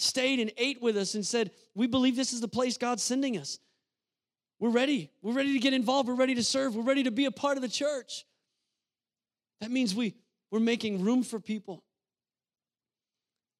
stayed 0.00 0.40
and 0.40 0.52
ate 0.56 0.80
with 0.82 0.96
us 0.96 1.14
and 1.14 1.24
said, 1.24 1.50
We 1.74 1.86
believe 1.86 2.16
this 2.16 2.32
is 2.32 2.40
the 2.40 2.48
place 2.48 2.76
God's 2.76 3.02
sending 3.02 3.36
us. 3.36 3.58
We're 4.60 4.70
ready. 4.70 5.10
We're 5.22 5.34
ready 5.34 5.52
to 5.52 5.58
get 5.58 5.72
involved. 5.72 6.08
We're 6.08 6.14
ready 6.14 6.34
to 6.34 6.44
serve. 6.44 6.74
We're 6.74 6.82
ready 6.82 7.04
to 7.04 7.10
be 7.10 7.26
a 7.26 7.30
part 7.30 7.56
of 7.56 7.62
the 7.62 7.68
church. 7.68 8.24
That 9.60 9.70
means 9.70 9.94
we, 9.94 10.14
we're 10.50 10.60
making 10.60 11.02
room 11.02 11.22
for 11.22 11.40
people. 11.40 11.84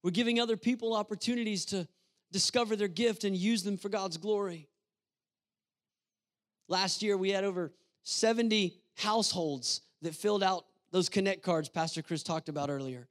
We're 0.03 0.11
giving 0.11 0.39
other 0.39 0.57
people 0.57 0.93
opportunities 0.93 1.65
to 1.65 1.87
discover 2.31 2.75
their 2.75 2.87
gift 2.87 3.23
and 3.23 3.35
use 3.35 3.63
them 3.63 3.77
for 3.77 3.89
God's 3.89 4.17
glory. 4.17 4.67
Last 6.67 7.01
year, 7.01 7.17
we 7.17 7.31
had 7.31 7.43
over 7.43 7.73
70 8.03 8.77
households 8.95 9.81
that 10.01 10.15
filled 10.15 10.43
out 10.43 10.65
those 10.91 11.09
connect 11.09 11.43
cards 11.43 11.69
Pastor 11.69 12.01
Chris 12.01 12.23
talked 12.23 12.49
about 12.49 12.69
earlier 12.69 13.07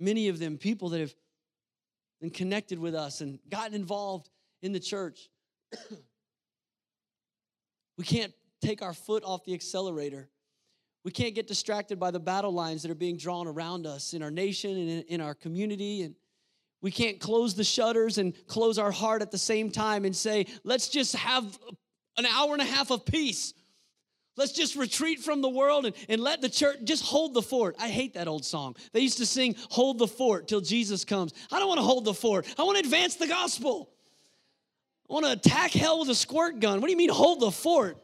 many 0.00 0.28
of 0.28 0.38
them 0.38 0.56
people 0.56 0.88
that 0.90 1.00
have 1.00 1.14
been 2.20 2.30
connected 2.30 2.78
with 2.78 2.94
us 2.94 3.20
and 3.20 3.38
gotten 3.48 3.74
involved 3.74 4.28
in 4.62 4.72
the 4.72 4.80
church. 4.80 5.28
We 8.00 8.06
can't 8.06 8.32
take 8.62 8.80
our 8.80 8.94
foot 8.94 9.24
off 9.24 9.44
the 9.44 9.52
accelerator. 9.52 10.30
We 11.04 11.10
can't 11.10 11.34
get 11.34 11.46
distracted 11.46 12.00
by 12.00 12.10
the 12.10 12.18
battle 12.18 12.50
lines 12.50 12.80
that 12.80 12.90
are 12.90 12.94
being 12.94 13.18
drawn 13.18 13.46
around 13.46 13.86
us 13.86 14.14
in 14.14 14.22
our 14.22 14.30
nation 14.30 14.70
and 14.70 15.04
in 15.04 15.20
our 15.20 15.34
community. 15.34 16.00
And 16.00 16.14
we 16.80 16.90
can't 16.90 17.20
close 17.20 17.54
the 17.54 17.62
shutters 17.62 18.16
and 18.16 18.32
close 18.46 18.78
our 18.78 18.90
heart 18.90 19.20
at 19.20 19.30
the 19.30 19.36
same 19.36 19.70
time 19.70 20.06
and 20.06 20.16
say, 20.16 20.46
let's 20.64 20.88
just 20.88 21.14
have 21.14 21.58
an 22.16 22.24
hour 22.24 22.54
and 22.54 22.62
a 22.62 22.64
half 22.64 22.90
of 22.90 23.04
peace. 23.04 23.52
Let's 24.40 24.52
just 24.52 24.74
retreat 24.74 25.20
from 25.20 25.42
the 25.42 25.50
world 25.50 25.84
and, 25.84 25.94
and 26.08 26.18
let 26.18 26.40
the 26.40 26.48
church 26.48 26.78
just 26.84 27.04
hold 27.04 27.34
the 27.34 27.42
fort. 27.42 27.76
I 27.78 27.88
hate 27.88 28.14
that 28.14 28.26
old 28.26 28.42
song. 28.42 28.74
They 28.94 29.00
used 29.00 29.18
to 29.18 29.26
sing, 29.26 29.54
Hold 29.68 29.98
the 29.98 30.06
fort 30.06 30.48
till 30.48 30.62
Jesus 30.62 31.04
comes. 31.04 31.34
I 31.52 31.58
don't 31.58 31.68
want 31.68 31.76
to 31.76 31.84
hold 31.84 32.06
the 32.06 32.14
fort. 32.14 32.46
I 32.58 32.62
want 32.62 32.78
to 32.78 32.82
advance 32.82 33.16
the 33.16 33.26
gospel. 33.26 33.90
I 35.10 35.12
want 35.12 35.26
to 35.26 35.32
attack 35.32 35.72
hell 35.72 36.00
with 36.00 36.08
a 36.08 36.14
squirt 36.14 36.58
gun. 36.58 36.80
What 36.80 36.86
do 36.86 36.90
you 36.90 36.96
mean, 36.96 37.10
hold 37.10 37.40
the 37.40 37.50
fort? 37.50 37.98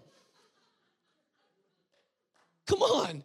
Come 2.67 2.83
on. 2.83 3.25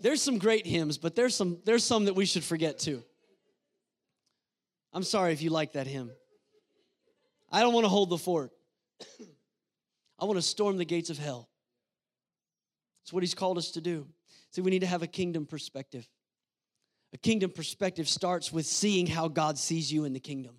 There's 0.00 0.20
some 0.20 0.38
great 0.38 0.66
hymns, 0.66 0.98
but 0.98 1.14
there's 1.14 1.36
some 1.36 1.58
there's 1.64 1.84
some 1.84 2.06
that 2.06 2.14
we 2.14 2.26
should 2.26 2.42
forget 2.42 2.80
too. 2.80 3.04
I'm 4.92 5.04
sorry 5.04 5.32
if 5.32 5.42
you 5.42 5.50
like 5.50 5.74
that 5.74 5.86
hymn. 5.86 6.10
I 7.52 7.60
don't 7.60 7.72
want 7.72 7.84
to 7.84 7.88
hold 7.88 8.10
the 8.10 8.18
fort. 8.18 8.50
I 10.18 10.24
want 10.24 10.36
to 10.36 10.42
storm 10.42 10.76
the 10.76 10.84
gates 10.84 11.10
of 11.10 11.18
hell. 11.18 11.48
It's 13.02 13.12
what 13.12 13.22
he's 13.22 13.34
called 13.34 13.58
us 13.58 13.72
to 13.72 13.80
do. 13.80 14.06
See, 14.50 14.62
we 14.62 14.70
need 14.70 14.80
to 14.80 14.86
have 14.86 15.02
a 15.02 15.06
kingdom 15.06 15.46
perspective. 15.46 16.08
A 17.12 17.18
kingdom 17.18 17.50
perspective 17.50 18.08
starts 18.08 18.52
with 18.52 18.66
seeing 18.66 19.06
how 19.06 19.28
God 19.28 19.58
sees 19.58 19.92
you 19.92 20.04
in 20.04 20.12
the 20.12 20.20
kingdom. 20.20 20.56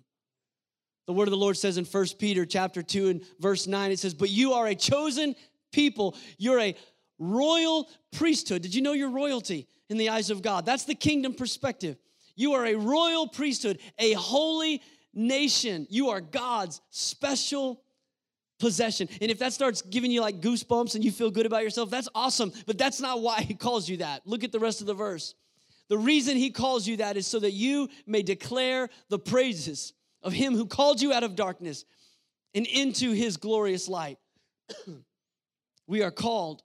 The 1.06 1.12
word 1.12 1.28
of 1.28 1.32
the 1.32 1.36
Lord 1.36 1.56
says 1.56 1.78
in 1.78 1.84
1 1.84 2.06
Peter 2.18 2.44
chapter 2.44 2.82
2 2.82 3.08
and 3.08 3.24
verse 3.38 3.66
9, 3.66 3.90
it 3.90 3.98
says, 3.98 4.14
But 4.14 4.30
you 4.30 4.54
are 4.54 4.66
a 4.66 4.74
chosen 4.74 5.34
people. 5.72 6.16
You're 6.38 6.60
a 6.60 6.74
royal 7.18 7.88
priesthood. 8.12 8.62
Did 8.62 8.74
you 8.74 8.82
know 8.82 8.92
you're 8.92 9.10
royalty 9.10 9.68
in 9.88 9.98
the 9.98 10.08
eyes 10.08 10.30
of 10.30 10.42
God? 10.42 10.66
That's 10.66 10.84
the 10.84 10.94
kingdom 10.94 11.34
perspective. 11.34 11.96
You 12.34 12.54
are 12.54 12.66
a 12.66 12.74
royal 12.74 13.28
priesthood, 13.28 13.78
a 13.98 14.12
holy 14.12 14.82
nation. 15.14 15.86
You 15.90 16.10
are 16.10 16.20
God's 16.20 16.80
special 16.90 17.82
possession. 18.58 19.08
And 19.20 19.30
if 19.30 19.38
that 19.38 19.52
starts 19.52 19.82
giving 19.82 20.10
you 20.10 20.20
like 20.20 20.40
goosebumps 20.40 20.94
and 20.94 21.04
you 21.04 21.10
feel 21.10 21.30
good 21.30 21.46
about 21.46 21.62
yourself, 21.62 21.90
that's 21.90 22.08
awesome. 22.14 22.52
But 22.66 22.78
that's 22.78 23.00
not 23.00 23.20
why 23.20 23.42
he 23.42 23.54
calls 23.54 23.88
you 23.88 23.98
that. 23.98 24.26
Look 24.26 24.44
at 24.44 24.52
the 24.52 24.60
rest 24.60 24.80
of 24.80 24.86
the 24.86 24.94
verse. 24.94 25.34
The 25.88 25.98
reason 25.98 26.36
he 26.36 26.50
calls 26.50 26.86
you 26.86 26.96
that 26.98 27.16
is 27.16 27.26
so 27.26 27.38
that 27.38 27.52
you 27.52 27.88
may 28.06 28.22
declare 28.22 28.88
the 29.08 29.18
praises 29.18 29.92
of 30.22 30.32
him 30.32 30.54
who 30.54 30.66
called 30.66 31.00
you 31.00 31.12
out 31.12 31.22
of 31.22 31.36
darkness 31.36 31.84
and 32.54 32.66
into 32.66 33.12
his 33.12 33.36
glorious 33.36 33.88
light. 33.88 34.18
we 35.86 36.02
are 36.02 36.10
called 36.10 36.62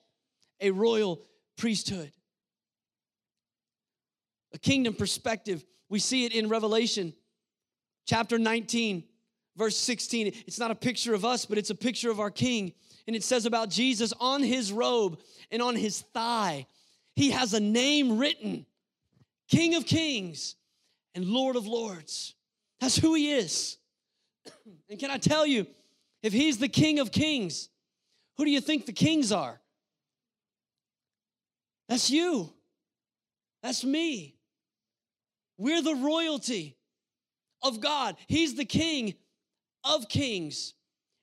a 0.59 0.71
royal 0.71 1.21
priesthood. 1.57 2.11
A 4.53 4.59
kingdom 4.59 4.93
perspective. 4.93 5.63
We 5.89 5.99
see 5.99 6.25
it 6.25 6.33
in 6.33 6.49
Revelation 6.49 7.13
chapter 8.05 8.37
19, 8.39 9.03
verse 9.55 9.77
16. 9.77 10.27
It's 10.47 10.59
not 10.59 10.71
a 10.71 10.75
picture 10.75 11.13
of 11.13 11.25
us, 11.25 11.45
but 11.45 11.57
it's 11.57 11.69
a 11.69 11.75
picture 11.75 12.11
of 12.11 12.19
our 12.19 12.31
king. 12.31 12.73
And 13.07 13.15
it 13.15 13.23
says 13.23 13.45
about 13.45 13.69
Jesus 13.69 14.13
on 14.19 14.43
his 14.43 14.71
robe 14.71 15.19
and 15.49 15.61
on 15.61 15.75
his 15.75 16.01
thigh, 16.13 16.67
he 17.15 17.31
has 17.31 17.53
a 17.53 17.59
name 17.59 18.17
written 18.17 18.65
King 19.49 19.75
of 19.75 19.85
Kings 19.85 20.55
and 21.13 21.25
Lord 21.25 21.55
of 21.55 21.67
Lords. 21.67 22.35
That's 22.79 22.97
who 22.97 23.13
he 23.13 23.31
is. 23.31 23.77
And 24.89 24.99
can 24.99 25.09
I 25.09 25.17
tell 25.17 25.45
you, 25.45 25.67
if 26.21 26.33
he's 26.33 26.57
the 26.57 26.67
king 26.67 26.99
of 26.99 27.13
kings, 27.13 27.69
who 28.37 28.43
do 28.43 28.51
you 28.51 28.59
think 28.59 28.85
the 28.85 28.91
kings 28.91 29.31
are? 29.31 29.61
That's 31.87 32.09
you. 32.09 32.51
That's 33.63 33.83
me. 33.83 34.35
We're 35.57 35.81
the 35.81 35.95
royalty 35.95 36.75
of 37.61 37.79
God. 37.79 38.15
He's 38.27 38.55
the 38.55 38.65
king 38.65 39.13
of 39.83 40.09
kings. 40.09 40.73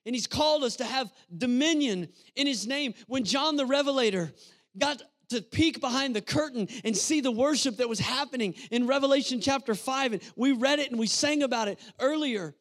And 0.05 0.15
he's 0.15 0.27
called 0.27 0.63
us 0.63 0.77
to 0.77 0.85
have 0.85 1.11
dominion 1.35 2.09
in 2.35 2.47
his 2.47 2.65
name. 2.65 2.93
When 3.07 3.23
John 3.23 3.57
the 3.57 3.65
Revelator 3.65 4.31
got 4.77 5.01
to 5.29 5.41
peek 5.41 5.79
behind 5.79 6.15
the 6.15 6.21
curtain 6.21 6.67
and 6.83 6.95
see 6.95 7.21
the 7.21 7.31
worship 7.31 7.77
that 7.77 7.89
was 7.89 7.99
happening 7.99 8.55
in 8.71 8.87
Revelation 8.87 9.41
chapter 9.41 9.75
5. 9.75 10.13
And 10.13 10.21
we 10.35 10.51
read 10.51 10.79
it 10.79 10.89
and 10.89 10.99
we 10.99 11.07
sang 11.07 11.43
about 11.43 11.67
it 11.67 11.79
earlier. 11.99 12.55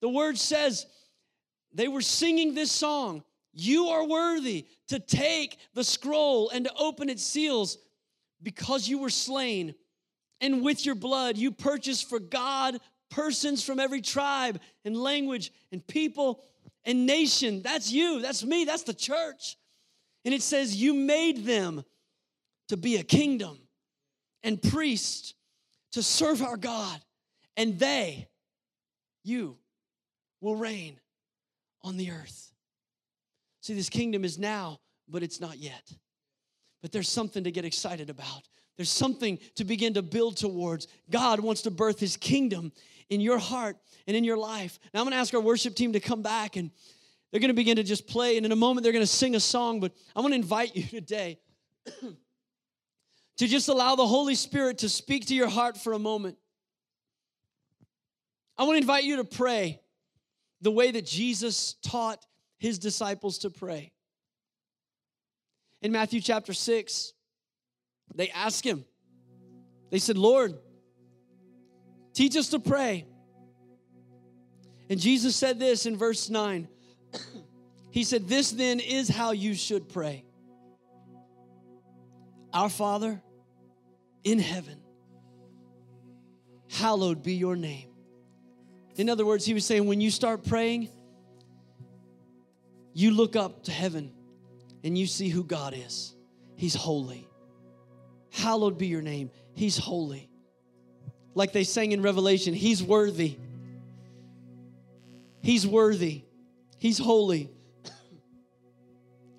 The 0.00 0.08
word 0.08 0.38
says 0.38 0.86
they 1.72 1.88
were 1.88 2.00
singing 2.00 2.54
this 2.54 2.72
song 2.72 3.22
You 3.52 3.88
are 3.88 4.06
worthy 4.06 4.66
to 4.88 4.98
take 4.98 5.58
the 5.74 5.84
scroll 5.84 6.50
and 6.50 6.64
to 6.64 6.74
open 6.74 7.08
its 7.08 7.24
seals 7.24 7.78
because 8.42 8.88
you 8.88 8.98
were 8.98 9.10
slain. 9.10 9.74
And 10.40 10.62
with 10.62 10.86
your 10.86 10.94
blood, 10.94 11.36
you 11.36 11.52
purchased 11.52 12.08
for 12.08 12.18
God 12.18 12.80
persons 13.10 13.62
from 13.62 13.78
every 13.78 14.00
tribe 14.00 14.60
and 14.84 14.96
language 14.96 15.52
and 15.72 15.86
people 15.86 16.42
and 16.84 17.06
nation. 17.06 17.62
That's 17.62 17.92
you, 17.92 18.20
that's 18.20 18.44
me, 18.44 18.64
that's 18.64 18.84
the 18.84 18.94
church. 18.94 19.56
And 20.24 20.32
it 20.32 20.42
says, 20.42 20.76
You 20.76 20.94
made 20.94 21.44
them 21.44 21.84
to 22.68 22.76
be 22.76 22.96
a 22.96 23.02
kingdom 23.02 23.58
and 24.42 24.62
priest 24.62 25.34
to 25.92 26.02
serve 26.02 26.42
our 26.42 26.56
God. 26.56 27.00
And 27.56 27.78
they, 27.78 28.28
you, 29.24 29.58
will 30.40 30.56
reign 30.56 30.98
on 31.82 31.96
the 31.96 32.10
earth. 32.10 32.52
See, 33.60 33.74
this 33.74 33.90
kingdom 33.90 34.24
is 34.24 34.38
now, 34.38 34.78
but 35.08 35.22
it's 35.22 35.40
not 35.40 35.58
yet. 35.58 35.82
But 36.82 36.92
there's 36.92 37.08
something 37.08 37.44
to 37.44 37.50
get 37.50 37.64
excited 37.64 38.10
about. 38.10 38.48
There's 38.76 38.90
something 38.90 39.38
to 39.56 39.64
begin 39.64 39.94
to 39.94 40.02
build 40.02 40.36
towards. 40.36 40.88
God 41.10 41.40
wants 41.40 41.62
to 41.62 41.70
birth 41.70 42.00
his 42.00 42.16
kingdom 42.16 42.72
in 43.10 43.20
your 43.20 43.38
heart 43.38 43.76
and 44.06 44.16
in 44.16 44.24
your 44.24 44.38
life. 44.38 44.78
Now, 44.94 45.00
I'm 45.00 45.06
gonna 45.06 45.16
ask 45.16 45.34
our 45.34 45.40
worship 45.40 45.74
team 45.74 45.92
to 45.92 46.00
come 46.00 46.22
back 46.22 46.56
and 46.56 46.70
they're 47.30 47.40
gonna 47.40 47.54
begin 47.54 47.76
to 47.76 47.82
just 47.82 48.06
play. 48.06 48.36
And 48.36 48.46
in 48.46 48.52
a 48.52 48.56
moment, 48.56 48.84
they're 48.84 48.92
gonna 48.92 49.06
sing 49.06 49.34
a 49.34 49.40
song. 49.40 49.80
But 49.80 49.92
I 50.16 50.20
wanna 50.20 50.36
invite 50.36 50.74
you 50.74 50.82
today 51.00 51.38
to 53.40 53.46
just 53.46 53.68
allow 53.68 53.96
the 53.96 54.06
Holy 54.06 54.34
Spirit 54.34 54.78
to 54.78 54.88
speak 54.88 55.26
to 55.26 55.34
your 55.34 55.48
heart 55.48 55.78
for 55.78 55.94
a 55.94 55.98
moment. 55.98 56.36
I 58.58 58.64
want 58.64 58.74
to 58.74 58.80
invite 58.82 59.04
you 59.04 59.16
to 59.16 59.24
pray 59.24 59.80
the 60.60 60.70
way 60.70 60.90
that 60.90 61.06
Jesus 61.06 61.76
taught 61.82 62.26
his 62.58 62.78
disciples 62.78 63.38
to 63.38 63.48
pray. 63.48 63.92
In 65.82 65.92
Matthew 65.92 66.20
chapter 66.20 66.52
6, 66.52 67.12
they 68.14 68.28
asked 68.30 68.64
him, 68.64 68.84
they 69.90 69.98
said, 69.98 70.18
Lord, 70.18 70.54
teach 72.12 72.36
us 72.36 72.48
to 72.50 72.58
pray. 72.58 73.06
And 74.88 75.00
Jesus 75.00 75.34
said 75.36 75.58
this 75.58 75.86
in 75.86 75.96
verse 75.96 76.28
9. 76.28 76.68
he 77.90 78.04
said, 78.04 78.28
This 78.28 78.52
then 78.52 78.80
is 78.80 79.08
how 79.08 79.32
you 79.32 79.54
should 79.54 79.88
pray 79.88 80.24
Our 82.52 82.68
Father, 82.68 83.20
in 84.22 84.38
heaven. 84.38 84.80
Hallowed 86.68 87.22
be 87.22 87.34
your 87.34 87.56
name. 87.56 87.88
In 88.96 89.08
other 89.08 89.24
words, 89.24 89.44
he 89.44 89.54
was 89.54 89.64
saying, 89.64 89.86
when 89.86 90.00
you 90.00 90.10
start 90.10 90.44
praying, 90.44 90.88
you 92.92 93.12
look 93.12 93.34
up 93.34 93.64
to 93.64 93.72
heaven 93.72 94.12
and 94.84 94.96
you 94.96 95.06
see 95.06 95.28
who 95.28 95.44
God 95.44 95.74
is. 95.76 96.14
He's 96.56 96.74
holy. 96.74 97.28
Hallowed 98.30 98.78
be 98.78 98.86
your 98.86 99.02
name. 99.02 99.30
He's 99.54 99.76
holy. 99.76 100.28
Like 101.34 101.52
they 101.52 101.64
sang 101.64 101.92
in 101.92 102.02
Revelation, 102.02 102.54
He's 102.54 102.82
worthy. 102.82 103.36
He's 105.42 105.66
worthy. 105.66 106.22
He's 106.78 106.98
holy. 106.98 107.50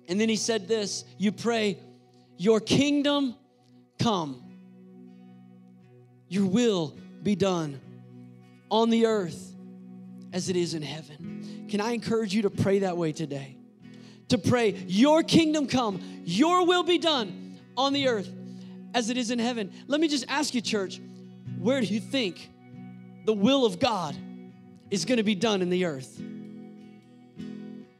And 0.08 0.20
then 0.20 0.28
he 0.28 0.36
said 0.36 0.68
this 0.68 1.04
you 1.16 1.32
pray, 1.32 1.78
Your 2.36 2.60
kingdom 2.60 3.34
come 3.98 4.42
your 6.32 6.46
will 6.46 6.96
be 7.22 7.36
done 7.36 7.78
on 8.70 8.88
the 8.88 9.04
earth 9.04 9.54
as 10.32 10.48
it 10.48 10.56
is 10.56 10.72
in 10.72 10.80
heaven. 10.80 11.66
Can 11.68 11.78
I 11.78 11.92
encourage 11.92 12.34
you 12.34 12.42
to 12.42 12.50
pray 12.50 12.78
that 12.78 12.96
way 12.96 13.12
today? 13.12 13.58
To 14.32 14.38
pray, 14.38 14.70
Your 14.86 15.22
kingdom 15.22 15.66
come, 15.66 16.00
Your 16.24 16.64
will 16.64 16.84
be 16.84 16.96
done 16.96 17.58
on 17.76 17.92
the 17.92 18.08
earth 18.08 18.30
as 18.94 19.10
it 19.10 19.18
is 19.18 19.30
in 19.30 19.38
heaven. 19.38 19.70
Let 19.88 20.00
me 20.00 20.08
just 20.08 20.24
ask 20.26 20.54
you, 20.54 20.62
church, 20.62 21.02
where 21.58 21.82
do 21.82 21.86
you 21.86 22.00
think 22.00 22.48
the 23.26 23.34
will 23.34 23.66
of 23.66 23.78
God 23.78 24.16
is 24.90 25.04
going 25.04 25.18
to 25.18 25.22
be 25.22 25.34
done 25.34 25.60
in 25.60 25.68
the 25.68 25.84
earth? 25.84 26.18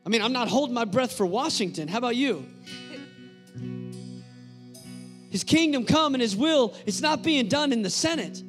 I 0.07 0.09
mean, 0.09 0.23
I'm 0.23 0.33
not 0.33 0.49
holding 0.49 0.73
my 0.73 0.87
breath 0.87 1.13
for 1.13 1.27
Washington. 1.27 1.87
How 1.87 1.99
about 1.99 2.17
you? 2.17 2.47
His 5.29 5.45
kingdom 5.45 5.85
come 5.85 6.15
and 6.15 6.23
His 6.23 6.35
will, 6.35 6.75
it's 6.87 7.03
not 7.03 7.23
being 7.23 7.49
done 7.49 7.75
in 7.75 7.83
the 7.83 7.91
Senate. 7.91 8.43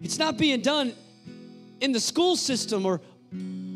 It's 0.00 0.18
not 0.18 0.38
being 0.38 0.60
done 0.60 0.94
in 1.80 1.90
the 1.90 1.98
school 1.98 2.36
system 2.36 2.86
or, 2.86 3.00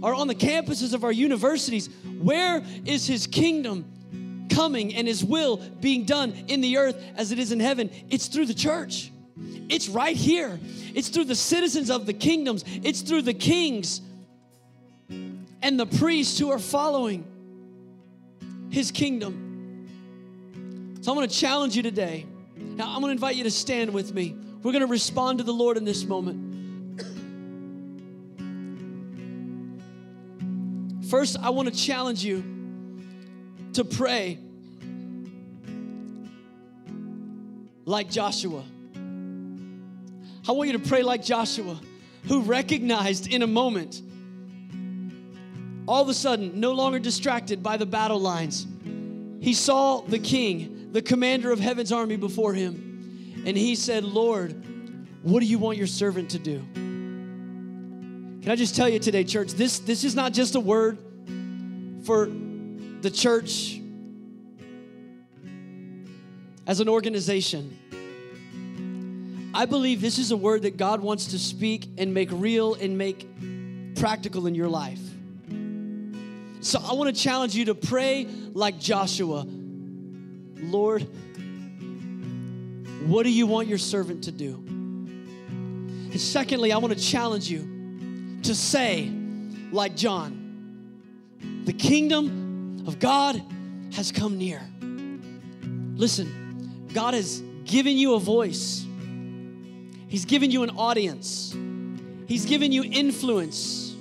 are 0.07 0.15
on 0.15 0.29
the 0.29 0.37
campuses 0.37 0.95
of 0.95 1.03
our 1.03 1.11
universities. 1.11 1.91
Where 2.21 2.63
is 2.85 3.09
his 3.09 3.27
kingdom 3.27 4.47
coming 4.49 4.95
and 4.95 5.09
his 5.09 5.25
will 5.25 5.57
being 5.57 6.05
done 6.05 6.33
in 6.47 6.61
the 6.61 6.77
earth 6.77 6.97
as 7.17 7.33
it 7.33 7.41
is 7.41 7.51
in 7.51 7.59
heaven? 7.59 7.91
It's 8.09 8.29
through 8.29 8.47
the 8.47 8.55
church. 8.55 9.11
It's 9.69 9.89
right 9.89 10.17
here. 10.17 10.61
It's 10.95 11.09
through 11.09 11.25
the 11.25 11.35
citizens 11.35 11.91
of 11.91 12.07
the 12.07 12.13
kingdoms. 12.13 12.65
It's 12.85 13.01
through 13.01 13.23
the 13.23 13.35
kings 13.35 14.01
and 15.09 15.81
the 15.81 15.87
priests 15.87 16.39
who 16.39 16.53
are 16.53 16.61
following 16.61 17.27
his 18.71 18.93
kingdom. 18.93 19.89
So 21.01 21.11
I'm 21.11 21.19
going 21.19 21.29
to 21.29 21.35
challenge 21.35 21.75
you 21.75 21.83
today. 21.83 22.27
Now, 22.57 22.95
I'm 22.95 23.01
going 23.01 23.09
to 23.09 23.11
invite 23.11 23.35
you 23.35 23.43
to 23.43 23.51
stand 23.51 23.93
with 23.93 24.15
me. 24.15 24.37
We're 24.63 24.71
going 24.71 24.87
to 24.87 24.87
respond 24.87 25.39
to 25.39 25.45
the 25.45 25.53
Lord 25.53 25.77
in 25.77 25.85
this 25.85 26.05
moment. 26.05 26.56
First, 31.09 31.37
I 31.41 31.51
want 31.51 31.73
to 31.73 31.75
challenge 31.75 32.25
you 32.25 32.43
to 33.75 33.85
pray 33.85 34.39
like 37.85 38.11
Joshua. 38.11 38.65
I 40.49 40.53
want 40.53 40.71
you 40.71 40.79
to 40.79 40.89
pray 40.89 41.03
like 41.03 41.23
Joshua, 41.23 41.79
who 42.27 42.43
recognized 42.43 43.29
in 43.29 43.43
a 43.43 43.47
moment, 43.47 44.03
all 45.87 46.03
of 46.03 46.09
a 46.09 46.15
sudden, 46.15 46.59
no 46.59 46.73
longer 46.73 46.99
distracted 46.99 47.63
by 47.63 47.77
the 47.77 47.87
battle 47.87 48.19
lines, 48.19 48.67
he 49.41 49.55
saw 49.55 50.01
the 50.01 50.19
king, 50.19 50.89
the 50.91 51.03
commander 51.03 51.53
of 51.53 51.61
heaven's 51.61 51.93
army 51.93 52.17
before 52.17 52.53
him, 52.53 53.45
and 53.47 53.57
he 53.57 53.77
said, 53.77 54.03
Lord, 54.03 54.65
what 55.23 55.39
do 55.39 55.47
you 55.47 55.59
want 55.59 55.79
your 55.79 55.87
servant 55.87 56.31
to 56.31 56.41
do? 56.41 56.65
Can 58.47 58.53
I 58.53 58.57
just 58.57 58.77
tell 58.77 58.89
you 58.89 59.01
today, 59.01 59.25
church, 59.25 59.55
this, 59.55 59.81
this 59.81 60.05
is 60.05 60.15
not 60.15 60.33
just 60.33 60.55
a 60.55 60.61
word 60.61 60.99
for 62.05 62.27
the 63.01 63.11
church 63.11 63.81
as 66.65 66.79
an 66.79 66.89
organization. 66.89 67.77
I 69.53 69.67
believe 69.67 70.01
this 70.01 70.21
is 70.21 70.31
a 70.31 70.37
word 70.37 70.63
that 70.63 70.77
God 70.77 71.01
wants 71.01 71.33
to 71.33 71.41
speak 71.41 71.89
and 71.99 72.15
make 72.15 72.29
real 72.31 72.75
and 72.75 72.97
make 72.97 73.27
practical 73.97 74.47
in 74.47 74.55
your 74.55 74.69
life. 74.69 75.01
So 76.61 76.79
I 76.81 76.93
want 76.93 77.13
to 77.13 77.21
challenge 77.21 77.57
you 77.57 77.65
to 77.65 77.75
pray 77.75 78.29
like 78.53 78.79
Joshua 78.79 79.45
Lord, 80.61 81.03
what 83.07 83.25
do 83.25 83.31
you 83.31 83.49
want 83.49 83.67
your 83.67 83.79
servant 83.79 84.23
to 84.23 84.31
do? 84.31 84.55
And 84.55 86.21
secondly, 86.21 86.71
I 86.71 86.79
want 86.79 86.97
to 86.97 87.01
challenge 87.01 87.51
you 87.51 87.73
to 88.47 88.55
say, 88.55 89.11
like 89.73 89.97
John, 89.97 91.01
the 91.65 91.73
kingdom 91.73 92.85
of 92.87 93.01
God 93.01 93.43
has 93.93 94.13
come 94.13 94.39
near. 94.39 94.63
Listen, 95.97 96.89
God 96.93 97.15
has 97.15 97.43
given 97.65 97.97
you 97.97 98.15
a 98.15 98.21
voice. 98.21 98.87
He's 100.09 100.25
given 100.25 100.53
you 100.53 100.63
an 100.63 100.71
audience, 100.71 101.57
He's 102.29 102.45
given 102.45 102.71
you 102.71 102.85
influence. 102.85 103.95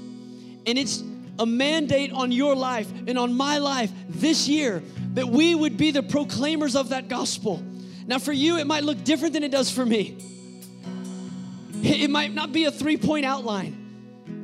And 0.67 0.79
it's 0.79 1.03
a 1.37 1.45
mandate 1.45 2.11
on 2.11 2.31
your 2.31 2.55
life 2.55 2.91
and 3.07 3.17
on 3.19 3.33
my 3.33 3.57
life 3.57 3.91
this 4.09 4.47
year 4.47 4.81
that 5.13 5.27
we 5.27 5.53
would 5.53 5.77
be 5.77 5.91
the 5.91 6.01
proclaimers 6.01 6.75
of 6.75 6.89
that 6.89 7.07
gospel. 7.07 7.63
Now, 8.07 8.19
for 8.19 8.31
you, 8.31 8.57
it 8.57 8.65
might 8.65 8.83
look 8.83 9.03
different 9.03 9.33
than 9.33 9.43
it 9.43 9.51
does 9.51 9.69
for 9.69 9.85
me. 9.85 10.17
It 11.83 12.09
might 12.09 12.33
not 12.33 12.51
be 12.51 12.65
a 12.65 12.71
three 12.71 12.97
point 12.97 13.25
outline. 13.25 13.84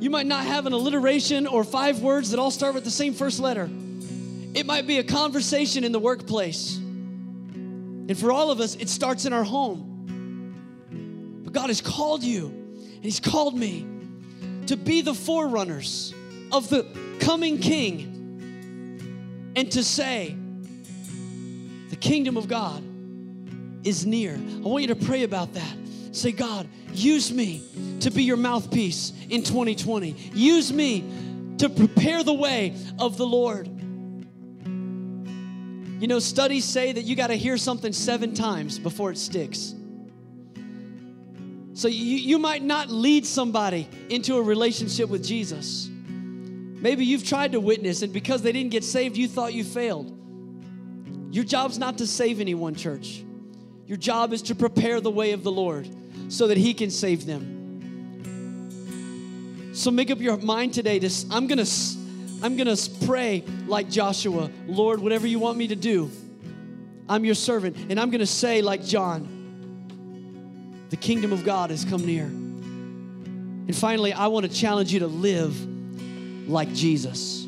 You 0.02 0.10
might 0.10 0.26
not 0.26 0.46
have 0.46 0.66
an 0.66 0.74
alliteration 0.74 1.46
or 1.46 1.64
five 1.64 2.00
words 2.00 2.32
that 2.32 2.40
all 2.40 2.50
start 2.50 2.74
with 2.74 2.84
the 2.84 2.90
same 2.90 3.14
first 3.14 3.40
letter. 3.40 3.70
It 4.56 4.66
might 4.66 4.88
be 4.88 4.98
a 4.98 5.04
conversation 5.04 5.84
in 5.84 5.92
the 5.92 6.00
workplace. 6.00 6.78
And 6.78 8.18
for 8.18 8.32
all 8.32 8.50
of 8.50 8.60
us, 8.60 8.76
it 8.76 8.90
starts 8.90 9.26
in 9.26 9.32
our 9.32 9.44
home. 9.44 11.44
But 11.44 11.54
God 11.54 11.68
has 11.68 11.82
called 11.82 12.24
you, 12.24 12.48
and 12.48 13.04
He's 13.04 13.20
called 13.20 13.56
me 13.56 13.86
to 14.66 14.76
be 14.76 15.02
the 15.02 15.14
forerunners 15.14 16.16
of 16.52 16.68
the 16.68 16.84
coming 17.20 17.60
King 17.60 19.54
and 19.56 19.72
to 19.72 19.84
say, 19.84 20.36
the 21.92 21.96
kingdom 21.96 22.38
of 22.38 22.48
God 22.48 22.84
is 23.86 24.08
near. 24.08 24.34
I 24.34 24.68
want 24.68 24.82
you 24.82 24.88
to 24.88 24.96
pray 24.96 25.22
about 25.22 25.54
that. 25.54 25.76
Say, 26.12 26.34
God, 26.34 26.68
use 26.94 27.32
me 27.32 27.64
to 28.02 28.12
be 28.12 28.24
your 28.24 28.38
mouthpiece 28.38 29.14
in 29.30 29.44
2020. 29.44 30.12
Use 30.34 30.72
me 30.74 31.06
to 31.58 31.70
prepare 31.70 32.24
the 32.24 32.34
way 32.34 32.76
of 33.00 33.18
the 33.18 33.26
Lord. 33.26 33.68
You 36.02 36.08
know, 36.08 36.20
studies 36.20 36.66
say 36.66 36.92
that 36.92 37.04
you 37.04 37.16
got 37.16 37.28
to 37.28 37.36
hear 37.36 37.58
something 37.58 37.94
seven 37.94 38.34
times 38.34 38.78
before 38.78 39.12
it 39.12 39.18
sticks. 39.18 39.74
So 41.74 41.88
you, 41.88 42.18
you 42.18 42.40
might 42.40 42.64
not 42.64 42.90
lead 42.90 43.26
somebody 43.26 43.88
into 44.10 44.36
a 44.36 44.42
relationship 44.42 45.10
with 45.10 45.24
Jesus. 45.24 45.90
Maybe 45.90 47.06
you've 47.06 47.24
tried 47.24 47.54
to 47.54 47.62
witness, 47.62 48.02
and 48.02 48.12
because 48.12 48.42
they 48.42 48.52
didn't 48.52 48.72
get 48.72 48.84
saved, 48.84 49.16
you 49.16 49.28
thought 49.28 49.54
you 49.54 49.64
failed. 49.64 50.18
Your 51.34 51.46
job's 51.46 51.78
not 51.78 52.00
to 52.00 52.08
save 52.08 52.42
anyone, 52.42 52.76
church. 52.76 53.24
Your 53.86 53.98
job 53.98 54.34
is 54.34 54.42
to 54.44 54.56
prepare 54.56 55.00
the 55.00 55.12
way 55.12 55.32
of 55.32 55.44
the 55.44 55.52
Lord 55.52 55.88
so 56.32 56.48
that 56.48 56.58
He 56.58 56.74
can 56.74 56.90
save 56.90 57.26
them. 57.26 57.60
So 59.74 59.92
make 59.92 60.10
up 60.10 60.20
your 60.20 60.38
mind 60.38 60.74
today 60.74 60.98
to 61.00 61.10
I'm 61.30 61.48
gonna 61.48 61.66
I'm 62.42 62.56
gonna 62.58 62.76
pray 63.06 63.44
like 63.68 63.90
Joshua, 63.90 64.50
Lord, 64.66 65.00
whatever 65.00 65.28
you 65.28 65.40
want 65.40 65.58
me 65.58 65.68
to 65.68 65.76
do, 65.76 66.10
I'm 67.10 67.26
your 67.26 67.36
servant, 67.36 67.76
and 67.90 68.00
I'm 68.00 68.10
gonna 68.10 68.26
say 68.26 68.62
like 68.62 68.84
John 68.84 69.38
the 70.90 70.98
kingdom 70.98 71.32
of 71.32 71.46
God 71.46 71.70
has 71.70 71.86
come 71.86 72.06
near. 72.06 72.26
And 72.26 73.76
finally, 73.76 74.12
I 74.12 74.28
want 74.28 74.46
to 74.46 74.52
challenge 74.52 74.92
you 74.92 75.00
to 75.00 75.08
live 75.08 75.56
like 76.50 76.74
Jesus. 76.74 77.48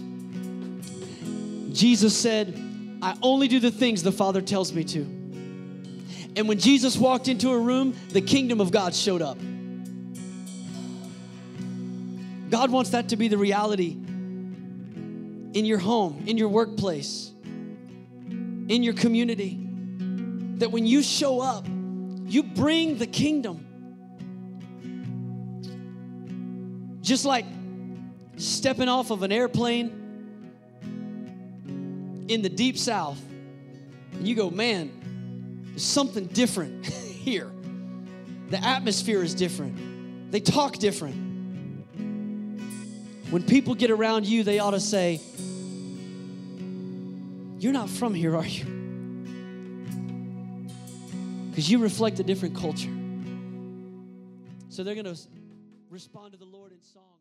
Jesus 1.74 2.16
said, 2.16 2.58
I 3.02 3.18
only 3.22 3.50
do 3.50 3.60
the 3.60 3.72
things 3.72 4.02
the 4.02 4.14
Father 4.14 4.42
tells 4.42 4.72
me 4.72 4.86
to. 4.86 5.23
And 6.36 6.48
when 6.48 6.58
Jesus 6.58 6.98
walked 6.98 7.28
into 7.28 7.52
a 7.52 7.60
room, 7.60 7.94
the 8.10 8.22
kingdom 8.22 8.60
of 8.60 8.72
God 8.72 8.96
showed 8.96 9.22
up. 9.22 9.38
God 12.50 12.72
wants 12.72 12.92
that 12.92 13.10
to 13.10 13.18
be 13.18 13.28
the 13.28 13.38
reality 13.38 13.92
in 15.54 15.66
your 15.66 15.80
home, 15.80 16.24
in 16.26 16.38
your 16.38 16.50
workplace, 16.50 17.32
in 17.50 18.84
your 18.84 18.94
community. 18.94 19.60
That 20.58 20.72
when 20.72 20.86
you 20.86 21.04
show 21.04 21.40
up, 21.40 21.68
you 21.68 22.44
bring 22.44 22.98
the 22.98 23.08
kingdom. 23.08 23.68
Just 27.02 27.26
like 27.26 27.46
stepping 28.38 28.88
off 28.88 29.12
of 29.12 29.24
an 29.24 29.32
airplane 29.32 30.00
in 32.28 32.42
the 32.42 32.50
deep 32.50 32.78
south, 32.78 33.22
and 34.14 34.28
you 34.28 34.36
go, 34.36 34.50
man, 34.50 35.03
there's 35.74 35.84
something 35.84 36.28
different 36.28 36.86
here. 36.86 37.52
The 38.50 38.64
atmosphere 38.64 39.22
is 39.24 39.34
different, 39.34 40.32
they 40.32 40.40
talk 40.40 40.78
different. 40.78 41.32
When 43.30 43.44
people 43.44 43.74
get 43.74 43.90
around 43.90 44.28
you, 44.28 44.44
they 44.44 44.60
ought 44.60 44.72
to 44.72 44.80
say, 44.80 45.20
You're 47.60 47.74
not 47.74 47.90
from 47.90 48.14
here, 48.14 48.36
are 48.36 48.46
you? 48.46 48.74
because 51.54 51.70
you 51.70 51.78
reflect 51.78 52.20
a 52.20 52.24
different 52.24 52.56
culture. 52.56 52.90
So 54.70 54.84
they're 54.84 54.96
going 54.96 55.06
to 55.06 55.16
respond 55.92 56.32
to 56.32 56.40
the 56.40 56.46
Lord 56.46 56.72
in 56.72 56.82
song. 56.82 57.13